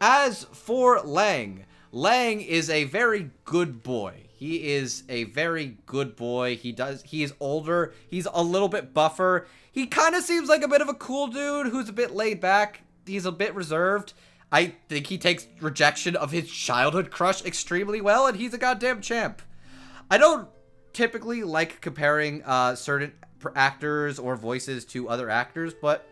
[0.00, 4.21] As for Lang, Lang is a very good boy.
[4.42, 6.56] He is a very good boy.
[6.56, 7.94] He does he is older.
[8.08, 9.46] He's a little bit buffer.
[9.70, 12.40] He kind of seems like a bit of a cool dude who's a bit laid
[12.40, 12.80] back.
[13.06, 14.14] He's a bit reserved.
[14.50, 19.00] I think he takes rejection of his childhood crush extremely well and he's a goddamn
[19.00, 19.42] champ.
[20.10, 20.48] I don't
[20.92, 23.12] typically like comparing uh, certain
[23.54, 26.04] actors or voices to other actors, but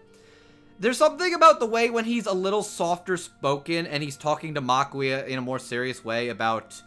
[0.79, 4.63] there's something about the way when he's a little softer spoken and he's talking to
[4.63, 6.81] Makuya in a more serious way about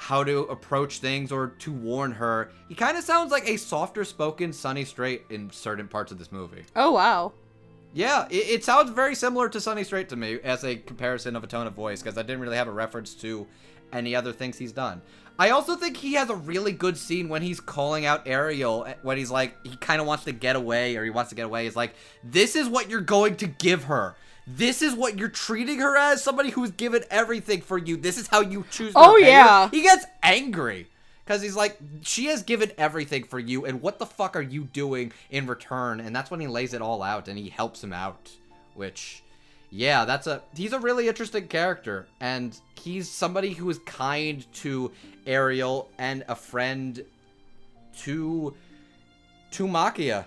[0.00, 2.50] how to approach things or to warn her.
[2.70, 6.32] He kind of sounds like a softer spoken Sonny Strait in certain parts of this
[6.32, 6.64] movie.
[6.74, 7.34] Oh wow.
[7.92, 11.44] Yeah, it, it sounds very similar to Sonny Strait to me as a comparison of
[11.44, 13.46] a tone of voice because I didn't really have a reference to
[13.92, 15.02] any other things he's done.
[15.38, 18.94] I also think he has a really good scene when he's calling out Ariel eh,
[19.02, 21.44] when he's like he kind of wants to get away or he wants to get
[21.44, 21.64] away.
[21.64, 21.94] He's like,
[22.24, 24.16] "This is what you're going to give her.
[24.56, 27.96] This is what you're treating her as somebody who's given everything for you.
[27.96, 29.70] This is how you choose." to Oh, repay her." yeah.
[29.70, 30.88] he gets angry
[31.24, 34.64] because he's like, "She has given everything for you, and what the fuck are you
[34.64, 37.92] doing in return?" And that's when he lays it all out and he helps him
[37.92, 38.30] out,
[38.74, 39.22] which
[39.70, 44.90] yeah, that's a he's a really interesting character and he's somebody who is kind to
[45.26, 47.04] Ariel and a friend
[48.00, 48.54] to
[49.52, 50.24] to Makia.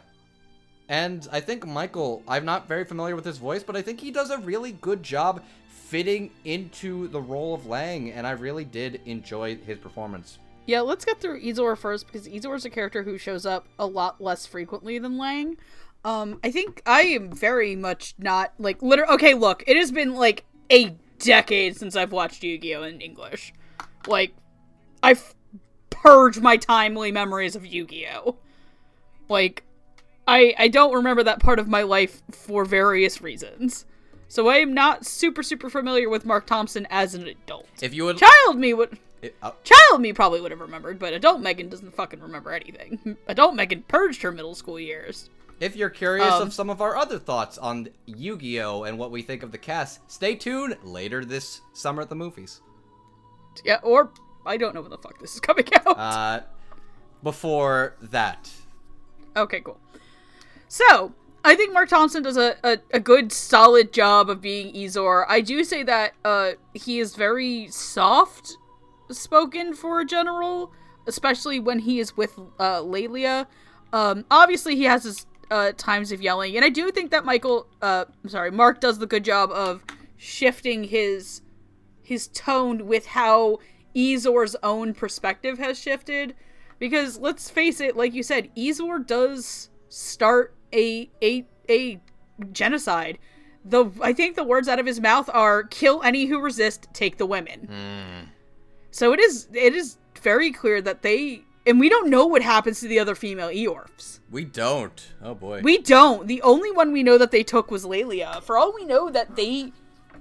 [0.94, 4.12] And I think Michael, I'm not very familiar with his voice, but I think he
[4.12, 9.02] does a really good job fitting into the role of Lang and I really did
[9.06, 10.38] enjoy his performance.
[10.68, 13.88] Yeah, let's get through Izor first because Izor is a character who shows up a
[13.88, 15.58] lot less frequently than Lang.
[16.06, 19.16] Um, I think I am very much not like literally.
[19.16, 23.52] Okay, look, it has been like a decade since I've watched Yu-Gi-Oh in English.
[24.06, 24.36] Like,
[25.02, 25.34] I've
[25.90, 28.38] purged my timely memories of Yu-Gi-Oh.
[29.28, 29.64] Like,
[30.28, 33.86] I I don't remember that part of my life for various reasons.
[34.28, 37.68] So I am not super super familiar with Mark Thompson as an adult.
[37.82, 41.14] If you would Child me would it- uh, Child me probably would have remembered, but
[41.14, 43.18] adult Megan doesn't fucking remember anything.
[43.28, 45.30] Adult Megan purged her middle school years.
[45.62, 49.22] If you're curious Um, of some of our other thoughts on Yu-Gi-Oh and what we
[49.22, 52.60] think of the cast, stay tuned later this summer at the movies.
[53.64, 54.12] Yeah, or
[54.46, 55.98] I don't know when the fuck this is coming out.
[55.98, 56.42] Uh,
[57.22, 58.50] before that,
[59.38, 59.80] okay, cool.
[60.74, 61.14] So,
[61.46, 65.24] I think Mark Thompson does a, a, a good, solid job of being Ezor.
[65.30, 68.58] I do say that uh, he is very soft
[69.12, 70.72] spoken for a general,
[71.06, 73.48] especially when he is with uh, Lelia.
[73.92, 77.68] Um, obviously, he has his uh, times of yelling, and I do think that Michael,
[77.84, 79.84] uh, I'm sorry, Mark does the good job of
[80.18, 81.44] shifting his
[82.02, 83.60] his tone with how
[83.96, 86.34] Ezor's own perspective has shifted.
[86.80, 92.00] Because let's face it, like you said, Ezor does start a a a
[92.52, 93.20] genocide.
[93.66, 97.18] The I think the words out of his mouth are "kill any who resist, take
[97.18, 98.30] the women." Hmm.
[98.92, 102.80] So it is it is very clear that they and we don't know what happens
[102.82, 104.20] to the other female Iorphs.
[104.30, 105.14] we don't.
[105.22, 105.62] Oh boy.
[105.62, 106.28] We don't.
[106.28, 108.42] The only one we know that they took was Lelia.
[108.44, 109.72] For all we know, that they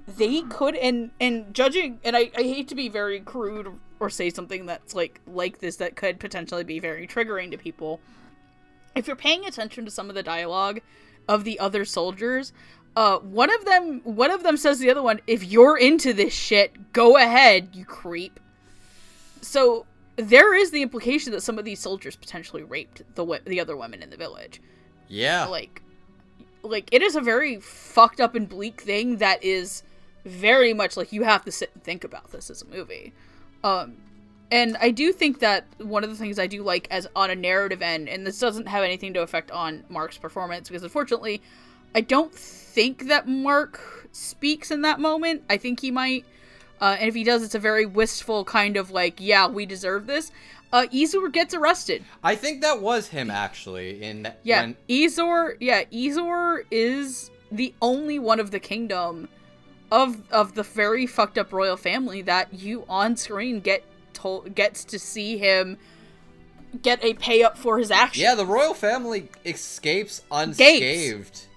[0.07, 3.67] they could and and judging and I, I hate to be very crude
[3.99, 7.99] or say something that's like like this that could potentially be very triggering to people.
[8.95, 10.81] If you're paying attention to some of the dialogue
[11.27, 12.53] of the other soldiers,
[12.95, 16.13] uh one of them one of them says to the other one, if you're into
[16.13, 18.39] this shit, go ahead, you creep.
[19.41, 19.85] So
[20.15, 24.03] there is the implication that some of these soldiers potentially raped the the other women
[24.03, 24.61] in the village
[25.07, 25.45] yeah.
[25.45, 25.81] like
[26.61, 29.83] like it is a very fucked up and bleak thing that is
[30.25, 33.13] very much like you have to sit and think about this as a movie
[33.63, 33.97] um
[34.53, 37.35] and i do think that one of the things i do like as on a
[37.35, 41.41] narrative end and this doesn't have anything to affect on mark's performance because unfortunately
[41.95, 46.23] i don't think that mark speaks in that moment i think he might
[46.79, 50.05] uh, and if he does it's a very wistful kind of like yeah we deserve
[50.05, 50.31] this
[50.71, 54.01] uh Izur gets arrested I think that was him actually.
[54.01, 55.55] In yeah, when- Ezor.
[55.59, 59.29] Yeah, Ezor is the only one of the kingdom
[59.91, 63.83] of of the very fucked up royal family that you on screen get
[64.55, 65.77] gets to see him
[66.81, 68.21] get a pay up for his actions.
[68.23, 71.47] yeah, the royal family escapes unscathed,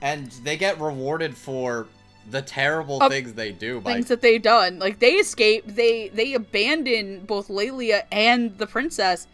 [0.00, 1.86] and they get rewarded for
[2.30, 3.80] the terrible Uh, things they do.
[3.80, 4.78] By things that they've done.
[4.78, 9.26] Like they escape, they they abandon both Lelia and the princess.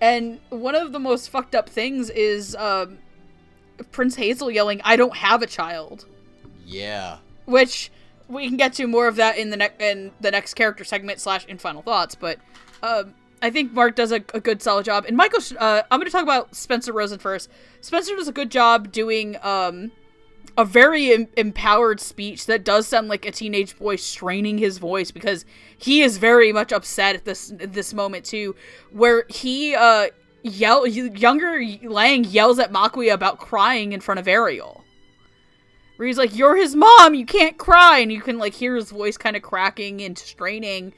[0.00, 2.98] And one of the most fucked up things is um
[3.92, 6.06] Prince Hazel yelling, "I don't have a child."
[6.66, 7.18] Yeah.
[7.46, 7.90] which
[8.28, 11.20] we can get to more of that in the next in the next character segment
[11.20, 12.14] slash in final thoughts.
[12.14, 12.38] But
[12.82, 15.04] um, I think Mark does a, a good solid job.
[15.06, 17.50] And Michael, uh, I'm going to talk about Spencer Rosen first.
[17.80, 19.92] Spencer does a good job doing um,
[20.56, 25.10] a very em- empowered speech that does sound like a teenage boy straining his voice
[25.10, 25.44] because
[25.76, 28.54] he is very much upset at this this moment too,
[28.90, 30.06] where he uh
[30.42, 34.83] yell younger Lang yells at Makuya about crying in front of Ariel
[35.96, 37.14] where he's like, "You're his mom.
[37.14, 40.92] You can't cry," and you can like hear his voice kind of cracking and straining.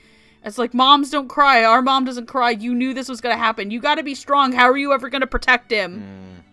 [0.45, 1.65] It's like moms don't cry.
[1.65, 2.51] Our mom doesn't cry.
[2.51, 3.71] You knew this was gonna happen.
[3.71, 4.53] You got to be strong.
[4.53, 6.45] How are you ever gonna protect him?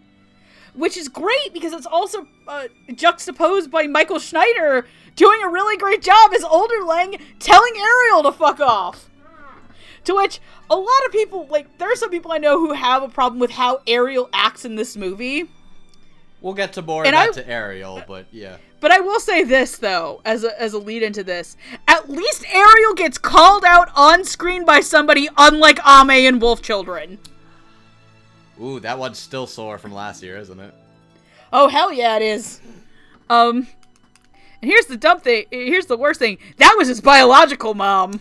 [0.74, 6.02] Which is great because it's also uh, juxtaposed by Michael Schneider doing a really great
[6.02, 9.10] job as older Lang telling Ariel to fuck off.
[10.06, 13.04] To which a lot of people like there are some people I know who have
[13.04, 15.50] a problem with how Ariel acts in this movie.
[16.44, 18.58] We'll get to more And of I- that to Ariel, but yeah.
[18.82, 21.56] But I will say this though, as a as a lead into this,
[21.88, 27.18] at least Ariel gets called out on screen by somebody, unlike Ame and Wolf Children.
[28.62, 30.74] Ooh, that one's still sore from last year, isn't it?
[31.54, 32.60] Oh hell yeah, it is.
[33.30, 33.68] Um,
[34.62, 35.46] and here's the dumb thing.
[35.50, 36.38] Here's the worst thing.
[36.58, 38.20] That was his biological mom.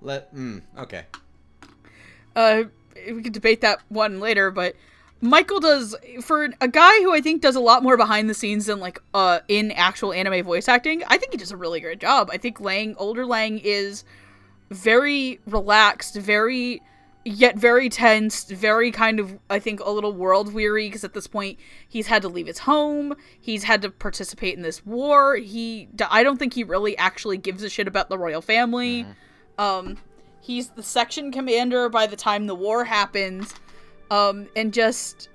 [0.00, 1.04] Let mm, okay.
[2.34, 2.64] Uh,
[3.06, 4.76] we could debate that one later, but
[5.20, 8.66] Michael does for a guy who I think does a lot more behind the scenes
[8.66, 11.02] than like uh in actual anime voice acting.
[11.08, 12.30] I think he does a really great job.
[12.32, 14.04] I think Lang, older Lang, is
[14.70, 16.82] very relaxed, very
[17.24, 21.26] yet very tense, very kind of I think a little world weary because at this
[21.26, 21.58] point
[21.88, 25.36] he's had to leave his home, he's had to participate in this war.
[25.36, 29.04] He I don't think he really actually gives a shit about the royal family.
[29.58, 29.98] Um
[30.40, 33.52] he's the section commander by the time the war happens.
[34.10, 35.28] Um and just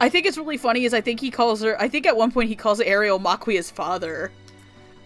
[0.00, 2.30] I think it's really funny is I think he calls her I think at one
[2.32, 4.30] point he calls Ariel Makuya's father.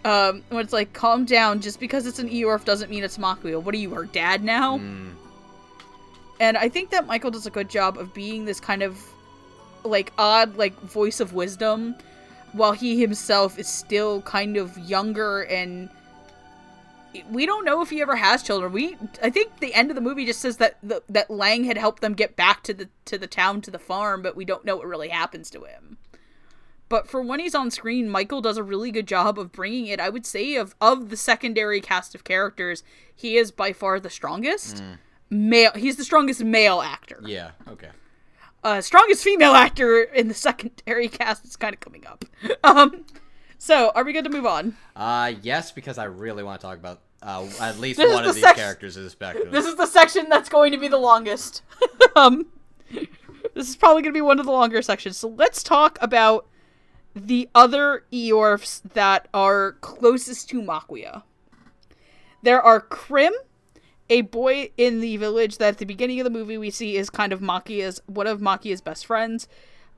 [0.04, 3.62] Um when it's like calm down just because it's an Iorph doesn't mean it's Makuya.
[3.62, 4.78] What are you her dad now?
[4.78, 5.12] Mm,
[6.40, 8.98] And I think that Michael does a good job of being this kind of
[9.84, 11.94] like odd like voice of wisdom
[12.52, 15.90] while he himself is still kind of younger and
[17.30, 18.72] we don't know if he ever has children.
[18.72, 21.78] We I think the end of the movie just says that the, that Lang had
[21.78, 24.64] helped them get back to the to the town to the farm, but we don't
[24.64, 25.98] know what really happens to him.
[26.88, 30.00] But for when he's on screen, Michael does a really good job of bringing it.
[30.00, 32.82] I would say of of the secondary cast of characters,
[33.14, 34.82] he is by far the strongest
[35.30, 35.72] male.
[35.74, 37.20] He's the strongest male actor.
[37.24, 37.90] yeah, okay.
[38.62, 42.24] Uh, strongest female actor in the secondary cast is kind of coming up.
[42.64, 43.04] Um,
[43.58, 44.76] so are we good to move on?
[44.96, 48.28] Uh yes, because I really want to talk about uh, at least This one the
[48.28, 49.50] of these section- characters the spectrum.
[49.50, 51.62] This is the section that's going to be the longest.
[52.16, 52.46] um,
[53.54, 55.16] this is probably going to be one of the longer sections.
[55.16, 56.46] So let's talk about
[57.16, 61.22] the other Iorphs that are closest to Makuya.
[62.42, 63.32] There are Krim,
[64.10, 67.08] a boy in the village that at the beginning of the movie we see is
[67.08, 69.48] kind of Makia's one of Makia's best friends.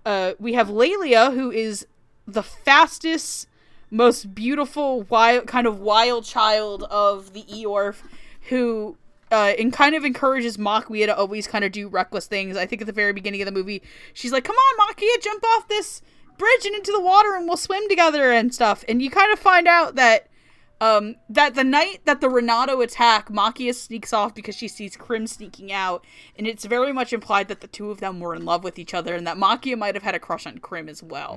[0.05, 1.87] Uh, we have Lelia, who is
[2.27, 3.49] the fastest,
[3.91, 8.03] most beautiful, wild kind of wild child of the Iorph,
[8.49, 8.97] who
[9.30, 12.57] uh, and kind of encourages Makuya to always kind of do reckless things.
[12.57, 13.82] I think at the very beginning of the movie,
[14.12, 16.03] she's like, "Come on, Makuya, jump off this
[16.39, 19.39] bridge and into the water, and we'll swim together and stuff." And you kind of
[19.39, 20.28] find out that
[20.80, 25.26] um, that the night that the Renato attack, Makia sneaks off because she sees Krim
[25.26, 26.05] sneaking out,
[26.37, 28.95] and it's very much implied that the two of them were in love with each
[28.95, 31.37] other, and that Makia might have had a crush on Krim as well.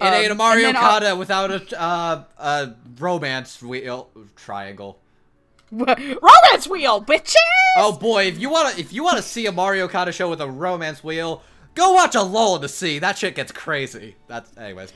[0.00, 5.00] It ain't a um, Mari Okada without a uh, a romance wheel triangle.
[5.70, 7.34] Romance wheel, bitches!
[7.76, 10.48] Oh boy, if you wanna if you wanna see a Mari Okada show with a
[10.48, 11.42] romance wheel,
[11.74, 12.98] go watch a Lull in the Sea.
[12.98, 14.16] That shit gets crazy.
[14.28, 14.92] That's anyways.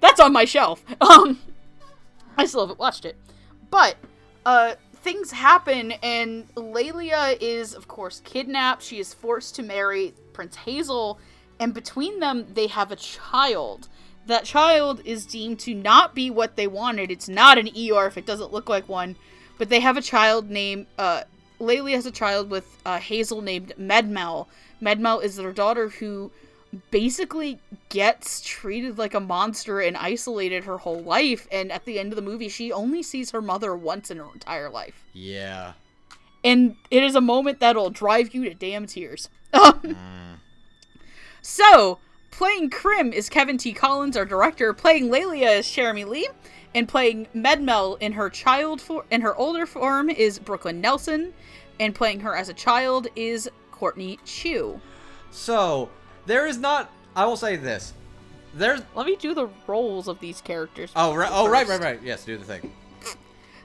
[0.00, 0.82] That's on my shelf.
[1.00, 1.38] Um,
[2.38, 3.16] I still haven't watched it,
[3.70, 3.96] but
[4.46, 8.82] uh, things happen, and Lelia is, of course, kidnapped.
[8.82, 11.18] She is forced to marry Prince Hazel,
[11.58, 13.88] and between them, they have a child.
[14.26, 17.10] That child is deemed to not be what they wanted.
[17.10, 18.16] It's not an Iorph.
[18.16, 19.16] It doesn't look like one,
[19.58, 20.86] but they have a child named.
[20.98, 21.22] Uh,
[21.58, 24.46] Lelia has a child with uh, Hazel named Medmel.
[24.80, 26.30] Medmel is their daughter who
[26.90, 27.58] basically
[27.88, 32.16] gets treated like a monster and isolated her whole life and at the end of
[32.16, 35.72] the movie she only sees her mother once in her entire life Yeah.
[36.44, 39.96] and it is a moment that'll drive you to damn tears Um,
[41.42, 41.98] so
[42.30, 43.72] playing Krim is Kevin T.
[43.72, 44.72] Collins, our director.
[44.72, 46.28] Playing Lelia is Cherami Leigh,
[46.74, 51.32] and playing Medmel in her child for in her older form is Brooklyn Nelson,
[51.78, 54.80] and playing her as a child is Courtney Chu.
[55.30, 55.88] So
[56.26, 56.90] there is not.
[57.16, 57.94] I will say this:
[58.54, 60.92] there's Let me do the roles of these characters.
[60.96, 62.72] oh right oh right right right yes do the thing.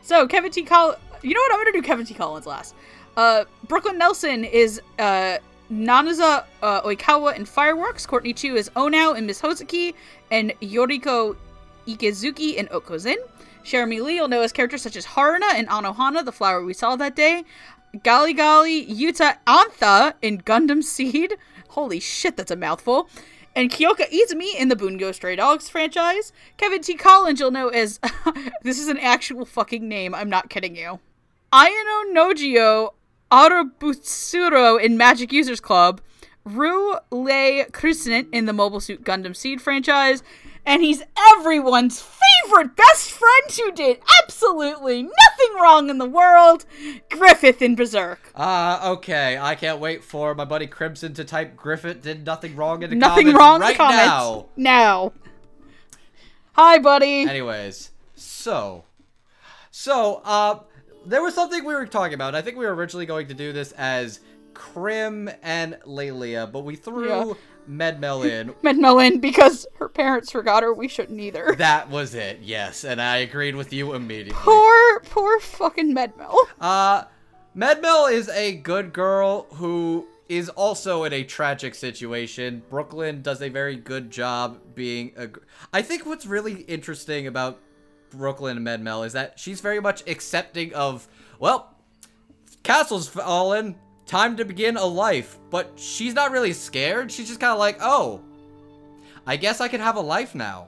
[0.02, 0.64] So Kevin T.
[0.64, 1.00] Collins.
[1.24, 1.54] You know what?
[1.54, 2.14] I'm gonna do Kevin T.
[2.14, 2.76] Collins last.
[3.18, 5.38] Uh, Brooklyn Nelson is uh,
[5.72, 8.06] Nazuna uh, Oikawa in Fireworks.
[8.06, 9.94] Courtney Chu is Onao in Miss Hozuki,
[10.32, 11.36] and Yoriko
[11.88, 13.18] Ikezuki in Okozin.
[13.64, 16.96] Cherami Leigh will know as characters such as Haruna in Anohana, the flower we saw
[16.96, 17.44] that day.
[17.98, 21.36] Gali Gali Yula Athha in Gundam Seed.
[21.70, 23.10] Holy shit, that's a mouthful.
[23.56, 26.34] And Kyoka Izumi in the Bungo Stray Dogs franchise.
[26.58, 26.96] Kevin T.
[26.96, 28.00] Collins you'll know as
[28.64, 31.00] this is an actual fucking name, I'm not kidding you.
[31.54, 32.94] Ayano Nojio
[33.36, 36.00] Arabutsuro in Magic Users Club,
[36.46, 40.24] Rau Le Creuset in the Mobile Suit Gundam Seed franchise,
[40.66, 46.64] and he's everyone's favorite best friend who did absolutely nothing wrong in the world,
[47.12, 48.32] Griffith in Berserk.
[48.36, 49.38] Uh, okay.
[49.38, 52.96] I can't wait for my buddy Crimson to type Griffith did nothing wrong in the
[52.96, 54.08] nothing comments wrong right comments.
[54.08, 54.46] now.
[54.56, 55.12] Now.
[56.54, 57.24] Hi, buddy.
[57.24, 58.86] Anyways, so,
[59.72, 60.60] so, uh,
[61.06, 62.36] there was something we were talking about.
[62.36, 64.20] I think we were originally going to do this as
[64.54, 67.34] Krim and Lelia, but we threw Yeah.
[67.70, 68.54] Medmel in.
[68.64, 71.56] Medmelin, because her parents forgot her, we shouldn't either.
[71.58, 74.34] That was it, yes, and I agreed with you immediately.
[74.42, 76.36] Poor, poor fucking Medmel.
[76.60, 77.04] Uh,
[77.56, 82.64] Medmel is a good girl who is also in a tragic situation.
[82.70, 85.30] Brooklyn does a very good job being a.
[85.72, 87.60] I think what's really interesting about
[88.18, 91.08] Brooklyn and Medmel is that she's very much accepting of,
[91.40, 91.76] well,
[92.64, 95.38] castle's fallen, time to begin a life.
[95.50, 97.12] But she's not really scared.
[97.12, 98.22] She's just kind of like, oh,
[99.28, 100.68] I guess I can have a life now.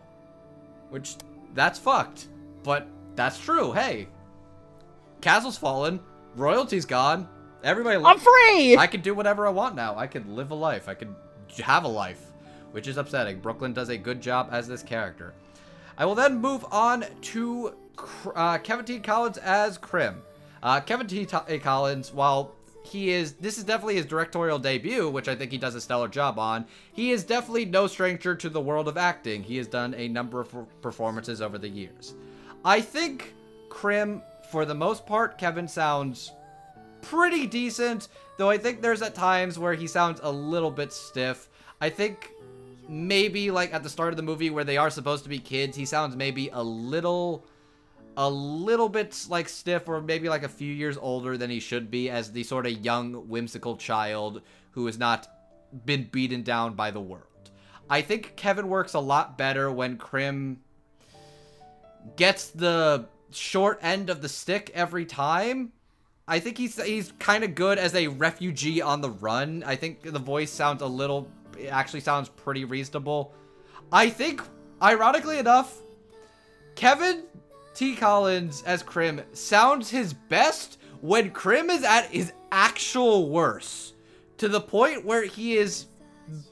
[0.90, 1.16] Which,
[1.54, 2.28] that's fucked.
[2.64, 3.72] But that's true.
[3.72, 4.08] Hey,
[5.22, 6.00] castle's fallen,
[6.36, 7.28] royalty's gone.
[7.64, 8.78] Everybody, I'm free!
[8.78, 9.98] I can do whatever I want now.
[9.98, 10.88] I can live a life.
[10.88, 11.16] I can
[11.62, 12.22] have a life,
[12.72, 13.40] which is upsetting.
[13.40, 15.34] Brooklyn does a good job as this character.
[15.98, 17.74] I will then move on to
[18.36, 19.00] uh, Kevin T.
[19.00, 20.22] Collins as Krim.
[20.62, 21.26] Uh, Kevin T.
[21.26, 25.58] T- Collins, while he is, this is definitely his directorial debut, which I think he
[25.58, 26.66] does a stellar job on.
[26.94, 29.44] He is definitely no stranger to the world of acting.
[29.44, 32.14] He has done a number of performances over the years.
[32.64, 33.34] I think
[33.70, 34.22] Krim,
[34.52, 36.32] for the most part, Kevin sounds
[37.02, 41.50] pretty decent, though I think there's at times where he sounds a little bit stiff.
[41.82, 42.32] I think
[42.90, 45.76] maybe like at the start of the movie where they are supposed to be kids,
[45.76, 47.46] he sounds maybe a little
[48.16, 51.92] a little bit like stiff or maybe like a few years older than he should
[51.92, 55.28] be as the sort of young whimsical child who has not
[55.86, 57.24] been beaten down by the world.
[57.90, 60.62] I think Kevin works a lot better when Krim
[62.16, 65.72] gets the short end of the stick every time.
[66.28, 69.64] I think he's he's kind of good as a refugee on the run.
[69.66, 71.30] I think the voice sounds a little
[71.60, 73.34] it actually sounds pretty reasonable.
[73.92, 74.42] I think
[74.82, 75.82] ironically enough,
[76.76, 77.24] Kevin
[77.74, 83.94] T Collins as Krim sounds his best when Krim is at his actual worst
[84.38, 85.86] to the point where he is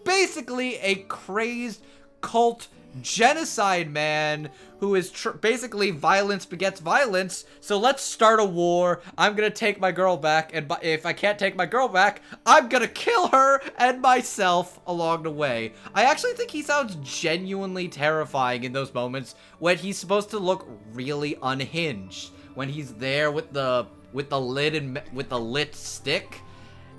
[0.04, 1.84] basically a crazed
[2.22, 2.68] cult
[3.02, 7.46] genocide man who is tr- basically violence begets violence.
[7.62, 9.02] So let's start a war.
[9.18, 12.22] I'm gonna take my girl back, and bu- if I can't take my girl back,
[12.46, 15.74] I'm gonna kill her and myself along the way.
[15.94, 20.68] I actually think he sounds genuinely terrifying in those moments when he's supposed to look
[20.94, 22.32] really unhinged.
[22.54, 26.40] When he's there with the with the lid and with the lit stick.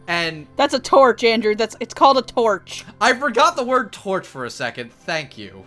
[0.09, 1.55] And That's a torch, Andrew.
[1.55, 2.85] That's it's called a torch.
[3.01, 4.93] I forgot the word torch for a second.
[4.93, 5.65] Thank you.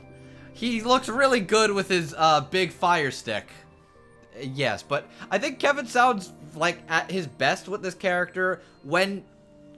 [0.60, 3.47] He looks really good with his uh, big fire stick.
[4.41, 9.24] Yes, but I think Kevin sounds like at his best with this character when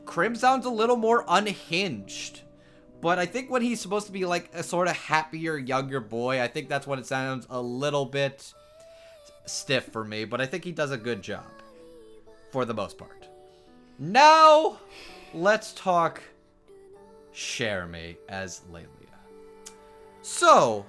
[0.06, 2.42] Krim sounds a little more unhinged.
[3.00, 6.42] But I think when he's supposed to be like a sort of happier younger boy,
[6.42, 8.52] I think that's when it sounds a little bit
[9.46, 10.26] stiff for me.
[10.26, 11.46] But I think he does a good job
[12.52, 13.28] for the most part.
[14.00, 14.80] Now,
[15.36, 16.24] let's talk
[17.36, 19.01] Cherami as Lelia.
[20.22, 20.86] So,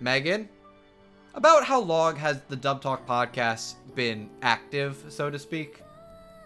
[0.00, 0.48] Megan,
[1.34, 5.80] about how long has the Dub Talk podcast been active, so to speak?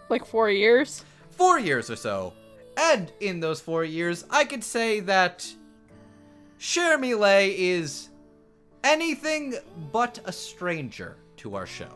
[0.09, 1.05] Like four years.
[1.31, 2.35] Four years or so.
[2.76, 5.51] And in those four years, I could say that
[6.61, 8.09] Cherami Leigh is
[8.85, 9.55] anything
[9.93, 11.93] but a stranger to our show.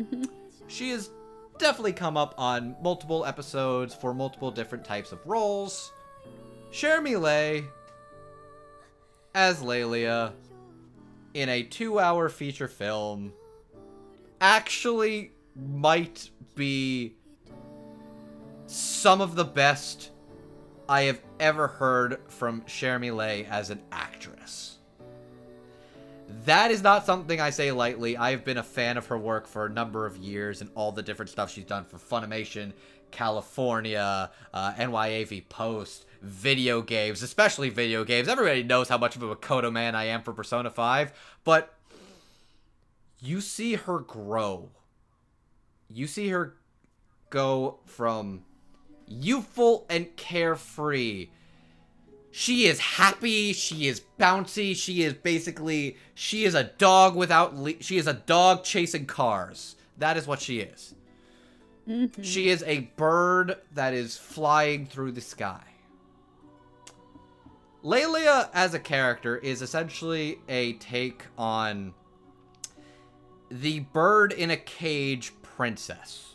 [0.00, 0.24] Mm-hmm.
[0.68, 1.10] She has
[1.58, 5.92] definitely come up on multiple episodes for multiple different types of roles.
[6.72, 7.64] Cherami Leigh
[9.34, 10.32] as Lelia
[11.34, 13.32] in a two hour feature film
[14.40, 17.14] actually might be
[18.66, 20.10] some of the best
[20.88, 24.78] I have ever heard from Cherami Leigh as an actress.
[26.44, 28.16] That is not something I say lightly.
[28.16, 31.02] I've been a fan of her work for a number of years and all the
[31.02, 32.72] different stuff she's done for Funimation,
[33.10, 38.28] California, uh, NYAV Post, video games, especially video games.
[38.28, 41.12] Everybody knows how much of a Makoto man I am for Persona 5,
[41.44, 41.74] but
[43.20, 44.70] you see her grow.
[45.88, 46.56] You see her
[47.30, 48.44] go from
[49.06, 51.28] youthful and carefree.
[52.32, 57.82] She is happy, she is bouncy, she is basically she is a dog without le-
[57.82, 59.74] she is a dog chasing cars.
[59.98, 60.94] That is what she is.
[61.88, 62.22] Mm-hmm.
[62.22, 65.69] She is a bird that is flying through the sky.
[67.82, 71.94] Lelia as a character is essentially a take on
[73.50, 76.34] the bird in a cage princess.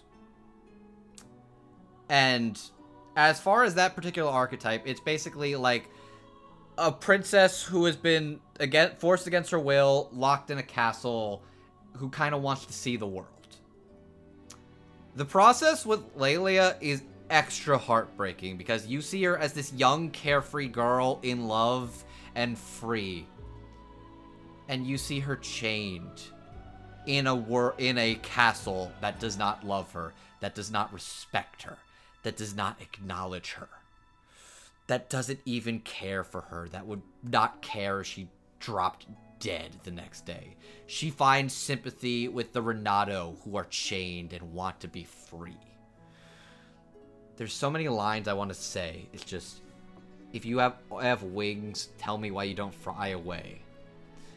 [2.10, 2.60] And
[3.16, 5.89] as far as that particular archetype, it's basically like
[6.78, 11.41] a princess who has been again forced against her will, locked in a castle,
[11.93, 13.30] who kind of wants to see the world.
[15.16, 20.67] The process with Lelia is extra heartbreaking because you see her as this young, carefree
[20.67, 22.03] girl in love
[22.36, 23.28] and free.
[24.67, 26.21] And you see her chained
[27.05, 31.63] in a wor- in a castle that does not love her, that does not respect
[31.63, 31.78] her,
[32.23, 33.69] that does not acknowledge her.
[34.88, 38.28] That doesn't even care for her, that would not care if she
[38.59, 39.05] dropped
[39.39, 40.55] dead the next day.
[40.88, 45.57] She finds sympathy with the Renato who are chained and want to be free.
[47.38, 49.08] There's so many lines I want to say.
[49.14, 49.62] It's just
[50.34, 53.62] if you have have wings, tell me why you don't fly away.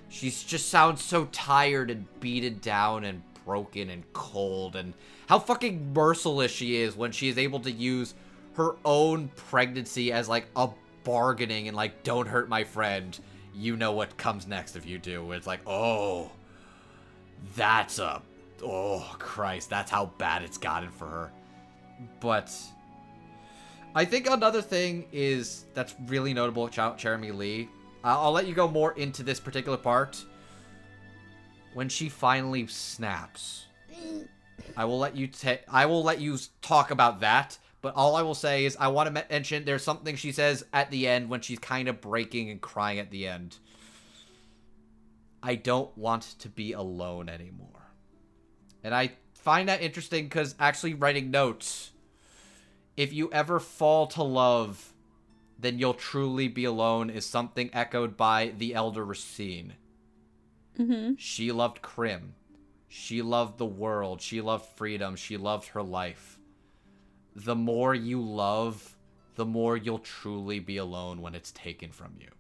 [0.09, 4.95] She just sounds so tired and beaten down and broken and cold and
[5.27, 8.15] how fucking merciless she is when she is able to use
[8.55, 10.69] her own pregnancy as like a
[11.05, 13.19] bargaining and like don't hurt my friend.
[13.55, 15.33] You know what comes next if you do.
[15.33, 16.31] It's like, "Oh,
[17.57, 18.23] that's a
[18.63, 21.33] oh Christ, that's how bad it's gotten for her."
[22.21, 22.55] But
[23.95, 27.69] I think another thing is that's really notable about Cherami Leigh.
[28.05, 30.25] I'll, let you go more into this particular part
[31.75, 33.67] when she finally snaps.
[34.77, 37.59] I will let you ta- I will let you talk about that.
[37.81, 40.91] But all I will say is I want to mention there's something she says at
[40.91, 43.57] the end when she's kind of breaking and crying at the end.
[45.43, 47.93] I don't want to be alone anymore.
[48.83, 51.93] And I find that interesting because actually writing notes,
[52.99, 54.93] if you ever fall to love,
[55.57, 59.75] then you'll truly be alone is something echoed by the elder Racine.
[60.77, 61.15] Mm-hmm.
[61.17, 62.35] She loved Krim.
[62.89, 64.21] She loved the world.
[64.21, 65.15] She loved freedom.
[65.15, 66.41] She loved her life.
[67.37, 68.97] The more you love,
[69.37, 72.31] the more you'll truly be alone when it's taken from you.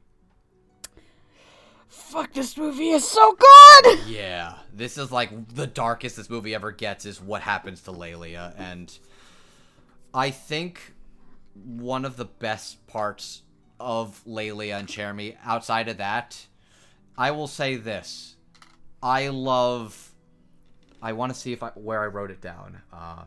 [1.87, 4.01] Fuck, this movie is so good!
[4.09, 8.55] Yeah, this is like the darkest this movie ever gets is what happens to Lelia
[8.59, 8.99] and
[10.15, 10.95] I think
[11.55, 13.43] one of the best parts
[13.81, 16.47] of Lelia and Cherami outside of that,
[17.17, 18.37] I will say this.
[19.03, 20.13] I love
[21.01, 22.81] I want to see if I where I wrote it down.
[22.93, 23.23] Uh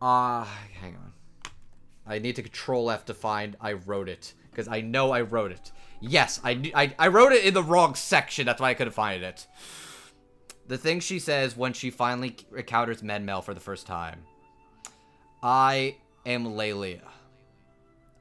[0.00, 0.44] uh
[0.80, 1.12] hang on.
[2.06, 5.50] I need to control F to find I wrote it because I know I wrote
[5.50, 5.72] it.
[6.00, 8.46] Yes, I, I I wrote it in the wrong section.
[8.46, 9.46] That's why I couldn't find it.
[10.68, 14.22] The thing she says when she finally encounters Medmel for the first time.
[15.48, 17.06] I am Lelia.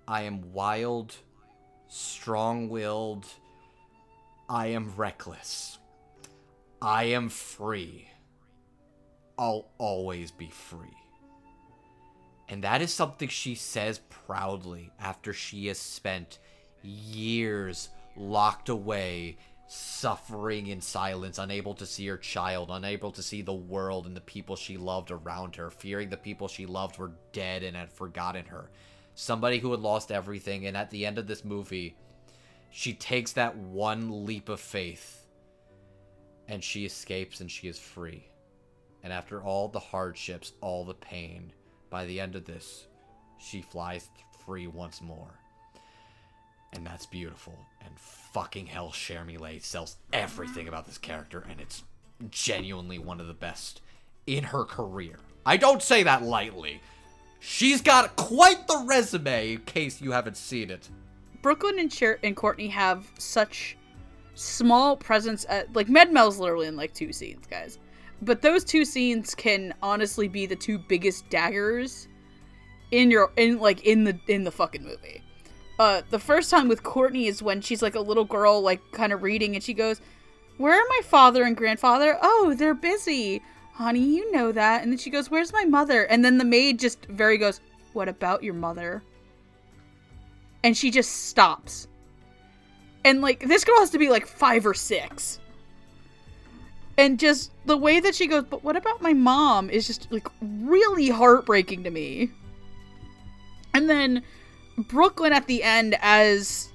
[0.07, 1.15] I am wild,
[1.87, 3.25] strong-willed.
[4.47, 5.79] I am reckless.
[6.83, 8.09] I am free.
[9.39, 10.99] I'll always be free.
[12.47, 16.37] And that is something she says proudly after she has spent
[16.83, 23.53] years locked away, suffering in silence, unable to see her child, unable to see the
[23.53, 27.63] world and the people she loved around her, fearing the people she loved were dead
[27.63, 28.69] and had forgotten her.
[29.15, 31.97] Somebody who had lost everything, and at the end of this movie,
[32.69, 35.25] she takes that one leap of faith
[36.47, 38.27] and she escapes and she is free.
[39.03, 41.53] And after all the hardships, all the pain,
[41.89, 42.87] by the end of this,
[43.39, 44.09] she flies
[44.45, 45.39] free once more.
[46.75, 47.57] And that's beautiful.
[47.83, 51.83] And fucking hell, Cherami Leigh sells everything about this character, and it's
[52.29, 53.81] genuinely one of the best
[54.27, 55.17] in her career.
[55.45, 56.81] I don't say that lightly.
[57.39, 60.89] She's got quite the resume, in case you haven't seen it.
[61.41, 63.77] Brooklyn and Cher- and Courtney have such
[64.33, 67.79] small presence at like Medmel's literally in like two scenes, guys.
[68.21, 72.07] But those two scenes can honestly be the two biggest daggers
[72.91, 75.21] in your in like in the in the fucking movie.
[75.77, 79.11] Uh, the first time with Courtney is when she's like a little girl, like kind
[79.11, 79.99] of reading, and she goes,
[80.57, 82.17] "Where are my father and grandfather?
[82.21, 83.41] Oh, they're busy,
[83.73, 83.99] honey.
[83.99, 87.05] You know that." And then she goes, "Where's my mother?" And then the maid just
[87.05, 87.59] very goes,
[87.93, 89.03] "What about your mother?"
[90.63, 91.87] And she just stops.
[93.03, 95.39] And like this girl has to be like five or six.
[96.97, 100.27] And just the way that she goes, but what about my mom is just like
[100.41, 102.31] really heartbreaking to me.
[103.73, 104.23] And then
[104.77, 106.71] Brooklyn at the end as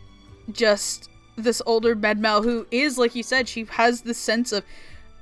[0.52, 4.64] just this older Medmel who is, like you said, she has this sense of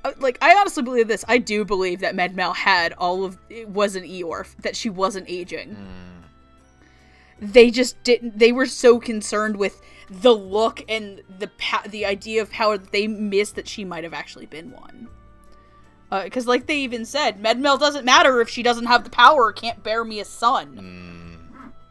[0.05, 1.25] uh, like I honestly believe this.
[1.27, 5.29] I do believe that Medmel had all of it was an Iorph, that she wasn't
[5.29, 5.75] aging.
[5.75, 6.23] Mm.
[7.41, 8.37] They just didn't.
[8.39, 12.91] They were so concerned with the look and the pa- the idea of power that
[12.91, 15.07] they missed that she might have actually been one.
[16.11, 19.43] Uh, because, like they even said, Medmel doesn't matter if she doesn't have the power
[19.43, 20.75] or can't bear me a son.
[20.77, 21.18] Mm.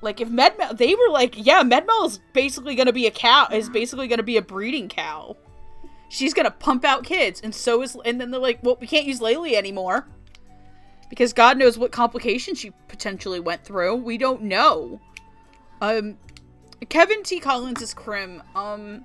[0.00, 3.48] Like if Medmel, they were like, yeah, Medmel is basically gonna be a cow.
[3.52, 5.36] Is basically gonna be a breeding cow.
[6.08, 7.96] She's gonna pump out kids, and so is.
[8.04, 10.06] And then they're like, well, we can't use Laylee anymore
[11.10, 13.96] because God knows what complications she potentially went through.
[13.96, 15.00] We don't know.
[15.80, 16.18] Um,
[16.88, 17.40] Kevin T.
[17.40, 18.42] Collins is Krim.
[18.54, 19.04] Um,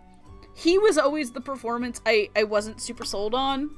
[0.55, 3.71] he was always the performance I I wasn't super sold on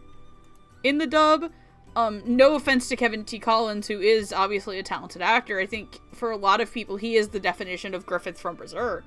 [0.84, 1.52] in the dub.
[1.96, 3.40] Um, no offense to Kevin T.
[3.40, 5.60] Collins, who is obviously a talented actor.
[5.60, 9.06] I think for a lot of people, he is the definition of Griffith from Berserk.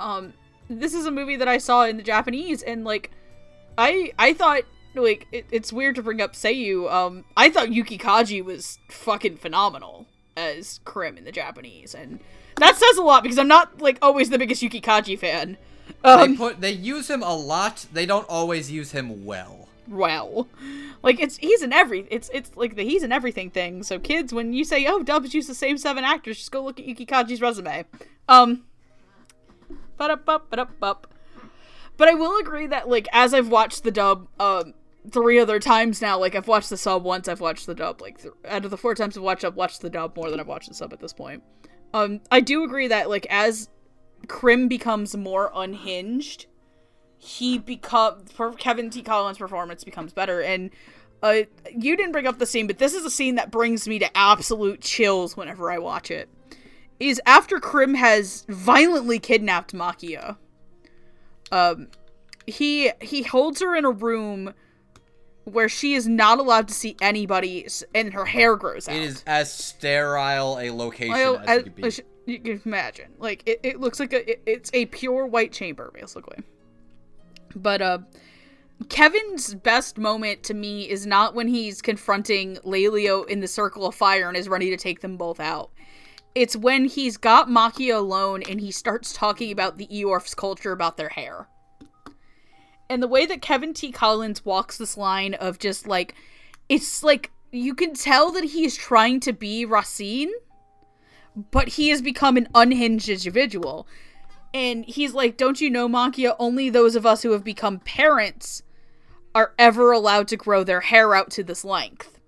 [0.00, 0.32] Um,
[0.70, 3.10] this is a movie that I saw in the Japanese, and like,
[3.76, 4.62] I I thought
[4.94, 6.90] like it, it's weird to bring up Seiyu.
[6.90, 10.06] Um, I thought Yuki Kaji was fucking phenomenal
[10.36, 12.20] as Krim in the Japanese, and
[12.56, 15.58] that says a lot because I'm not like always the biggest Yuki Kaji fan.
[16.02, 17.86] They Um, put they use him a lot.
[17.92, 19.63] They don't always use him well.
[19.88, 20.48] Well,
[21.02, 23.82] like it's he's in every it's it's like the he's in everything thing.
[23.82, 26.80] So kids, when you say oh dubs use the same seven actors, just go look
[26.80, 27.84] at Yuki Kaji's resume.
[28.28, 28.64] Um,
[29.96, 31.06] but up up but up up.
[31.96, 34.74] But I will agree that like as I've watched the dub um
[35.10, 38.22] three other times now, like I've watched the sub once, I've watched the dub like
[38.22, 40.48] th- out of the four times I've watched, I've watched the dub more than I've
[40.48, 41.42] watched the sub at this point.
[41.92, 43.68] Um, I do agree that like as
[44.28, 46.46] Krim becomes more unhinged,
[47.24, 49.02] he become for Kevin T.
[49.02, 50.42] Collins' performance becomes better.
[50.42, 50.70] And
[51.22, 51.42] uh,
[51.74, 54.14] you didn't bring up the scene, but this is a scene that brings me to
[54.16, 56.28] absolute chills whenever I watch it.
[57.00, 60.36] Is after Krim has violently kidnapped Makia.
[61.50, 61.88] Um,
[62.46, 64.52] he he holds her in a room
[65.44, 68.96] where she is not allowed to see anybody, and her hair grows out.
[68.96, 71.90] It is as sterile a location Well, as I- it could be.
[72.26, 73.12] You can imagine.
[73.18, 76.38] Like it, it looks like a it- it's a pure white chamber basically.
[77.54, 77.98] But uh
[78.88, 83.94] Kevin's best moment to me is not when he's confronting Lelia in the circle of
[83.94, 85.70] fire and is ready to take them both out.
[86.34, 90.96] It's when he's got Makia alone and he starts talking about the Iorph's culture about
[90.96, 91.48] their hair.
[92.90, 93.92] And the way that Kevin T.
[93.92, 96.14] Collins walks this line of just like
[96.68, 100.32] it's like you can tell that he's trying to be Racine,
[101.50, 103.86] but he has become an unhinged individual.
[104.54, 106.36] And he's like, Don't you know, Makia?
[106.38, 108.62] Only those of us who have become parents
[109.34, 112.20] are ever allowed to grow their hair out to this length.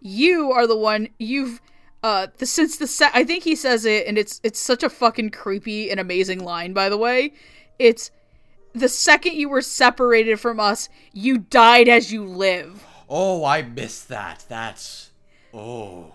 [0.00, 1.60] You are the one you've
[2.04, 4.90] uh the since the set I think he says it and it's it's such a
[4.90, 7.32] fucking creepy and amazing line by the way.
[7.78, 8.10] It's
[8.74, 12.84] the second you were separated from us, you died as you live.
[13.08, 14.44] oh, I missed that.
[14.48, 15.10] That's
[15.54, 16.12] oh.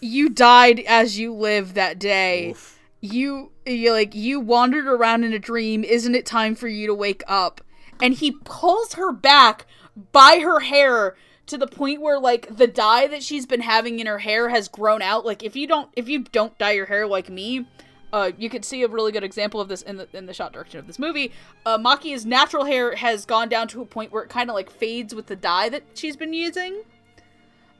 [0.00, 2.50] You died as you live that day.
[2.50, 2.77] Oof.
[3.00, 6.94] You you like you wandered around in a dream isn't it time for you to
[6.94, 7.60] wake up
[8.02, 9.66] and he pulls her back
[10.12, 11.16] by her hair
[11.46, 14.68] to the point where like the dye that she's been having in her hair has
[14.68, 17.66] grown out like if you don't if you don't dye your hair like me
[18.12, 20.52] uh, you could see a really good example of this in the in the shot
[20.52, 21.32] direction of this movie.
[21.66, 24.70] Uh, Maki's natural hair has gone down to a point where it kind of like
[24.70, 26.82] fades with the dye that she's been using.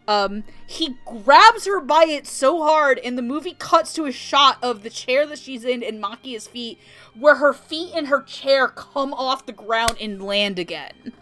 [0.08, 4.56] Um, he grabs her by it so hard, and the movie cuts to a shot
[4.62, 6.80] of the chair that she's in and Makia's feet,
[7.14, 11.12] where her feet and her chair come off the ground and land again.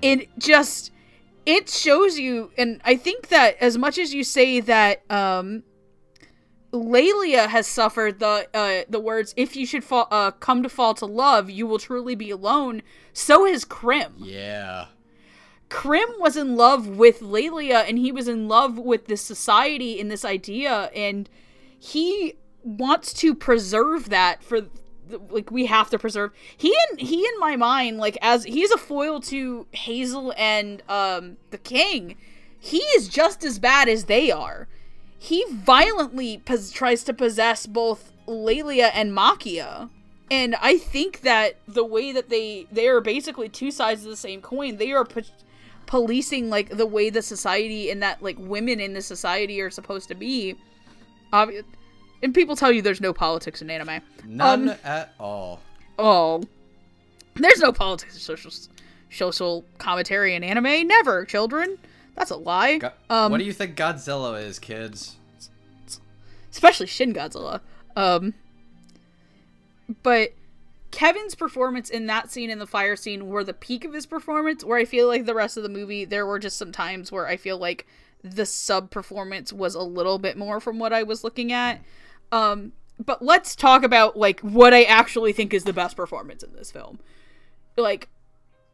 [0.00, 0.90] It just
[1.44, 5.64] it shows you, and I think that as much as you say that um,
[6.72, 10.94] Lelia has suffered the uh, the words "If you should fall, uh, come to fall
[10.94, 12.82] to love, you will truly be alone."
[13.12, 14.14] So has Krim.
[14.18, 14.86] Yeah.
[15.74, 20.10] Krim was in love with Lelia and he was in love with this society and
[20.10, 21.28] this idea and
[21.78, 24.62] he wants to preserve that for
[25.28, 28.78] like we have to preserve he and he in my mind like as he's a
[28.78, 32.16] foil to Hazel and um the king
[32.64, 34.68] he is just as bad as they are.
[35.18, 39.90] He violently pos- tries to possess both Lelia and Makia.
[40.30, 44.16] And I think that the way that they they are basically two sides of the
[44.16, 44.78] same coin.
[44.78, 45.04] They are
[45.86, 50.08] policing like the way the society and that like women in the society are supposed
[50.08, 50.56] to be.
[51.32, 51.64] Obvi-
[52.22, 54.00] and people tell you there's no politics in anime.
[54.26, 55.60] None Um, at all.
[55.98, 56.42] Oh,
[57.34, 58.50] there's no politics or social
[59.10, 60.86] social commentary in anime.
[60.86, 61.78] Never, children.
[62.16, 62.78] That's a lie.
[62.78, 65.16] Go- um, what do you think Godzilla is, kids?
[66.52, 67.60] especially Shin Godzilla.
[67.96, 68.32] Um,
[70.04, 70.32] but
[70.94, 74.62] Kevin's performance in that scene in the fire scene were the peak of his performance.
[74.62, 77.26] Where I feel like the rest of the movie, there were just some times where
[77.26, 77.84] I feel like
[78.22, 81.82] the sub performance was a little bit more from what I was looking at.
[82.30, 86.52] Um, but let's talk about like what I actually think is the best performance in
[86.52, 87.00] this film.
[87.76, 88.08] Like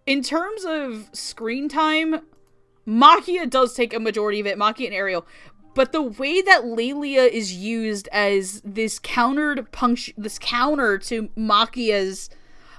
[0.05, 2.21] in terms of screen time,
[2.87, 5.27] Makia does take a majority of it, Makia and Ariel.
[5.75, 12.29] But the way that Lelia is used as this countered punct- this counter to Makia's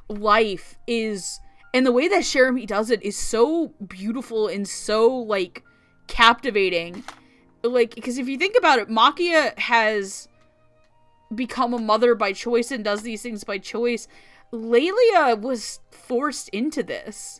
[0.09, 1.39] life is
[1.73, 5.63] and the way that Cherami does it is so beautiful and so like
[6.07, 7.03] captivating.
[7.63, 10.27] Like because if you think about it, Makia has
[11.33, 14.07] become a mother by choice and does these things by choice.
[14.51, 17.39] Lelia was forced into this.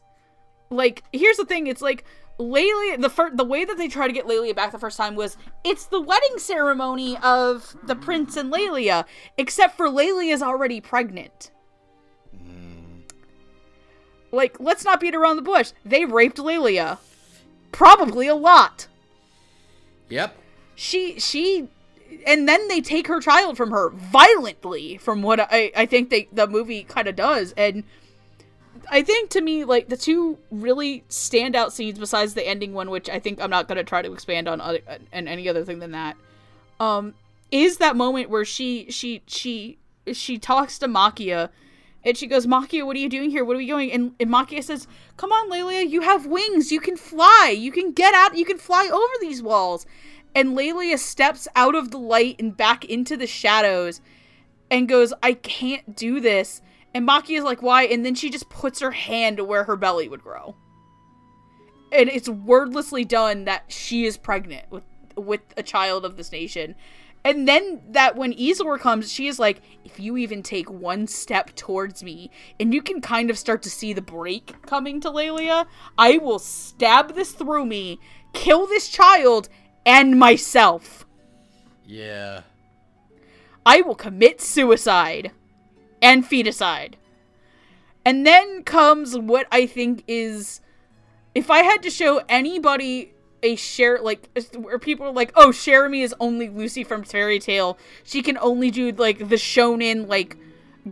[0.70, 2.06] Like, here's the thing: it's like
[2.42, 2.98] Lelia.
[2.98, 5.38] The fir- the way that they try to get Lelia back the first time was
[5.64, 9.06] it's the wedding ceremony of the prince and Lelia,
[9.38, 11.52] except for Lelia's already pregnant.
[12.36, 13.02] Hmm.
[14.32, 15.72] Like, let's not beat around the bush.
[15.86, 17.00] They raped Lelia,
[17.72, 18.88] probably a lot.
[20.10, 20.36] Yep.
[20.76, 21.70] She she
[22.26, 26.28] and then they take her child from her violently from what I, I think they
[26.32, 27.84] the movie kind of does and
[28.92, 33.10] I think to me like the two really standout scenes besides the ending one which
[33.10, 34.80] I think I'm not to try to expand on other,
[35.12, 36.18] and any other thing than that
[36.80, 37.14] um
[37.52, 39.78] is that moment where she she she
[40.12, 41.50] she talks to Makia
[42.04, 43.46] and she goes, Makia, what are you doing here?
[43.46, 43.92] What are we going?
[43.92, 44.88] And, and Makia says,
[45.18, 46.72] Come on, Lelia, you have wings.
[46.72, 47.54] You can fly.
[47.56, 48.36] You can get out.
[48.36, 49.86] You can fly over these walls.
[50.34, 54.02] And Lelia steps out of the light and back into the shadows
[54.72, 56.62] and goes, I can't do this.
[56.94, 57.84] And Maki is like, Why?
[57.84, 60.56] And then she just puts her hand where her belly would grow.
[61.92, 64.84] And it's wordlessly done that she is pregnant with
[65.16, 66.76] with a child of this nation.
[67.24, 71.56] And then that when Isildur comes, she is like, if you even take one step
[71.56, 75.68] towards me, and you can kind of start to see the break coming to Lelia,
[75.98, 78.00] I will stab this through me,
[78.34, 79.50] kill this child,
[79.86, 81.06] and myself.
[81.86, 82.42] Yeah.
[83.68, 85.32] I will commit suicide
[86.02, 86.94] and feticide.
[88.04, 90.62] And then comes what I think is
[91.36, 93.14] if I had to show anybody
[93.44, 97.78] a share like where people are like, "Oh, Cherami is only Lucy from Fairy Tail.
[98.04, 100.38] She can only do like the shonen like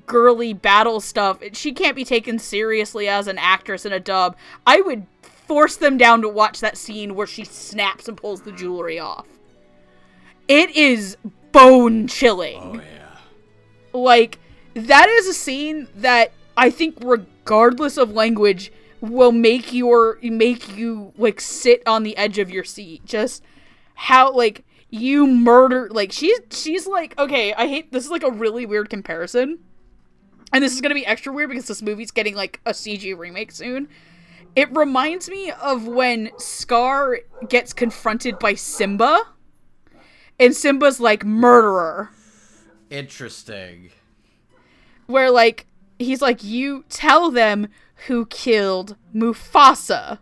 [0.05, 1.39] girly battle stuff.
[1.53, 5.97] She can't be taken seriously as an actress in a dub." I would force them
[5.97, 9.25] down to watch that scene where she snaps and pulls the jewelry off.
[10.47, 11.17] It is
[11.51, 13.99] bone chilling Oh yeah.
[13.99, 14.39] like
[14.73, 18.71] that is a scene that I think regardless of language
[19.01, 23.05] will make your make you like sit on the edge of your seat.
[23.05, 23.43] Just
[23.95, 28.31] how like you murder like she's she's like okay I hate this is like a
[28.31, 29.59] really weird comparison.
[30.51, 33.15] And this is going to be extra weird because this movie's getting like a CG
[33.17, 33.87] remake soon.
[34.55, 39.21] It reminds me of when Scar gets confronted by Simba
[40.39, 42.09] and Simba's like murderer.
[42.89, 43.91] Interesting.
[45.09, 45.65] Where like
[45.97, 47.67] he's like you tell them
[48.07, 50.19] who killed Mufasa.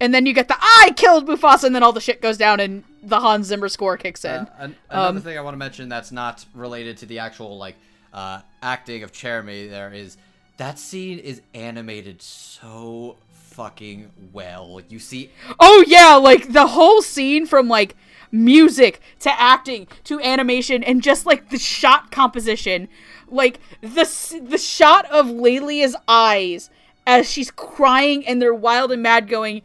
[0.00, 2.58] And then you get the I killed Mufasa and then all the shit goes down
[2.60, 4.30] and the Hans Zimmer score kicks in.
[4.30, 7.58] Uh, an- another Um, thing I want to mention that's not related to the actual
[7.58, 7.76] like
[8.12, 10.16] uh, acting of Cherami there is
[10.56, 13.16] that scene is animated so
[13.50, 14.80] fucking well.
[14.88, 15.30] You see
[15.60, 17.94] oh yeah, like the whole scene from like
[18.30, 22.88] music to acting to animation and just like the shot composition.
[23.28, 26.70] Like the the shot of Lelia's eyes
[27.06, 29.62] as she's crying and they're wild and mad going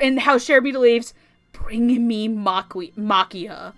[0.00, 1.14] and how Sherby leaves
[1.52, 3.72] bring me Maki- Makia.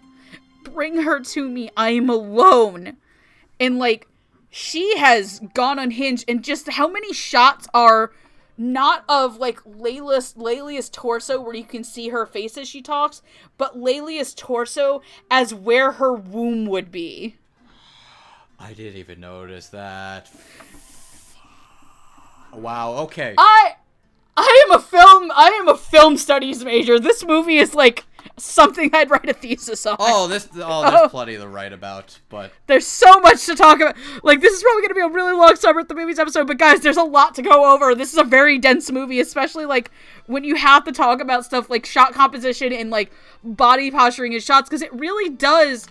[0.65, 1.71] Bring her to me.
[1.77, 2.97] I am alone.
[3.61, 4.07] And like
[4.51, 8.13] she has gone unhinged and just how many shots are
[8.57, 13.23] not of like Layla's torso where you can see her face as she talks,
[13.59, 17.37] but Lelia's torso as where her womb would be.
[18.59, 20.31] I didn't even notice that.
[22.53, 23.35] Wow, okay.
[23.37, 23.77] I
[24.37, 25.33] I am a film.
[25.35, 26.99] I am a film studies major.
[26.99, 28.05] This movie is like
[28.37, 29.97] something I'd write a thesis on.
[29.99, 31.09] Oh, this oh, there's Oh.
[31.09, 33.97] plenty to write about, but There's so much to talk about.
[34.23, 36.47] Like, this is probably going to be a really long summer at the movies episode,
[36.47, 37.95] but guys, there's a lot to go over.
[37.95, 39.91] This is a very dense movie, especially like
[40.27, 43.13] when you have to talk about stuff like shot composition and like
[43.45, 45.87] body posturing and shots, because it really does.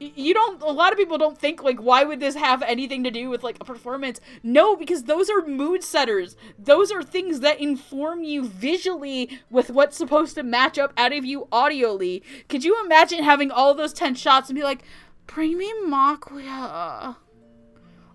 [0.00, 0.62] You don't.
[0.62, 3.42] A lot of people don't think like, why would this have anything to do with
[3.42, 4.18] like a performance?
[4.42, 6.36] No, because those are mood setters.
[6.58, 11.26] Those are things that inform you visually with what's supposed to match up out of
[11.26, 12.22] you audioly.
[12.48, 14.84] Could you imagine having all those tense shots and be like,
[15.26, 17.16] bring me Makia.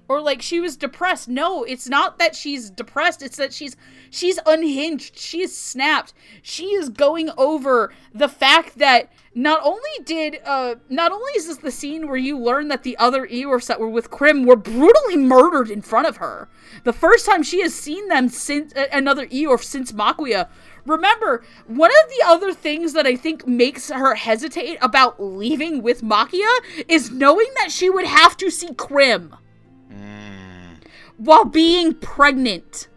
[0.07, 1.27] Or like she was depressed.
[1.27, 3.21] No, it's not that she's depressed.
[3.23, 3.75] It's that she's
[4.09, 5.17] she's unhinged.
[5.17, 6.13] She is snapped.
[6.43, 11.57] She is going over the fact that not only did uh not only is this
[11.57, 15.17] the scene where you learn that the other Iorphs that were with Krim were brutally
[15.17, 16.47] murdered in front of her.
[16.83, 20.49] The first time she has seen them since uh, another Iorph since Makia.
[20.85, 26.03] Remember, one of the other things that I think makes her hesitate about leaving with
[26.03, 29.35] Makia is knowing that she would have to see Krim
[29.95, 30.77] Mm.
[31.17, 32.87] while being pregnant.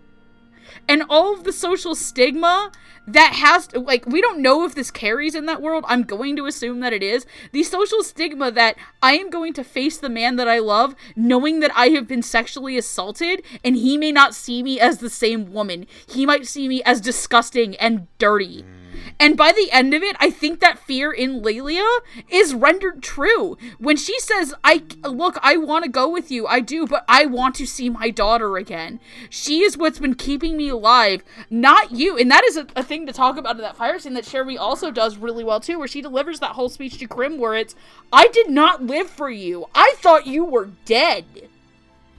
[0.88, 2.72] And all of the social stigma
[3.06, 5.84] that has to, like, we don't know if this carries in that world.
[5.86, 7.26] I'm going to assume that it is.
[7.52, 11.60] The social stigma that I am going to face the man that I love, knowing
[11.60, 15.52] that I have been sexually assaulted, and he may not see me as the same
[15.52, 15.86] woman.
[16.06, 18.62] He might see me as disgusting and dirty.
[18.62, 18.77] Mm.
[19.20, 21.86] And by the end of it, I think that fear in Lelia
[22.28, 23.56] is rendered true.
[23.78, 26.46] When she says, I look, I want to go with you.
[26.46, 29.00] I do, but I want to see my daughter again.
[29.30, 32.16] She is what's been keeping me alive, not you.
[32.16, 34.56] And that is a, a thing to talk about in that fire scene that Sherry
[34.56, 37.74] also does really well too, where she delivers that whole speech to Krim where it's,
[38.12, 39.66] I did not live for you.
[39.74, 41.48] I thought you were dead.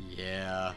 [0.09, 0.73] yeah.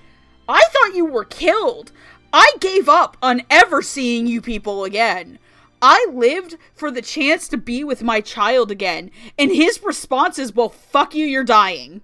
[0.49, 1.93] I thought you were killed.
[2.33, 5.39] I gave up on ever seeing you people again.
[5.83, 9.11] I lived for the chance to be with my child again.
[9.37, 12.03] And his response is, well, fuck you, you're dying.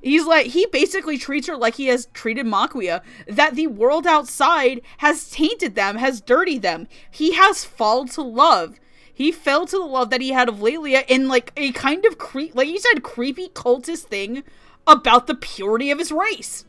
[0.00, 4.80] He's like, he basically treats her like he has treated Makia, that the world outside
[4.98, 6.86] has tainted them, has dirtied them.
[7.10, 8.78] He has fallen to love.
[9.12, 12.18] He fell to the love that he had of Lelia in like a kind of
[12.18, 14.44] creep, like you said, creepy cultist thing
[14.86, 16.64] about the purity of his race.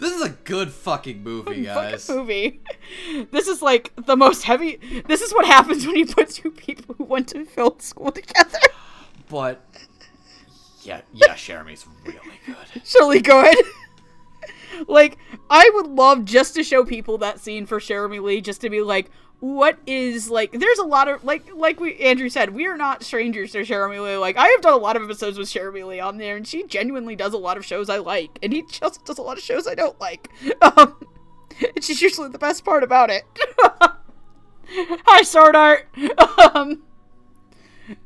[0.00, 2.06] This is a good fucking movie, guys.
[2.06, 2.60] fucking movie.
[3.30, 4.80] This is like the most heavy.
[5.06, 8.58] This is what happens when you put two people who went to film school together.
[9.28, 9.64] But
[10.82, 12.82] yeah, yeah, Cherami's really good.
[12.84, 13.56] Surely good.
[14.88, 15.18] like,
[15.50, 18.80] I would love just to show people that scene for Cherami Leigh, just to be
[18.80, 19.10] like,
[19.40, 20.52] what is like?
[20.52, 24.02] There's a lot of like, like we Andrew said, we are not strangers to Cherami
[24.02, 24.16] Leigh.
[24.16, 26.66] Like, I have done a lot of episodes with Cherami Leigh on there, and she
[26.66, 29.42] genuinely does a lot of shows I like, and he just does a lot of
[29.42, 30.28] shows I don't like.
[30.62, 30.94] Um,
[31.74, 33.24] and she's usually the best part about it.
[34.68, 35.88] Hi, Sword Art.
[36.54, 36.82] Um,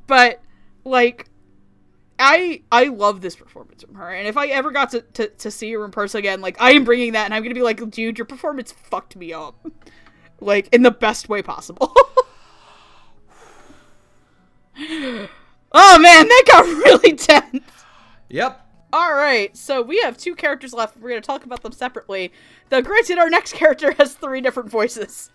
[0.06, 0.42] but
[0.84, 1.28] like
[2.18, 5.50] I I love this performance from her, and if I ever got to, to, to
[5.50, 7.88] see her in person again, like I am bringing that, and I'm gonna be like,
[7.90, 9.66] dude, your performance fucked me up,
[10.40, 11.94] like in the best way possible.
[14.76, 15.28] oh
[15.98, 17.62] man, that got really tense.
[18.28, 18.60] Yep.
[18.92, 20.96] All right, so we have two characters left.
[20.96, 22.32] We're gonna talk about them separately.
[22.68, 25.30] Though, granted, our next character has three different voices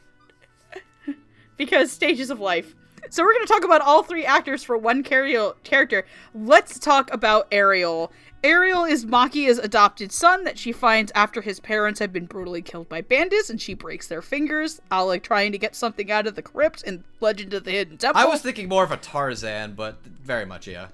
[1.58, 2.74] because stages of life.
[3.10, 6.06] So we're gonna talk about all three actors for one char- character.
[6.34, 8.14] Let's talk about Ariel.
[8.44, 12.88] Ariel is Makia's adopted son that she finds after his parents have been brutally killed
[12.88, 16.36] by bandits, and she breaks their fingers, uh, like trying to get something out of
[16.36, 18.22] the crypt in Legend of the Hidden Temple.
[18.22, 20.88] I was thinking more of a Tarzan, but very much yeah.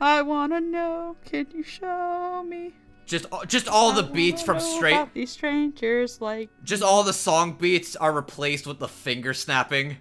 [0.00, 2.74] I wanna know, can you show me?
[3.06, 7.96] Just just all the beats from straight These strangers like just all the song beats
[7.96, 9.96] are replaced with the finger snapping.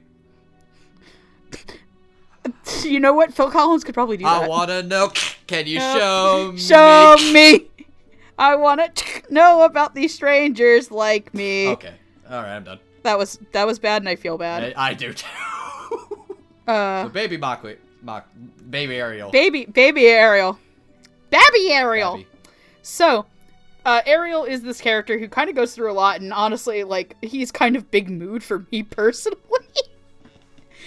[2.83, 3.33] you know what?
[3.33, 4.43] Phil Collins could probably do that.
[4.43, 5.13] I wanna know
[5.47, 6.59] can you Uh, show me?
[6.59, 7.67] Show me.
[8.37, 11.69] I want to know about these strangers like me.
[11.69, 11.93] Okay.
[12.29, 12.79] Alright, I'm done.
[13.03, 14.73] That was that was bad, and I feel bad.
[14.77, 15.25] I, I do too.
[16.67, 17.65] Uh, so baby Mach
[18.01, 18.25] Mach
[18.69, 19.31] baby Ariel.
[19.31, 20.59] baby, baby Ariel,
[21.29, 22.15] baby Ariel.
[22.17, 22.27] Babby.
[22.81, 23.25] So,
[23.85, 27.15] uh, Ariel is this character who kind of goes through a lot, and honestly, like
[27.23, 29.37] he's kind of big mood for me personally.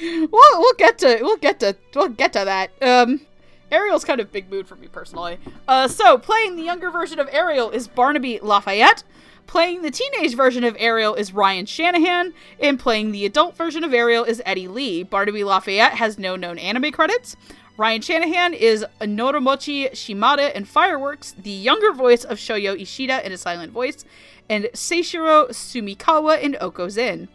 [0.02, 2.70] we'll we'll get to we'll get to we'll get to that.
[2.82, 3.22] Um,
[3.70, 5.38] Ariel's kind of big mood for me personally.
[5.68, 9.04] Uh, so playing the younger version of Ariel is Barnaby Lafayette.
[9.46, 13.92] Playing the teenage version of Ariel is Ryan Shanahan, and playing the adult version of
[13.92, 15.02] Ariel is Eddie Lee.
[15.02, 17.36] Barnaby Lafayette has no known anime credits.
[17.76, 23.38] Ryan Shanahan is Norimichi Shimada in Fireworks, the younger voice of Shoya Ishida in a
[23.38, 24.04] silent voice,
[24.48, 27.28] and Seishiro Sumikawa in Okko's Inn.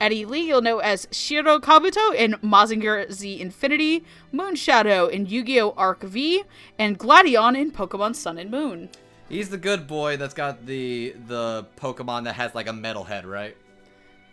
[0.00, 5.74] Eddie Lee you'll know as Shiro Kabuto in Mazinger Z Infinity, Moonshadow in Yu-Gi-Oh!
[5.76, 6.44] Arc V,
[6.78, 8.88] and Gladion in Pokemon Sun and Moon.
[9.28, 13.26] He's the good boy that's got the the Pokemon that has like a metal head,
[13.26, 13.56] right?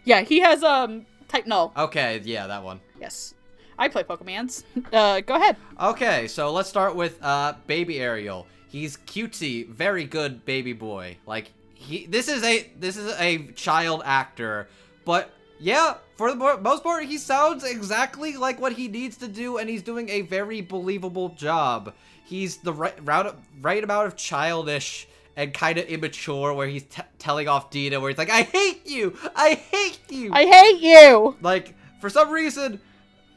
[0.03, 1.73] Yeah, he has um type null.
[1.75, 2.79] Okay, yeah, that one.
[2.99, 3.33] Yes.
[3.77, 4.63] I play Pokemons.
[4.93, 5.57] Uh go ahead.
[5.81, 8.47] Okay, so let's start with uh baby Ariel.
[8.67, 11.17] He's cutesy, very good baby boy.
[11.25, 14.69] Like he this is a this is a child actor,
[15.03, 19.57] but yeah, for the most part he sounds exactly like what he needs to do
[19.57, 21.93] and he's doing a very believable job.
[22.25, 27.01] He's the right route right amount of childish and kind of immature where he's t-
[27.19, 29.17] telling off Dita where he's like I hate you.
[29.35, 30.31] I hate you.
[30.33, 31.35] I hate you.
[31.41, 32.79] Like, for some reason,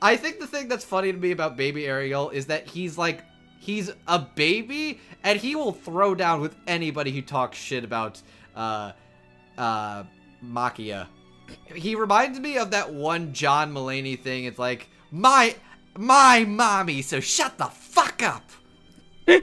[0.00, 3.22] I think the thing that's funny to me about Baby Ariel is that he's like,
[3.58, 8.20] he's a baby, and he will throw down with anybody who talks shit about,
[8.54, 8.92] uh,
[9.56, 10.04] uh,
[10.44, 11.08] Makia.
[11.74, 14.44] He reminds me of that one John Mulaney thing.
[14.44, 15.54] It's like, my,
[15.96, 18.50] my mommy, so shut the fuck up.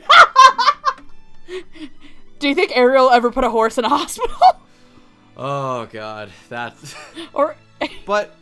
[2.39, 4.61] Do you think Ariel ever put a horse in a hospital?
[5.37, 6.95] Oh god, that's.
[7.33, 7.55] or
[8.05, 8.35] but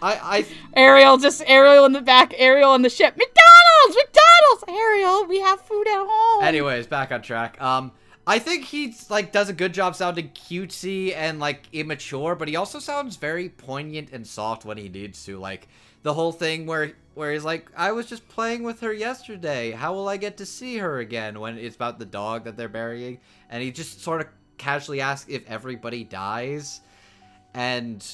[0.00, 3.16] I, I Ariel just Ariel in the back, Ariel on the ship.
[3.16, 6.44] McDonald's, McDonald's, Ariel, we have food at home.
[6.44, 7.60] Anyways, back on track.
[7.60, 7.92] Um,
[8.26, 12.56] I think he like does a good job sounding cutesy and like immature, but he
[12.56, 15.38] also sounds very poignant and soft when he needs to.
[15.38, 15.68] Like
[16.02, 19.70] the whole thing where where he's like, "I was just playing with her yesterday.
[19.70, 22.68] How will I get to see her again?" When it's about the dog that they're
[22.68, 24.26] burying, and he just sort of
[24.58, 26.80] casually asks if everybody dies,
[27.54, 28.04] and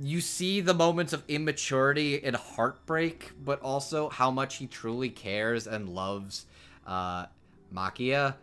[0.00, 5.66] you see the moments of immaturity and heartbreak, but also how much he truly cares
[5.66, 6.44] and loves
[6.86, 7.26] uh,
[7.74, 8.34] Makia.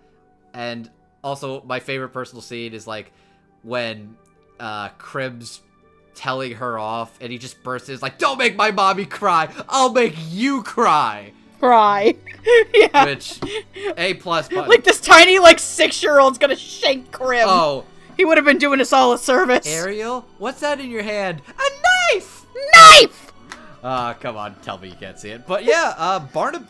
[0.55, 0.89] And
[1.23, 3.11] also, my favorite personal scene is like
[3.61, 4.15] when
[4.59, 5.61] uh, Cribs
[6.15, 7.89] telling her off, and he just bursts.
[7.89, 9.49] Is like, "Don't make my mommy cry.
[9.67, 12.15] I'll make you cry." Cry.
[12.73, 13.05] yeah.
[13.05, 13.39] Which
[13.97, 14.47] a plus.
[14.49, 17.45] But like this tiny like six year old's gonna shank Crib.
[17.47, 17.85] oh,
[18.17, 19.67] He would have been doing us all a service.
[19.67, 21.41] Ariel, what's that in your hand?
[21.49, 22.45] A knife.
[22.73, 23.31] Knife!
[23.83, 25.45] Uh, come on, tell me you can't see it.
[25.45, 26.65] But yeah, uh, Barnab-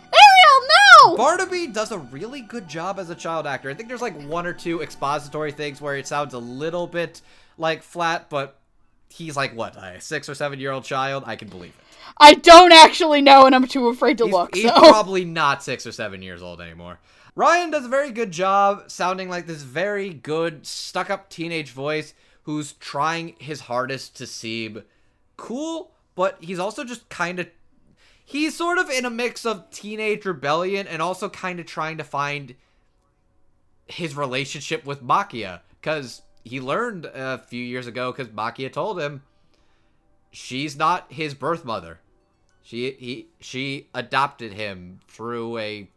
[0.45, 0.67] Ariel,
[1.09, 1.17] no!
[1.17, 3.69] Barnaby does a really good job as a child actor.
[3.69, 7.21] I think there's like one or two expository things where it sounds a little bit
[7.57, 8.59] like flat, but
[9.09, 11.23] he's like what a six or seven year old child.
[11.25, 11.83] I can believe it.
[12.17, 14.55] I don't actually know, and I'm too afraid to He's, look.
[14.55, 14.73] he's so.
[14.79, 16.99] probably not six or seven years old anymore.
[17.35, 22.13] Ryan does a very good job sounding like this very good, stuck up teenage voice
[22.43, 24.83] who's trying his hardest to seem
[25.35, 27.47] cool, but he's also just kind of.
[28.25, 32.03] He's sort of in a mix of teenage rebellion and also kind of trying to
[32.03, 32.55] find
[33.85, 35.61] his relationship with Makia.
[35.79, 39.21] Because he learned a few years ago, because Makia told him
[40.31, 41.99] she's not his birth mother.
[42.63, 45.87] She he she adopted him through a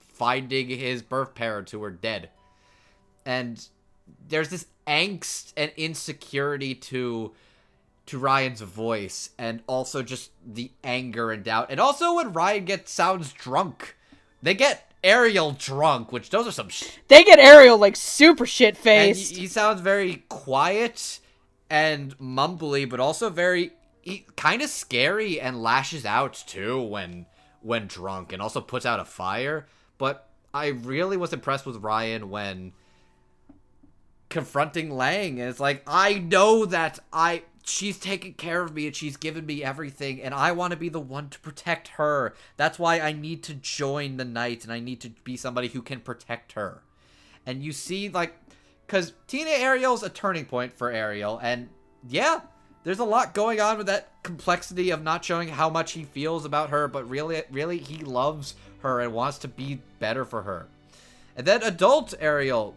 [0.00, 2.30] finding his birth parents who were dead.
[3.26, 3.66] And
[4.28, 7.32] there's this angst and insecurity to
[8.06, 11.68] to Ryan's voice and also just the anger and doubt.
[11.70, 13.96] And also when Ryan gets sounds drunk.
[14.42, 18.76] They get Ariel drunk, which those are some sh- They get Ariel like super shit
[18.76, 19.32] faced.
[19.32, 21.20] he, he sounds very quiet
[21.70, 23.72] and mumbly, but also very
[24.36, 27.26] kind of scary and lashes out too when
[27.62, 29.66] when drunk, and also puts out a fire.
[29.96, 32.72] But I really was impressed with Ryan when
[34.28, 38.94] confronting Lang, and it's like I know that I she's taken care of me and
[38.94, 42.34] she's given me everything and I want to be the one to protect her.
[42.56, 45.80] That's why I need to join the knights and I need to be somebody who
[45.80, 46.82] can protect her.
[47.46, 48.34] And you see like
[48.86, 51.70] cuz Tina Ariel's a turning point for Ariel and
[52.06, 52.42] yeah,
[52.84, 56.44] there's a lot going on with that complexity of not showing how much he feels
[56.44, 60.68] about her, but really really he loves her and wants to be better for her.
[61.34, 62.76] And then adult Ariel,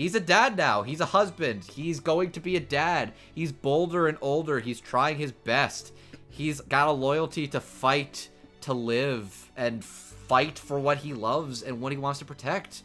[0.00, 0.80] He's a dad now.
[0.80, 1.62] He's a husband.
[1.62, 3.12] He's going to be a dad.
[3.34, 4.58] He's bolder and older.
[4.58, 5.92] He's trying his best.
[6.30, 8.30] He's got a loyalty to fight,
[8.62, 12.82] to live, and fight for what he loves and what he wants to protect.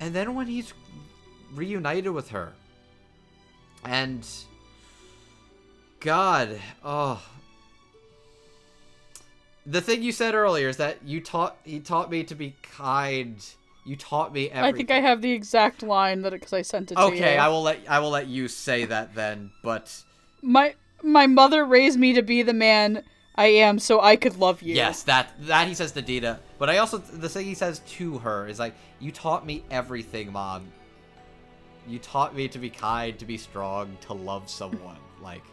[0.00, 0.72] And then when he's
[1.52, 2.54] reunited with her,
[3.84, 4.26] and
[6.00, 7.22] God, oh.
[9.66, 13.36] The thing you said earlier is that you taught he taught me to be kind.
[13.84, 14.74] You taught me everything.
[14.74, 17.06] I think I have the exact line that because I sent it to you.
[17.08, 19.50] Okay, I will let I will let you say that then.
[19.62, 20.04] But
[20.40, 23.02] my my mother raised me to be the man
[23.34, 24.74] I am, so I could love you.
[24.74, 26.38] Yes, that that he says to Dita.
[26.58, 30.32] But I also the thing he says to her is like, "You taught me everything,
[30.32, 30.70] mom.
[31.88, 35.44] You taught me to be kind, to be strong, to love someone." like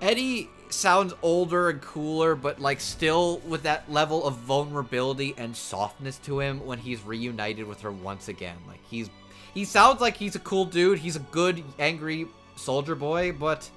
[0.00, 6.18] Eddie sounds older and cooler, but like still with that level of vulnerability and softness
[6.18, 8.56] to him when he's reunited with her once again.
[8.66, 9.10] Like he's
[9.54, 10.98] he sounds like he's a cool dude.
[10.98, 13.68] He's a good angry soldier boy, but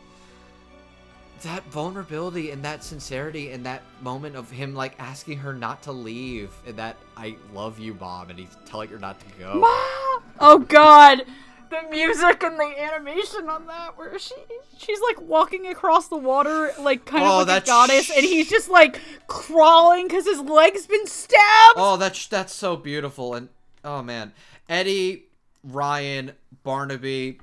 [1.44, 5.92] that vulnerability and that sincerity and that moment of him like asking her not to
[5.92, 9.54] leave and that I love you, Bob, and he's telling her not to go.
[9.56, 10.24] Mom!
[10.40, 11.24] Oh god.
[11.70, 14.34] The music and the animation on that where she
[14.78, 18.26] she's like walking across the water like kind Oh, of like a goddess sh- and
[18.26, 21.76] he's just like crawling cuz his leg's been stabbed.
[21.78, 23.50] Oh, that's that's so beautiful and
[23.86, 24.34] oh man,
[24.68, 25.26] Eddie,
[25.64, 26.32] Ryan,
[26.64, 27.40] Barnaby,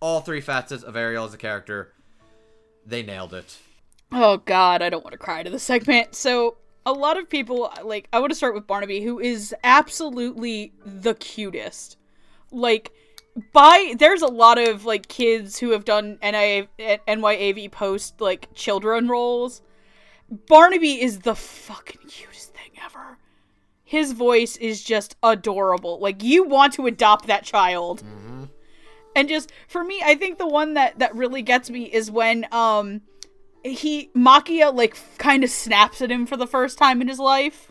[0.00, 1.92] all three facets of Ariel as a character,
[2.84, 3.56] they nailed it.
[4.10, 6.14] Oh god, I don't want to cry to the segment.
[6.14, 10.72] So a lot of people like I want to start with Barnaby, who is absolutely
[10.84, 11.96] the cutest.
[12.50, 12.92] Like
[13.52, 19.08] by there's a lot of like kids who have done NIA, NYAV post like children
[19.08, 19.62] roles.
[20.48, 23.18] Barnaby is the fucking cutest thing ever.
[23.84, 25.98] His voice is just adorable.
[25.98, 28.02] Like you want to adopt that child.
[29.14, 32.46] And just for me, I think the one that that really gets me is when
[32.52, 33.02] um
[33.64, 37.70] he Makia like kind of snaps at him for the first time in his life.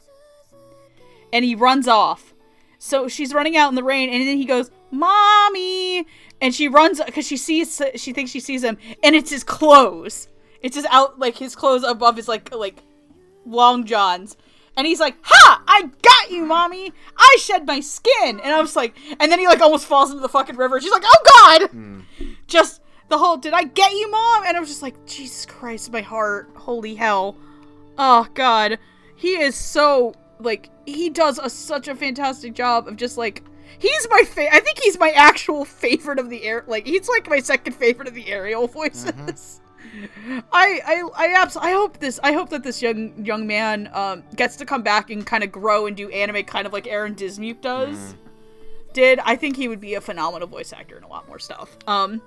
[1.33, 2.33] And he runs off.
[2.77, 6.05] So she's running out in the rain and then he goes, "Mommy!"
[6.39, 10.27] And she runs cuz she sees she thinks she sees him and it's his clothes.
[10.61, 12.83] It's his out like his clothes above his like like
[13.45, 14.37] long johns.
[14.77, 15.63] And he's like, "Ha!
[15.67, 16.93] I got you, mommy.
[17.17, 20.21] I shed my skin." And I'm just like, and then he like almost falls into
[20.21, 20.79] the fucking river.
[20.79, 21.99] She's like, "Oh god!" Hmm.
[22.47, 25.91] Just the whole, "Did I get you, mom?" And I was just like, "Jesus Christ,
[25.91, 27.35] my heart, holy hell."
[27.97, 28.79] Oh god,
[29.15, 33.43] he is so like he does a, such a fantastic job of just like
[33.79, 36.63] he's my fa- I think he's my actual favorite of the air.
[36.67, 39.61] Like he's like my second favorite of the Ariel voices.
[40.51, 44.23] I I I abs- I hope this I hope that this young young man um
[44.35, 47.15] gets to come back and kind of grow and do anime kind of like Aaron
[47.15, 48.15] Dismuke does.
[48.93, 51.77] Did I think he would be a phenomenal voice actor in a lot more stuff.
[51.87, 52.21] Um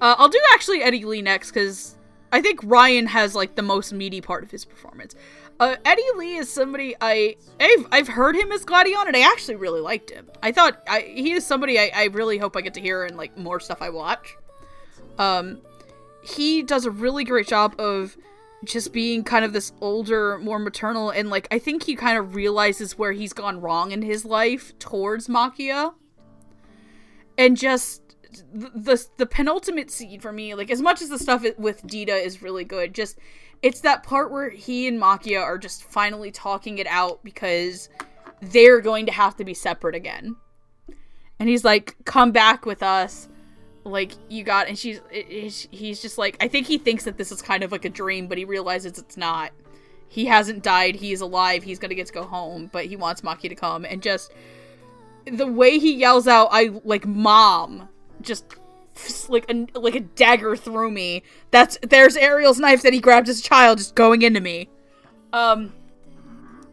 [0.00, 1.94] uh, I'll do actually Eddie Lee next cuz
[2.30, 5.14] I think Ryan has like the most meaty part of his performance.
[5.60, 9.56] Uh, Eddie Lee is somebody I I've, I've heard him as Gladion and I actually
[9.56, 10.30] really liked him.
[10.42, 13.16] I thought I, he is somebody I, I really hope I get to hear in
[13.16, 14.36] like more stuff I watch.
[15.18, 15.60] Um,
[16.22, 18.16] he does a really great job of
[18.64, 22.34] just being kind of this older, more maternal, and like I think he kind of
[22.34, 25.94] realizes where he's gone wrong in his life towards Makia,
[27.36, 28.16] and just
[28.52, 32.14] the the, the penultimate scene for me, like as much as the stuff with Dita
[32.14, 33.18] is really good, just
[33.62, 37.88] it's that part where he and Makia are just finally talking it out because
[38.40, 40.36] they're going to have to be separate again,
[41.38, 43.28] and he's like, "Come back with us."
[43.84, 45.00] like you got and she's
[45.70, 48.26] he's just like i think he thinks that this is kind of like a dream
[48.26, 49.50] but he realizes it's not.
[50.10, 50.96] He hasn't died.
[50.96, 51.62] He's alive.
[51.62, 53.84] He's gonna get to go home but he wants maki to come.
[53.84, 54.32] And just
[55.30, 57.88] the way he yells out i like mom
[58.22, 58.56] just
[59.28, 63.40] like a like a dagger through me that's there's ariel's knife that he grabbed as
[63.40, 64.68] a child just going into me
[65.32, 65.72] um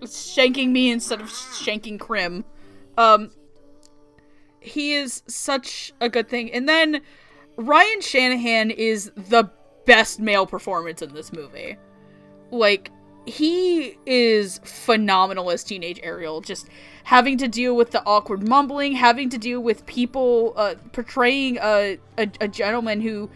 [0.02, 2.45] shanking me instead of shanking Krim
[2.97, 3.31] um
[4.65, 6.52] he is such a good thing.
[6.52, 7.02] And then
[7.56, 9.49] Ryan Shanahan is the
[9.85, 11.77] best male performance in this movie.
[12.52, 12.91] Like
[13.26, 16.68] he is phenomenal as teenage Ariel, just
[17.03, 21.99] having to deal with the awkward mumbling, having to deal with people uh, portraying a,
[22.18, 23.30] a a gentleman who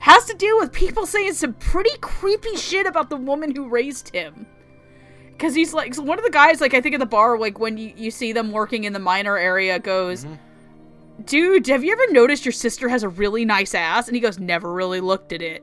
[0.00, 4.10] has to deal with people saying some pretty creepy shit about the woman who raised
[4.14, 4.46] him.
[5.38, 7.58] Cause he's like so one of the guys, like I think at the bar, like
[7.58, 10.26] when you, you see them working in the minor area, goes,
[11.24, 14.08] dude, have you ever noticed your sister has a really nice ass?
[14.08, 15.62] And he goes, never really looked at it.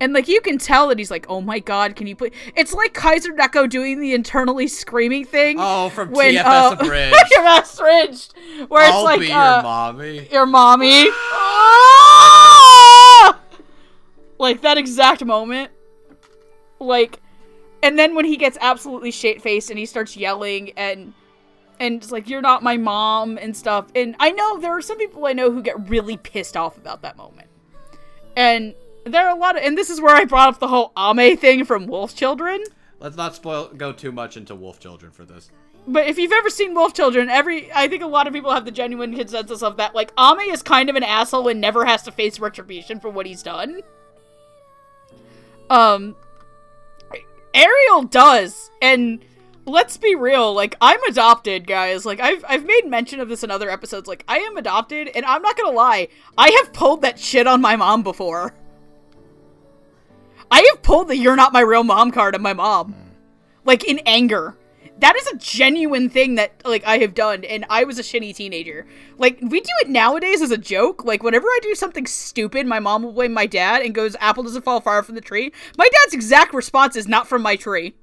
[0.00, 2.34] And like you can tell that he's like, oh my god, can you put?
[2.56, 5.56] It's like KaiserNeko doing the internally screaming thing.
[5.58, 7.16] Oh, from when, TFS uh, Abridged.
[7.32, 8.34] TFS Abridged,
[8.68, 10.28] where it's I'll like be uh, your mommy.
[10.30, 11.08] your mommy.
[11.32, 12.60] Ah!
[14.38, 15.70] like that exact moment.
[16.80, 17.20] Like,
[17.82, 21.14] and then when he gets absolutely shit faced and he starts yelling and
[21.80, 23.86] and it's like you're not my mom and stuff.
[23.94, 27.02] And I know there are some people I know who get really pissed off about
[27.02, 27.48] that moment.
[28.36, 30.92] And there are a lot of, and this is where I brought up the whole
[30.96, 32.64] Ame thing from Wolf Children.
[32.98, 35.50] Let's not spoil go too much into Wolf Children for this.
[35.86, 38.64] But if you've ever seen Wolf Children, every I think a lot of people have
[38.64, 39.94] the genuine consensus of that.
[39.94, 43.26] Like Ame is kind of an asshole and never has to face retribution for what
[43.26, 43.82] he's done.
[45.68, 46.16] Um,
[47.52, 49.22] Ariel does, and
[49.66, 50.54] let's be real.
[50.54, 52.06] Like I'm adopted, guys.
[52.06, 54.08] Like I've I've made mention of this in other episodes.
[54.08, 56.08] Like I am adopted, and I'm not gonna lie.
[56.38, 58.54] I have pulled that shit on my mom before.
[60.54, 62.94] I have pulled the "you're not my real mom" card on my mom,
[63.64, 64.56] like in anger.
[64.98, 68.36] That is a genuine thing that like I have done, and I was a shitty
[68.36, 68.86] teenager.
[69.18, 71.04] Like we do it nowadays as a joke.
[71.04, 74.44] Like whenever I do something stupid, my mom will blame my dad and goes, "Apple
[74.44, 77.96] doesn't fall far from the tree." My dad's exact response is, "Not from my tree."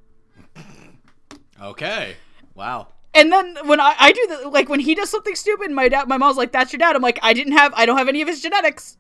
[1.62, 2.18] Okay.
[2.54, 2.90] Wow.
[3.14, 6.10] And then when I, I do the like when he does something stupid, my dad,
[6.10, 8.22] my mom's like, "That's your dad." I'm like, "I didn't have, I don't have any
[8.22, 8.98] of his genetics."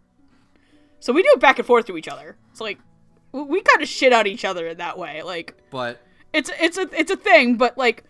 [1.01, 2.37] So we do it back and forth to each other.
[2.51, 2.79] It's like
[3.31, 5.21] we kind of shit out each other in that way.
[5.23, 6.01] Like But
[6.33, 8.03] it's it's a it's a thing, but like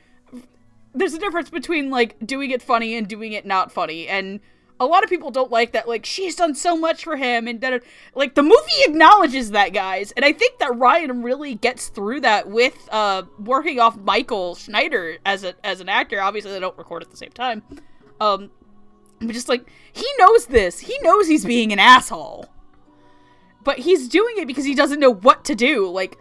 [0.94, 4.40] there's a difference between like doing it funny and doing it not funny, and
[4.80, 5.88] a lot of people don't like that.
[5.88, 7.84] Like she's done so much for him, and that
[8.16, 12.50] like the movie acknowledges that, guys, and I think that Ryan really gets through that
[12.50, 16.20] with uh working off Michael Schneider as a as an actor.
[16.20, 17.62] Obviously, they don't record at the same time.
[18.20, 18.52] Um,
[19.20, 22.50] but just like he knows this, he knows he's being an asshole,
[23.64, 25.88] but he's doing it because he doesn't know what to do.
[25.90, 26.18] Like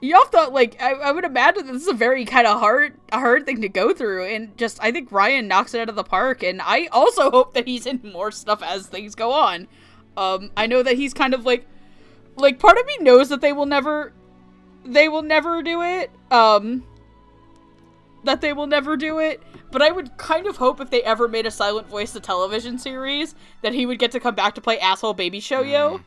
[0.00, 3.46] y'all thought like I, I would imagine this is a very kind of hard hard
[3.46, 4.26] thing to go through.
[4.26, 6.42] And just i think ryan knocks it out of the park.
[6.42, 9.68] And i also hope that he's in more stuff as things go on.
[10.16, 11.66] Um i know that he's kind of like
[12.36, 14.12] like part of me knows that they will never
[14.84, 16.10] they will never do it.
[16.30, 16.84] Um
[18.24, 19.42] that they will never do it.
[19.70, 22.78] But i would kind of hope if they ever made a silent voice to television
[22.78, 26.02] series that he would get to come back to play asshole baby Shoya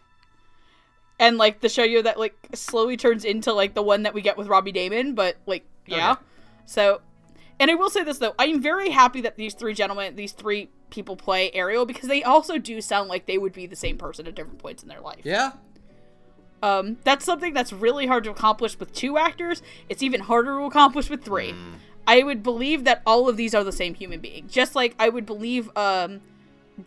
[1.23, 4.37] and like the Shoya that like slowly turns into like the one that we get
[4.37, 6.11] with Robbie Daymond, but like yeah.
[6.11, 6.21] Okay.
[6.65, 7.01] So,
[7.61, 10.69] and I will say this though, I'm very happy that these three gentlemen, these three
[10.89, 14.27] people play Ariel because they also do sound like they would be the same person
[14.27, 15.21] at different points in their life.
[15.23, 15.53] yeah.
[16.61, 19.61] Um, that's something that's really hard to accomplish with two actors.
[19.89, 21.53] It's even harder to accomplish with three.
[22.07, 25.09] I would believe that all of these are the same human being, just like I
[25.09, 26.21] would believe um,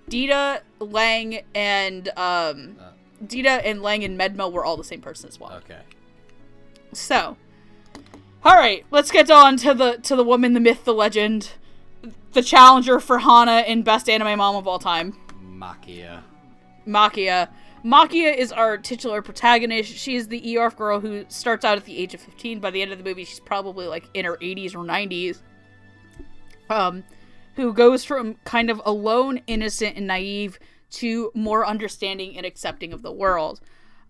[0.09, 2.79] Dita, Lang, and um,
[3.25, 5.53] Dita and Lang and Medmel were all the same person as well.
[5.65, 5.81] Okay.
[6.93, 7.37] So,
[8.45, 11.53] all right, let's get on to the to the woman, the myth, the legend,
[12.33, 16.23] the challenger for Hana in best anime mom of all time, Makia.
[16.87, 17.49] Makia.
[17.85, 19.93] Makia is our titular protagonist.
[19.93, 22.59] She is the Iorph girl who starts out at the age of 15.
[22.59, 25.43] By the end of the movie, she's probably like in her 80s or 90s.
[26.69, 27.05] Um,
[27.55, 30.59] who goes from kind of alone, innocent, and naive
[30.91, 33.61] to more understanding and accepting of the world.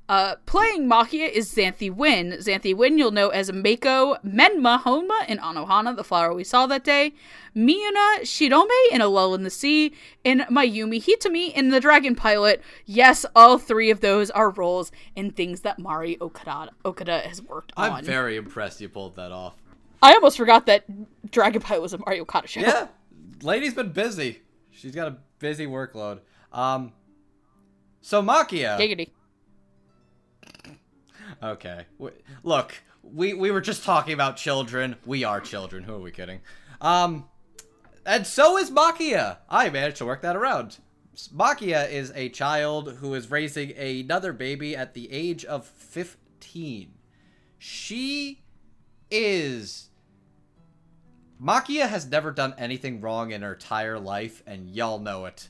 [0.08, 2.38] Uh, playing Makia is Xanthe Huynh.
[2.38, 6.84] Xanthe Huynh you'll know as Meiko Menma Honma in Anohana, the flower we saw that
[6.84, 7.12] day,
[7.56, 9.92] Miuna Shiodome in A Lull in the Sea,
[10.24, 12.62] and Mayumi Hitami in The Dragon Pilot.
[12.84, 17.72] Yes, all three of those are roles in things that Mari Okada, Okada has worked
[17.76, 17.90] on.
[17.90, 19.54] I'm very impressed you pulled that off.
[20.02, 20.84] I almost forgot that
[21.32, 22.60] Dragon Pilot was a Mari Okada show.
[22.60, 22.86] Yeah.
[23.42, 24.42] Lady's been busy.
[24.70, 26.20] She's got a busy workload.
[26.56, 26.92] Um
[28.00, 28.78] so Makia.
[28.78, 29.10] Giggity.
[31.42, 31.86] Okay.
[31.98, 34.96] W- Look, we we were just talking about children.
[35.04, 35.84] We are children.
[35.84, 36.40] Who are we kidding?
[36.80, 37.26] Um,
[38.04, 39.38] and so is Makia.
[39.50, 40.78] I managed to work that around.
[41.34, 46.92] Makia is a child who is raising another baby at the age of 15.
[47.58, 48.42] She
[49.10, 49.88] is.
[51.42, 55.48] Makia has never done anything wrong in her entire life, and y'all know it.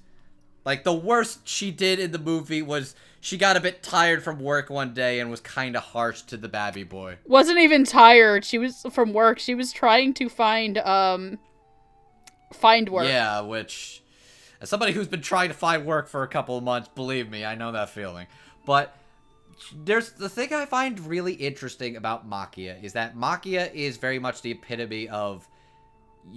[0.66, 4.40] Like, the worst she did in the movie was she got a bit tired from
[4.40, 7.18] work one day and was kind of harsh to the babby boy.
[7.24, 8.44] Wasn't even tired.
[8.44, 9.38] She was from work.
[9.38, 11.38] She was trying to find um
[12.52, 13.06] find work.
[13.06, 14.02] Yeah, which,
[14.60, 17.44] as somebody who's been trying to find work for a couple of months, believe me,
[17.44, 18.26] I know that feeling.
[18.64, 18.97] But
[19.74, 24.43] there's the thing I find really interesting about Makia is that Makia is very much
[24.43, 25.48] the epitome of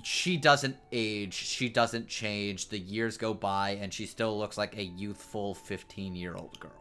[0.03, 4.77] she doesn't age, she doesn't change, the years go by, and she still looks like
[4.77, 6.71] a youthful 15 year old girl.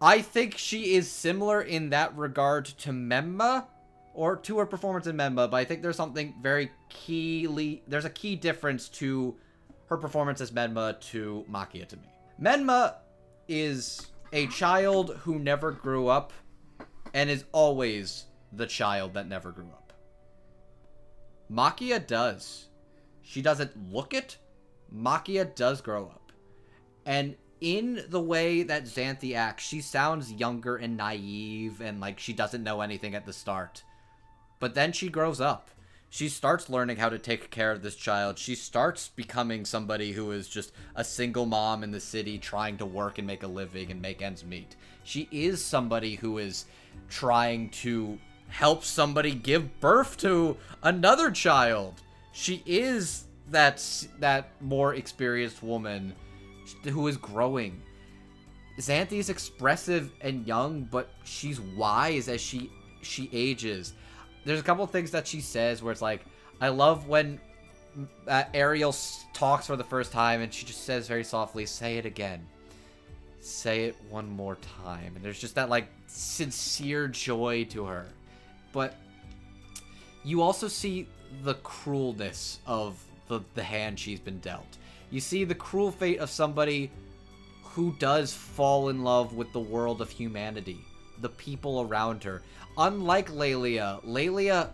[0.00, 3.66] I think she is similar in that regard to Menma,
[4.14, 7.82] or to her performance in Menma, but I think there's something very keyly.
[7.86, 9.36] There's a key difference to
[9.86, 12.08] her performance as Menma to Makia to me.
[12.40, 12.96] Menma
[13.48, 16.32] is a child who never grew up
[17.14, 19.87] and is always the child that never grew up.
[21.50, 22.68] Makia does.
[23.22, 24.38] She doesn't look it.
[24.94, 26.32] Makia does grow up.
[27.04, 32.32] And in the way that Xanthe acts, she sounds younger and naive and like she
[32.32, 33.82] doesn't know anything at the start.
[34.60, 35.70] But then she grows up.
[36.10, 38.38] She starts learning how to take care of this child.
[38.38, 42.86] She starts becoming somebody who is just a single mom in the city trying to
[42.86, 44.76] work and make a living and make ends meet.
[45.04, 46.64] She is somebody who is
[47.10, 48.18] trying to
[48.48, 51.94] help somebody give birth to another child.
[52.32, 53.82] She is that
[54.18, 56.14] that more experienced woman
[56.84, 57.80] who is growing.
[58.78, 62.70] Xanthe is expressive and young, but she's wise as she
[63.02, 63.94] she ages.
[64.44, 66.24] There's a couple things that she says where it's like,
[66.60, 67.40] I love when
[68.26, 68.94] uh, Ariel
[69.34, 72.46] talks for the first time and she just says very softly, "Say it again."
[73.40, 78.06] Say it one more time, and there's just that like sincere joy to her.
[78.78, 78.94] But
[80.22, 81.08] you also see
[81.42, 84.78] the cruelness of the, the hand she's been dealt.
[85.10, 86.92] You see the cruel fate of somebody
[87.64, 90.78] who does fall in love with the world of humanity,
[91.20, 92.40] the people around her.
[92.76, 94.70] Unlike Lelia, Lelia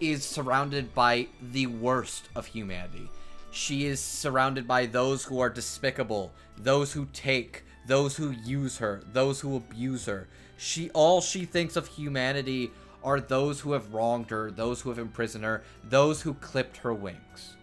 [0.00, 3.08] is surrounded by the worst of humanity.
[3.52, 9.00] She is surrounded by those who are despicable, those who take, those who use her,
[9.12, 10.26] those who abuse her.
[10.56, 14.98] She all she thinks of humanity are those who have wronged her, those who have
[14.98, 17.56] imprisoned her, those who clipped her wings.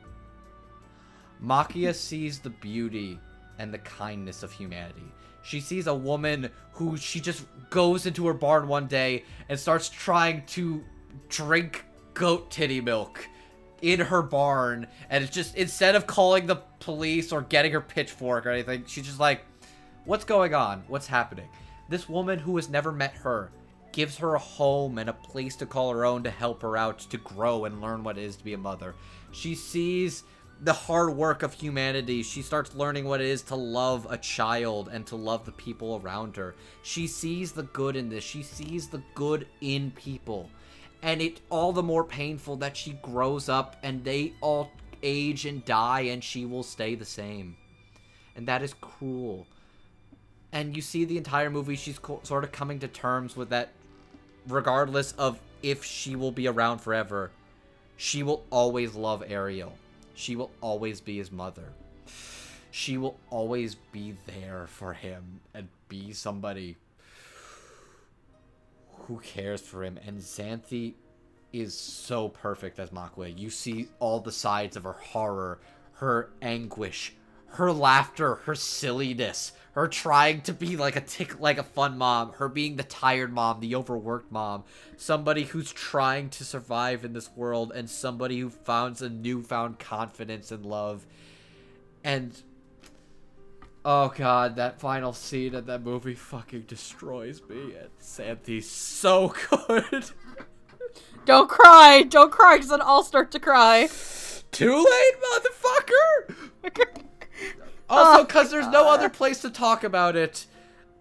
[1.44, 3.20] Makia sees the beauty
[3.60, 5.12] and the kindness of humanity.
[5.44, 9.90] She sees a woman who she just goes into her barn one day and starts
[9.90, 10.84] trying to
[11.30, 13.28] drink goat titty milk
[13.82, 18.46] in her barn and it's just instead of calling the police or getting her pitchfork
[18.46, 19.42] or anything she's just like
[20.06, 21.48] what's going on what's happening
[21.90, 23.52] this woman who has never met her
[23.96, 27.00] gives her a home and a place to call her own to help her out
[27.00, 28.94] to grow and learn what it is to be a mother.
[29.32, 30.24] She sees
[30.62, 32.22] the hard work of humanity.
[32.22, 36.02] She starts learning what it is to love a child and to love the people
[36.04, 36.56] around her.
[36.84, 38.26] She sees the good in this.
[38.26, 40.50] She sees the good in people.
[41.02, 44.72] And it all the more painful that she grows up and they all
[45.04, 47.56] age and die and she will stay the same.
[48.36, 49.48] And that is cruel.
[50.52, 53.70] And you see the entire movie she's co- sort of coming to terms with that
[54.48, 57.32] regardless of if she will be around forever
[57.98, 59.78] she will always love ariel.
[60.14, 61.74] She will always be his mother.
[62.72, 66.78] She will always be there for him and be somebody
[69.08, 69.98] who cares for him.
[70.06, 70.94] And Xanthe
[71.54, 73.38] is so perfect as Makia.
[73.38, 75.60] You see all the sides of her horror,
[75.94, 77.14] her anguish,
[77.48, 82.32] her laughter, her silliness, her trying to be like a tick like a fun mom,
[82.34, 84.64] her being the tired mom, the overworked mom,
[84.96, 90.50] somebody who's trying to survive in this world and somebody who finds a newfound confidence
[90.50, 91.06] and love.
[92.06, 92.42] And
[93.84, 97.76] Oh god, that final scene of that movie fucking destroys me.
[97.76, 100.10] And Xanthe's so good.
[101.26, 102.04] Don't cry.
[102.04, 103.90] Don't cry, because then I'll start to cry.
[104.52, 105.65] Too late, motherfucker!
[108.06, 110.46] Also, because there's no other place to talk about it.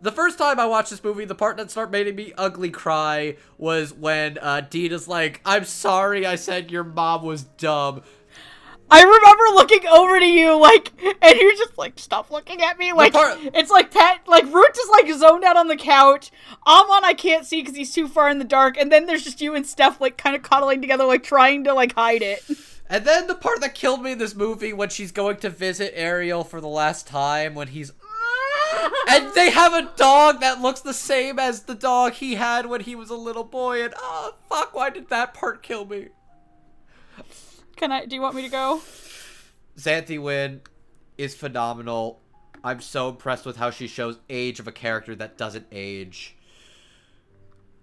[0.00, 3.36] The first time I watched this movie, the part that started making me ugly cry
[3.56, 8.02] was when uh, Dita's like, I'm sorry I said your mom was dumb.
[8.90, 12.92] I remember looking over to you, like, and you're just like, stop looking at me.
[12.92, 16.30] Like, part- it's like Pat, like, Root is like zoned out on the couch.
[16.66, 18.76] Amon, I can't see because he's too far in the dark.
[18.76, 21.72] And then there's just you and Steph, like, kind of cuddling together, like, trying to,
[21.72, 22.42] like, hide it.
[22.88, 25.92] And then the part that killed me in this movie when she's going to visit
[25.96, 28.90] Ariel for the last time when he's ah!
[29.08, 32.82] and they have a dog that looks the same as the dog he had when
[32.82, 36.08] he was a little boy and oh fuck why did that part kill me?
[37.76, 38.82] Can I, do you want me to go?
[39.76, 40.60] Xanthe Huynh
[41.18, 42.20] is phenomenal.
[42.62, 46.36] I'm so impressed with how she shows age of a character that doesn't age.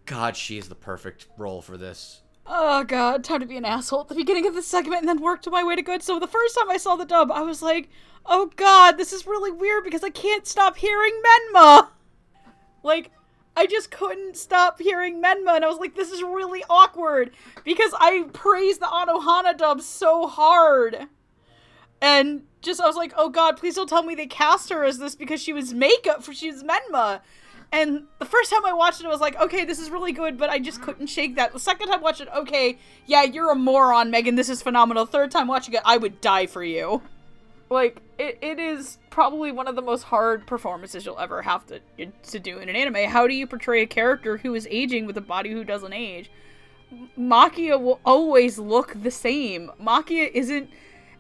[0.06, 2.22] God, she is the perfect role for this.
[2.46, 5.22] Oh god, time to be an asshole at the beginning of the segment and then
[5.22, 6.04] work my way to good.
[6.04, 7.90] So the first time I saw the dub, I was like,
[8.26, 11.14] oh god, this is really weird because I can't stop hearing
[11.54, 11.90] Menma.
[12.84, 13.12] Like,
[13.56, 17.30] I just couldn't stop hearing Menma, and I was like, this is really awkward
[17.64, 21.08] because I praised the Anohana dub so hard.
[22.02, 24.98] And just, I was like, oh god, please don't tell me they cast her as
[24.98, 27.22] this because she was makeup for she was Menma.
[27.74, 30.38] And the first time I watched it, I was like, okay, this is really good,
[30.38, 31.54] but I just couldn't shake that.
[31.54, 34.36] The second time I watched it, okay, yeah, you're a moron, Megan.
[34.36, 35.06] This is phenomenal.
[35.06, 37.02] Third time watching it, I would die for you.
[37.70, 41.80] Like, it, it is probably one of the most hard performances you'll ever have to,
[42.06, 43.10] to do in an anime.
[43.10, 46.30] How do you portray a character who is aging with a body who doesn't age?
[47.18, 49.72] Makia will always look the same.
[49.82, 50.70] Makia isn't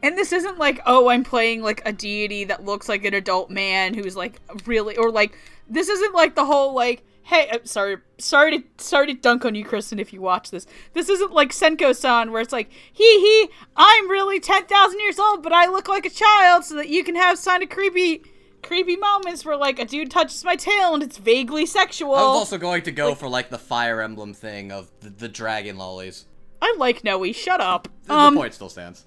[0.03, 3.51] and this isn't like, oh, I'm playing like a deity that looks like an adult
[3.51, 5.37] man who's like really or like
[5.72, 9.56] this isn't like the whole like hey, I'm sorry, sorry to sorry to dunk on
[9.56, 10.65] you, Kristen, if you watch this.
[10.93, 15.41] This isn't like Senko-san, where it's like, hee hee, I'm really ten thousand years old,
[15.41, 18.23] but I look like a child, so that you can have kind of creepy,
[18.64, 22.15] creepy moments where like a dude touches my tail and it's vaguely sexual.
[22.15, 25.30] I was also going to go for like the Fire Emblem thing of the, the
[25.30, 26.26] dragon lollies.
[26.61, 27.34] I like Nowi.
[27.34, 27.88] Shut up.
[28.06, 29.06] The Um, point still stands.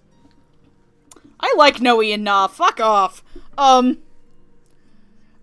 [1.41, 2.57] I like Nowi enough.
[2.57, 3.23] Fuck off.
[3.59, 3.99] Um,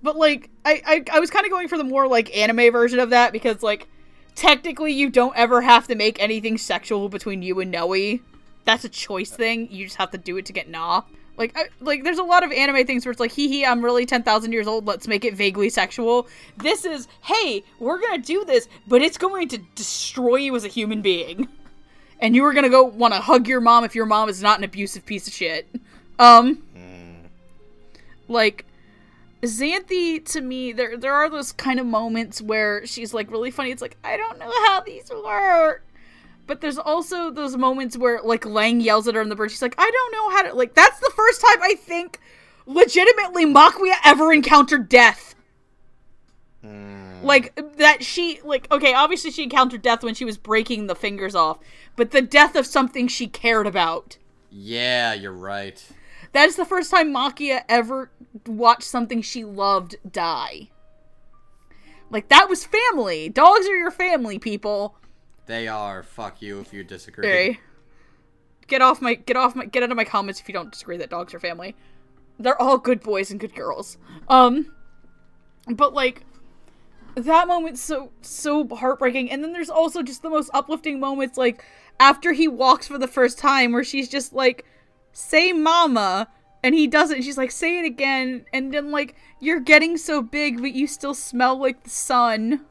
[0.02, 3.00] but like, I I, I was kind of going for the more like anime version
[3.00, 3.88] of that because like,
[4.36, 8.22] technically, you don't ever have to make anything sexual between you and Nowi.
[8.66, 9.72] That's a choice thing.
[9.72, 11.04] You just have to do it to get nah.
[11.38, 13.84] Like, I, like, there's a lot of anime things where it's like, hee hee, I'm
[13.84, 16.28] really 10,000 years old, let's make it vaguely sexual.
[16.58, 20.68] This is, hey, we're gonna do this, but it's going to destroy you as a
[20.68, 21.48] human being.
[22.20, 24.60] And you are gonna go want to hug your mom if your mom is not
[24.60, 25.68] an abusive piece of shit.
[26.20, 26.62] Um,
[28.28, 28.66] like,
[29.42, 33.72] Xanthe to me, there there are those kind of moments where she's like really funny.
[33.72, 35.84] It's like I don't know how these work,
[36.46, 39.50] but there's also those moments where like Lang yells at her in the bird.
[39.50, 40.76] She's like, I don't know how to like.
[40.76, 42.20] That's the first time I think
[42.68, 45.34] legitimately Makia ever encountered death.
[46.62, 47.24] Hmm.
[47.24, 51.34] Like that she like okay, obviously she encountered death when she was breaking the fingers
[51.34, 51.58] off,
[51.96, 54.18] but the death of something she cared about.
[54.52, 55.84] Yeah, you're right.
[56.34, 58.12] That is the first time Makia ever
[58.46, 60.70] watched something she loved die.
[62.10, 63.30] Like that was family.
[63.30, 64.96] Dogs are your family, people.
[65.46, 66.04] They are.
[66.04, 67.28] Fuck you if you disagree.
[67.28, 67.60] Okay.
[68.68, 70.98] Get off my get off my get out of my comments if you don't disagree
[70.98, 71.76] that dogs are family.
[72.40, 73.98] They're all good boys and good girls.
[74.28, 74.72] Um
[75.68, 76.24] but like
[77.16, 81.64] that moment's so so heartbreaking and then there's also just the most uplifting moments like
[82.00, 84.66] after he walks for the first time where she's just like
[85.12, 86.30] say mama
[86.64, 90.62] and he doesn't she's like say it again and then like you're getting so big
[90.62, 92.62] but you still smell like the sun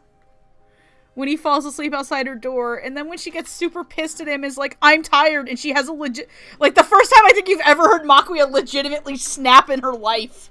[1.14, 4.28] when he falls asleep outside her door and then when she gets super pissed at
[4.28, 7.32] him is like i'm tired and she has a legit like the first time i
[7.32, 10.50] think you've ever heard Makia legitimately snap in her life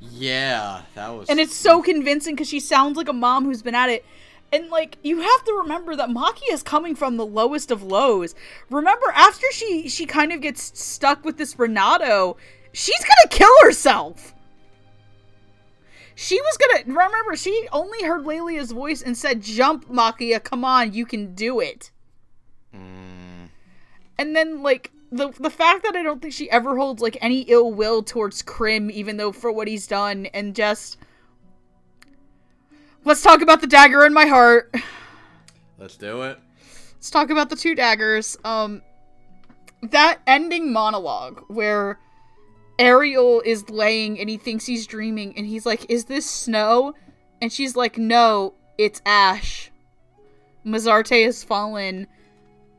[0.00, 1.28] Yeah, that was.
[1.28, 4.04] and it's so convincing because she sounds like a mom who's been at it
[4.52, 8.32] and like you have to remember that Maki is coming from the lowest of lows.
[8.70, 12.36] Remember after she she kind of gets stuck with this Renato,
[12.76, 14.34] she's gonna kill herself.
[16.14, 20.92] She was gonna remember she only heard Lelia's voice and said, "Jump, Makia, come on,
[20.92, 21.90] you can do it."
[24.18, 27.40] And then like the the fact that I don't think she ever holds like any
[27.42, 30.98] ill will towards Krim, even though for what he's done, and just
[33.04, 34.74] let's talk about the dagger in my heart.
[35.78, 36.38] Let's do it.
[36.94, 38.38] Let's talk about the two daggers.
[38.44, 38.80] Um,
[39.82, 41.98] that ending monologue where
[42.78, 46.94] Ariel is laying and he thinks he's dreaming, and he's like, "Is this snow?"
[47.40, 49.70] And she's like, "No, it's ash."
[50.66, 52.06] Mezarte has fallen.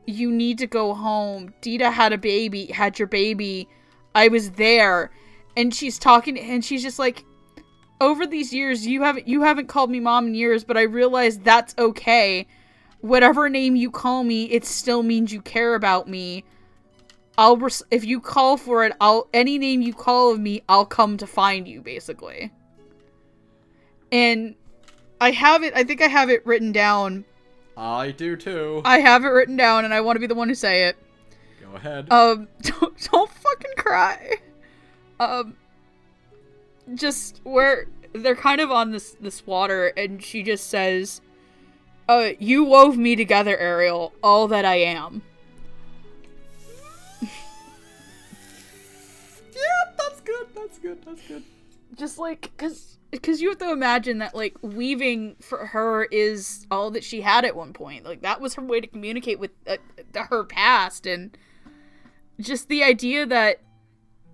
[0.06, 1.54] You need to go home.
[1.60, 3.68] Dita had a baby, had your baby.
[4.14, 5.10] I was there.
[5.56, 7.24] And she's talking and she's just like
[8.00, 11.38] over these years you haven't you haven't called me mom in years, but I realize
[11.38, 12.46] that's okay.
[13.00, 16.44] Whatever name you call me, it still means you care about me.
[17.38, 20.84] I'll res- if you call for it, I'll any name you call of me, I'll
[20.84, 22.52] come to find you basically.
[24.10, 24.56] And
[25.20, 27.24] I have it I think I have it written down.
[27.76, 28.82] I do too.
[28.84, 30.96] I have it written down and I want to be the one to say it.
[31.62, 32.12] Go ahead.
[32.12, 34.32] Um, don't, don't fucking cry.
[35.20, 35.56] Um,
[36.94, 41.20] just where they're kind of on this this water, and she just says,
[42.08, 45.22] "Uh, you wove me together, Ariel, all that I am."
[49.98, 50.46] That's good.
[50.54, 51.04] That's good.
[51.04, 51.42] That's good.
[51.96, 56.90] Just like, cause, cause you have to imagine that like weaving for her is all
[56.90, 58.04] that she had at one point.
[58.04, 59.76] Like that was her way to communicate with uh,
[60.14, 61.36] her past, and
[62.40, 63.60] just the idea that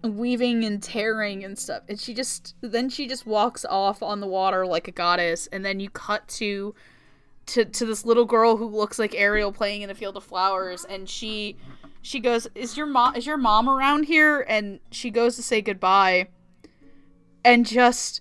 [0.02, 1.82] weaving and tearing and stuff.
[1.88, 5.64] And she just then she just walks off on the water like a goddess, and
[5.64, 6.74] then you cut to
[7.46, 10.84] to to this little girl who looks like Ariel playing in a field of flowers,
[10.84, 11.56] and she
[12.04, 15.62] she goes, "Is your mom is your mom around here?" And she goes to say
[15.62, 16.28] goodbye,
[17.44, 18.20] and just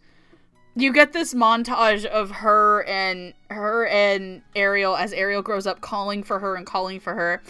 [0.75, 6.23] you get this montage of her and her and Ariel as Ariel grows up calling
[6.23, 7.43] for her and calling for her.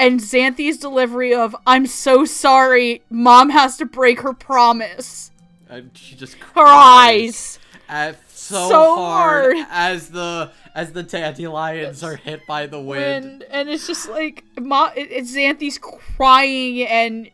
[0.00, 5.30] And Xanthe's delivery of "I'm so sorry, mom has to break her promise."
[5.68, 7.58] And she just Her cries eyes.
[7.90, 9.66] at so, So hard, hard.
[9.70, 13.02] as the as the dandelions are hit by the wind.
[13.02, 17.28] And and it's just like Ma- it's Xanthe's crying and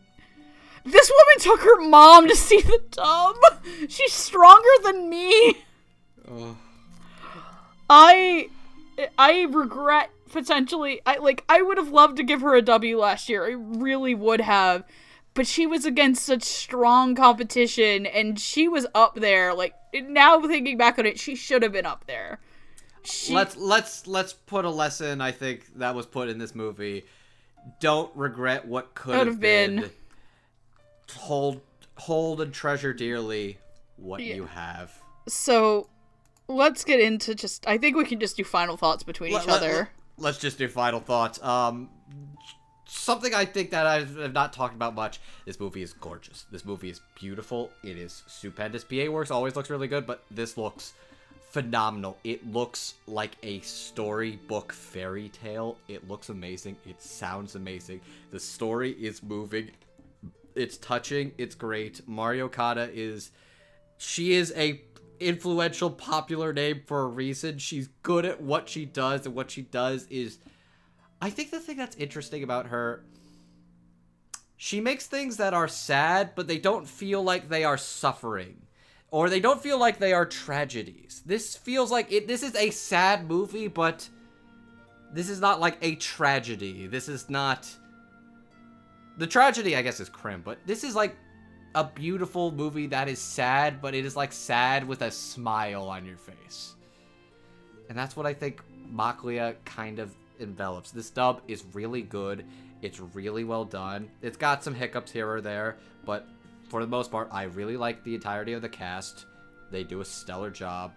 [0.83, 3.35] this woman took her mom to see the tub.
[3.87, 5.57] She's stronger than me.
[7.87, 8.49] I
[9.19, 13.29] I regret potentially I like I would have loved to give her a W last
[13.29, 13.45] year.
[13.45, 14.85] I really would have.
[15.35, 19.53] But she was against such strong competition and she was up there.
[19.53, 22.39] Like now thinking back on it, she should have been up there.
[23.05, 27.05] She, let's let's let's put a lesson I think that was put in this movie.
[27.79, 29.75] Don't regret what could have have been.
[29.81, 29.91] been.
[31.15, 31.61] Hold
[31.97, 33.57] hold and treasure dearly
[33.97, 34.35] what Yeah.
[34.35, 34.91] you have.
[35.27, 35.87] so
[36.47, 39.47] let's get into just I think we can just do final thoughts between each Let-
[39.47, 39.89] let- other.
[40.17, 41.41] let's just do final thoughts.
[41.41, 41.89] Um,
[42.87, 45.19] something I think that I've I've not talked about much.
[45.45, 46.45] This movie is gorgeous.
[46.51, 47.71] This movie is beautiful.
[47.83, 48.83] It is stupendous.
[48.83, 50.93] PA Works always looks really good, but this looks
[51.55, 52.17] phenomenal.
[52.25, 55.77] It looks like a storybook fairy tale.
[55.87, 56.75] It looks amazing.
[56.85, 58.01] It sounds amazing.
[58.31, 59.71] The story is moving.
[60.53, 61.31] It's touching.
[61.37, 62.05] It's great.
[62.09, 63.31] Mari Okada is
[63.97, 64.81] she is a
[65.21, 69.61] influential popular name for a reason she's good at what she does and what she
[69.61, 70.39] does is
[71.21, 73.01] i think the thing that's interesting about her
[74.57, 78.64] she makes things that are sad but they don't feel like they are suffering
[79.11, 82.69] or they don't feel like they are tragedies this feels like it this is a
[82.69, 84.07] sad movie but
[85.13, 87.69] this is not like a tragedy this is not
[89.17, 91.15] the tragedy i guess is Krim but this is like
[91.75, 96.05] a beautiful movie that is sad, but it is like sad with a smile on
[96.05, 96.75] your face.
[97.89, 98.61] And that's what I think
[98.91, 100.91] Makia kind of envelops.
[100.91, 102.45] This dub is really good.
[102.81, 104.09] It's really well done.
[104.21, 106.25] It's got some hiccups here or there, but
[106.67, 109.25] for the most part, I really like the entirety of the cast.
[109.71, 110.93] They do a stellar job.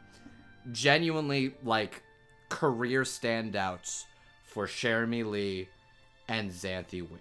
[0.73, 2.03] Genuinely, like,
[2.49, 4.05] career standouts
[4.47, 5.69] for Cherami Leigh
[6.29, 7.19] and Xanthe Huynh.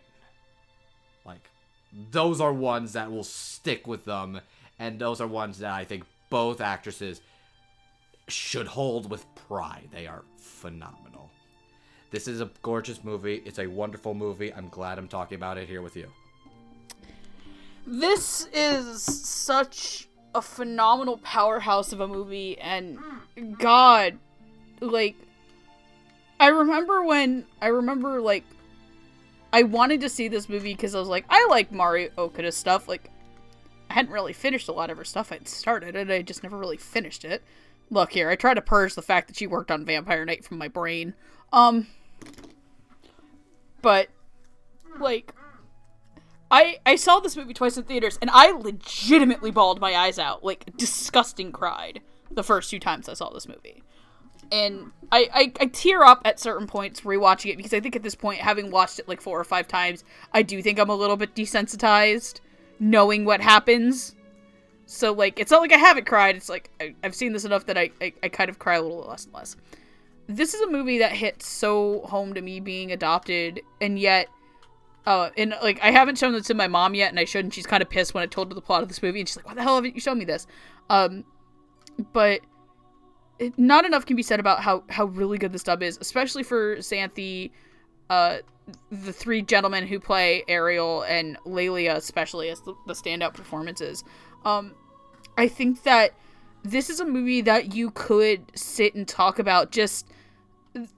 [1.26, 1.50] Like,
[2.12, 4.42] those are ones that will stick with them,
[4.80, 7.22] and those are ones that I think both actresses
[8.28, 9.90] should hold with pride.
[9.92, 11.30] They are phenomenal.
[12.12, 13.42] This is a gorgeous movie.
[13.46, 14.54] It's a wonderful movie.
[14.54, 16.10] I'm glad I'm talking about it here with you.
[17.90, 23.00] This is such a phenomenal powerhouse of a movie, and
[23.58, 24.20] God,
[24.82, 25.16] like,
[26.38, 28.44] I remember when I remember like
[29.54, 32.90] I wanted to see this movie because I was like, I like Mari Okada stuff.
[32.90, 33.10] Like,
[33.90, 35.32] I hadn't really finished a lot of her stuff.
[35.32, 37.42] I'd started it, I just never really finished it.
[37.90, 40.58] Look here, I tried to purge the fact that she worked on Vampire Knight from
[40.58, 41.14] my brain.
[41.54, 41.88] Um,
[43.82, 44.10] but
[45.00, 45.32] like
[46.50, 50.44] I I saw this movie twice in theaters and I legitimately bawled my eyes out,
[50.44, 52.02] like disgusting cried
[52.32, 53.84] the first two times I saw this movie.
[54.50, 58.04] And I, I, I tear up at certain points rewatching it because I think at
[58.04, 60.96] this point, having watched it like four or five times, I do think I'm a
[60.96, 62.40] little bit desensitized
[62.80, 64.16] knowing what happens.
[64.86, 67.66] So like it's not like I haven't cried, it's like I, I've seen this enough
[67.66, 69.58] that I, I, I kind of cry a little less and less.
[70.28, 74.28] This is a movie that hits so home to me being adopted and yet
[75.08, 77.54] uh, and like I haven't shown this to my mom yet, and I shouldn't.
[77.54, 79.38] She's kind of pissed when I told her the plot of this movie, and she's
[79.38, 80.46] like, "Why the hell haven't you shown me this?"
[80.90, 81.24] Um,
[82.12, 82.42] but
[83.40, 86.44] it, not enough can be said about how how really good this dub is, especially
[86.44, 87.52] for Xanthe,
[88.10, 88.40] uh,
[88.92, 94.04] the three gentlemen who play Ariel and Lelia, especially as the, the standout performances.
[94.44, 94.76] Um,
[95.38, 96.16] I think that
[96.64, 100.06] this is a movie that you could sit and talk about just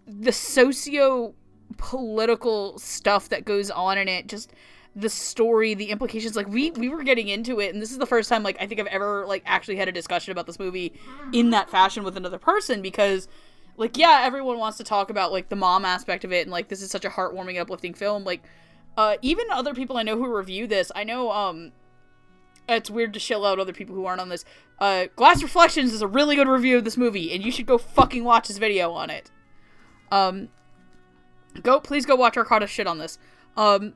[0.08, 1.36] the socio
[1.78, 4.54] political stuff that goes on in it just
[4.96, 8.06] the story the implications like we we were getting into it and this is the
[8.06, 10.94] first time like i think i've ever like actually had a discussion about this movie
[11.32, 13.28] in that fashion with another person because
[13.78, 16.68] like yeah everyone wants to talk about like the mom aspect of it and like
[16.70, 18.44] this is such a heartwarming uplifting film like
[18.98, 21.72] uh even other people i know who review this i know um
[22.68, 24.44] it's weird to shill out other people who aren't on this
[24.80, 27.78] uh glass reflections is a really good review of this movie and you should go
[27.78, 29.32] fucking watch his video on it.
[30.12, 30.50] Um
[31.64, 33.18] go please go watch Arkada shit on this.
[33.58, 33.94] Um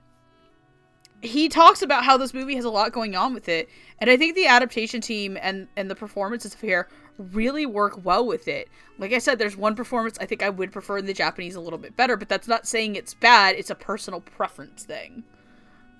[1.24, 3.70] he talks about how this movie has a lot going on with it,
[4.00, 8.48] and I think the adaptation team and and the performances here really work well with
[8.48, 8.68] it.
[8.98, 11.62] Like I said, there's one performance I think I would prefer in the Japanese a
[11.62, 13.56] little bit better, but that's not saying it's bad.
[13.56, 15.24] It's a personal preference thing.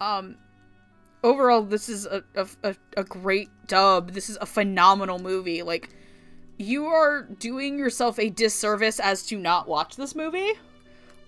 [0.02, 0.36] Um,
[1.24, 4.12] overall, this is a, a, a great dub.
[4.12, 5.62] This is a phenomenal movie.
[5.62, 5.90] Like
[6.58, 10.54] you are doing yourself a disservice as to not watch this movie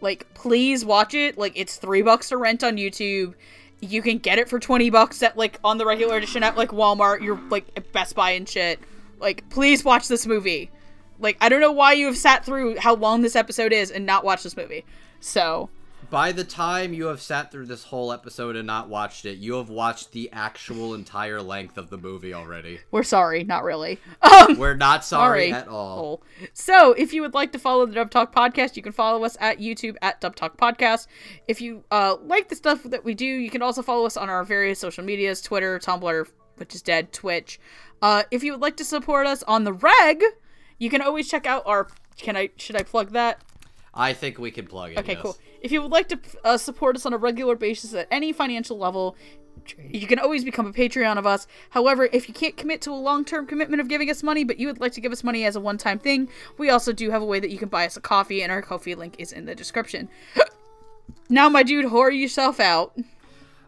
[0.06, 1.36] like please watch it.
[1.36, 3.34] Like it's three bucks to rent on youtube.
[3.82, 6.70] You can get it for 20 bucks at like on the regular edition at like
[6.70, 7.22] walmart.
[7.22, 8.80] You're like best buy and shit.
[9.20, 10.70] Like please watch this movie.
[11.20, 14.06] Like i don't know why you have sat through how long this episode is and
[14.06, 14.86] not watched this movie.
[15.22, 15.72] So
[16.16, 19.56] by the time you have sat through this whole episode and not watched it, you
[19.56, 22.80] have watched the actual entire length of the movie already.
[22.90, 24.00] We're sorry, not really.
[24.22, 25.54] Um, We're not sorry, Sorry.
[25.62, 26.24] at all.
[26.54, 29.36] So, if you would like to follow the Dub Talk podcast, you can follow us
[29.42, 31.08] at YouTube at Dub Talk Podcast.
[31.50, 34.30] If you uh, like the stuff that we do, you can also follow us on
[34.30, 37.60] our various social medias Twitter, Tumblr, which is dead, Twitch.
[38.02, 40.24] Uh, if you would like to support us on the reg,
[40.80, 41.88] you can always check out our.
[42.18, 42.52] Can I?
[42.56, 43.42] Should I plug that?
[43.96, 45.00] I think we can plug it.
[45.00, 45.22] Okay, yes.
[45.22, 45.38] cool.
[45.66, 48.78] If you would like to uh, support us on a regular basis at any financial
[48.78, 49.16] level,
[49.80, 51.48] you can always become a Patreon of us.
[51.72, 54.60] However, if you can't commit to a long term commitment of giving us money, but
[54.60, 56.30] you would like to give us money as a one time thing,
[56.60, 58.62] we also do have a way that you can buy us a coffee, and our
[58.62, 60.08] coffee link is in the description.
[61.30, 62.96] now, my dude, whore yourself out.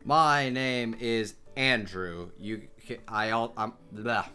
[0.06, 2.30] My name is Andrew.
[2.38, 2.68] You,
[3.08, 4.28] I all, I'm blah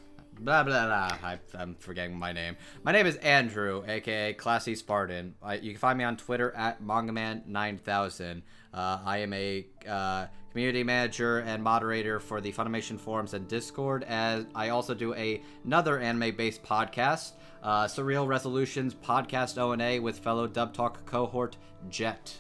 [0.45, 1.17] blah blah blah.
[1.23, 2.57] I, I'm forgetting my name.
[2.83, 5.35] My name is Andrew, aka Classy Spartan.
[5.43, 8.43] I, you can find me on Twitter at MangaMan9000.
[8.75, 14.05] Uh, I am a uh, community manager and moderator for the Funimation forums and Discord.
[14.05, 17.33] As I also do a, another anime-based podcast,
[17.63, 21.57] uh, Surreal Resolutions Podcast O and A with fellow Dub Talk cohort
[21.89, 22.35] Jet.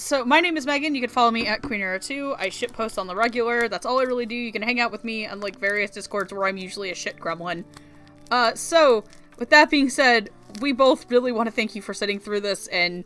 [0.00, 0.94] So my name is Megan.
[0.94, 2.34] You can follow me at Queen Era 2.
[2.38, 3.68] I shit post on the regular.
[3.68, 4.34] That's all I really do.
[4.34, 7.18] You can hang out with me on like various discords where I'm usually a shit
[7.18, 7.64] gremlin.
[8.30, 9.04] Uh, so
[9.38, 10.30] with that being said,
[10.62, 13.04] we both really want to thank you for sitting through this, and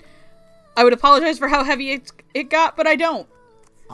[0.77, 3.29] I would apologize for how heavy it, it got, but I don't.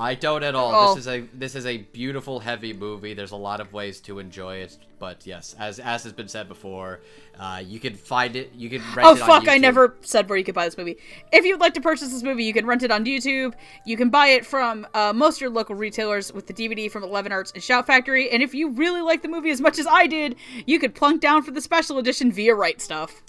[0.00, 0.72] I don't at all.
[0.74, 0.94] Oh.
[0.94, 3.12] This is a this is a beautiful, heavy movie.
[3.12, 6.48] There's a lot of ways to enjoy it, but yes, as as has been said
[6.48, 7.00] before,
[7.38, 8.50] uh, you can find it.
[8.54, 9.46] You can rent Oh it on fuck!
[9.46, 10.96] I never said where you could buy this movie.
[11.32, 13.52] If you'd like to purchase this movie, you can rent it on YouTube.
[13.84, 17.04] You can buy it from uh, most of your local retailers with the DVD from
[17.04, 18.30] Eleven Arts and Shout Factory.
[18.30, 21.20] And if you really like the movie as much as I did, you could plunk
[21.20, 23.22] down for the special edition via Right Stuff.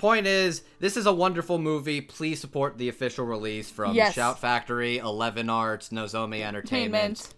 [0.00, 2.00] Point is, this is a wonderful movie.
[2.00, 4.14] Please support the official release from Yes.
[4.14, 7.34] Shout Factory, Eleven Arts, Nozomi Entertainment,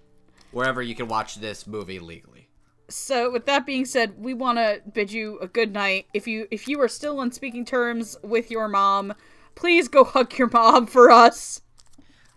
[0.52, 2.46] wherever you can watch this movie legally.
[2.88, 6.06] So, with that being said, we want to bid you a good night.
[6.14, 9.12] If you if you are still on speaking terms with your mom,
[9.56, 11.62] please go hug your mom for us.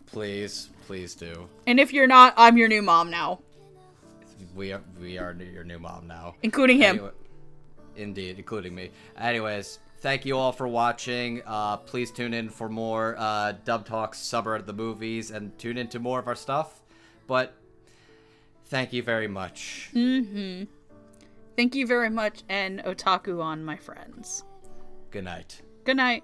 [0.08, 1.48] Please, please do.
[1.68, 3.42] And if you're not, I'm your new mom now,
[4.56, 6.34] We are we are your new mom now.
[6.42, 6.96] including him.
[6.96, 7.12] Anyway-
[7.98, 8.90] indeed, including me.
[9.18, 11.42] Anyways, thank you all for watching.
[11.48, 15.80] Uh, please tune in for more uh, Dub Talks Summer of the Movies and tune
[15.80, 16.84] into more of our stuff.
[17.26, 17.56] But
[18.68, 19.90] thank you very much.
[19.96, 20.66] Mm-hmm.
[21.56, 24.44] Thank you very much, and otaku on, my friends.
[25.10, 25.64] Good night.
[25.86, 26.24] Good night.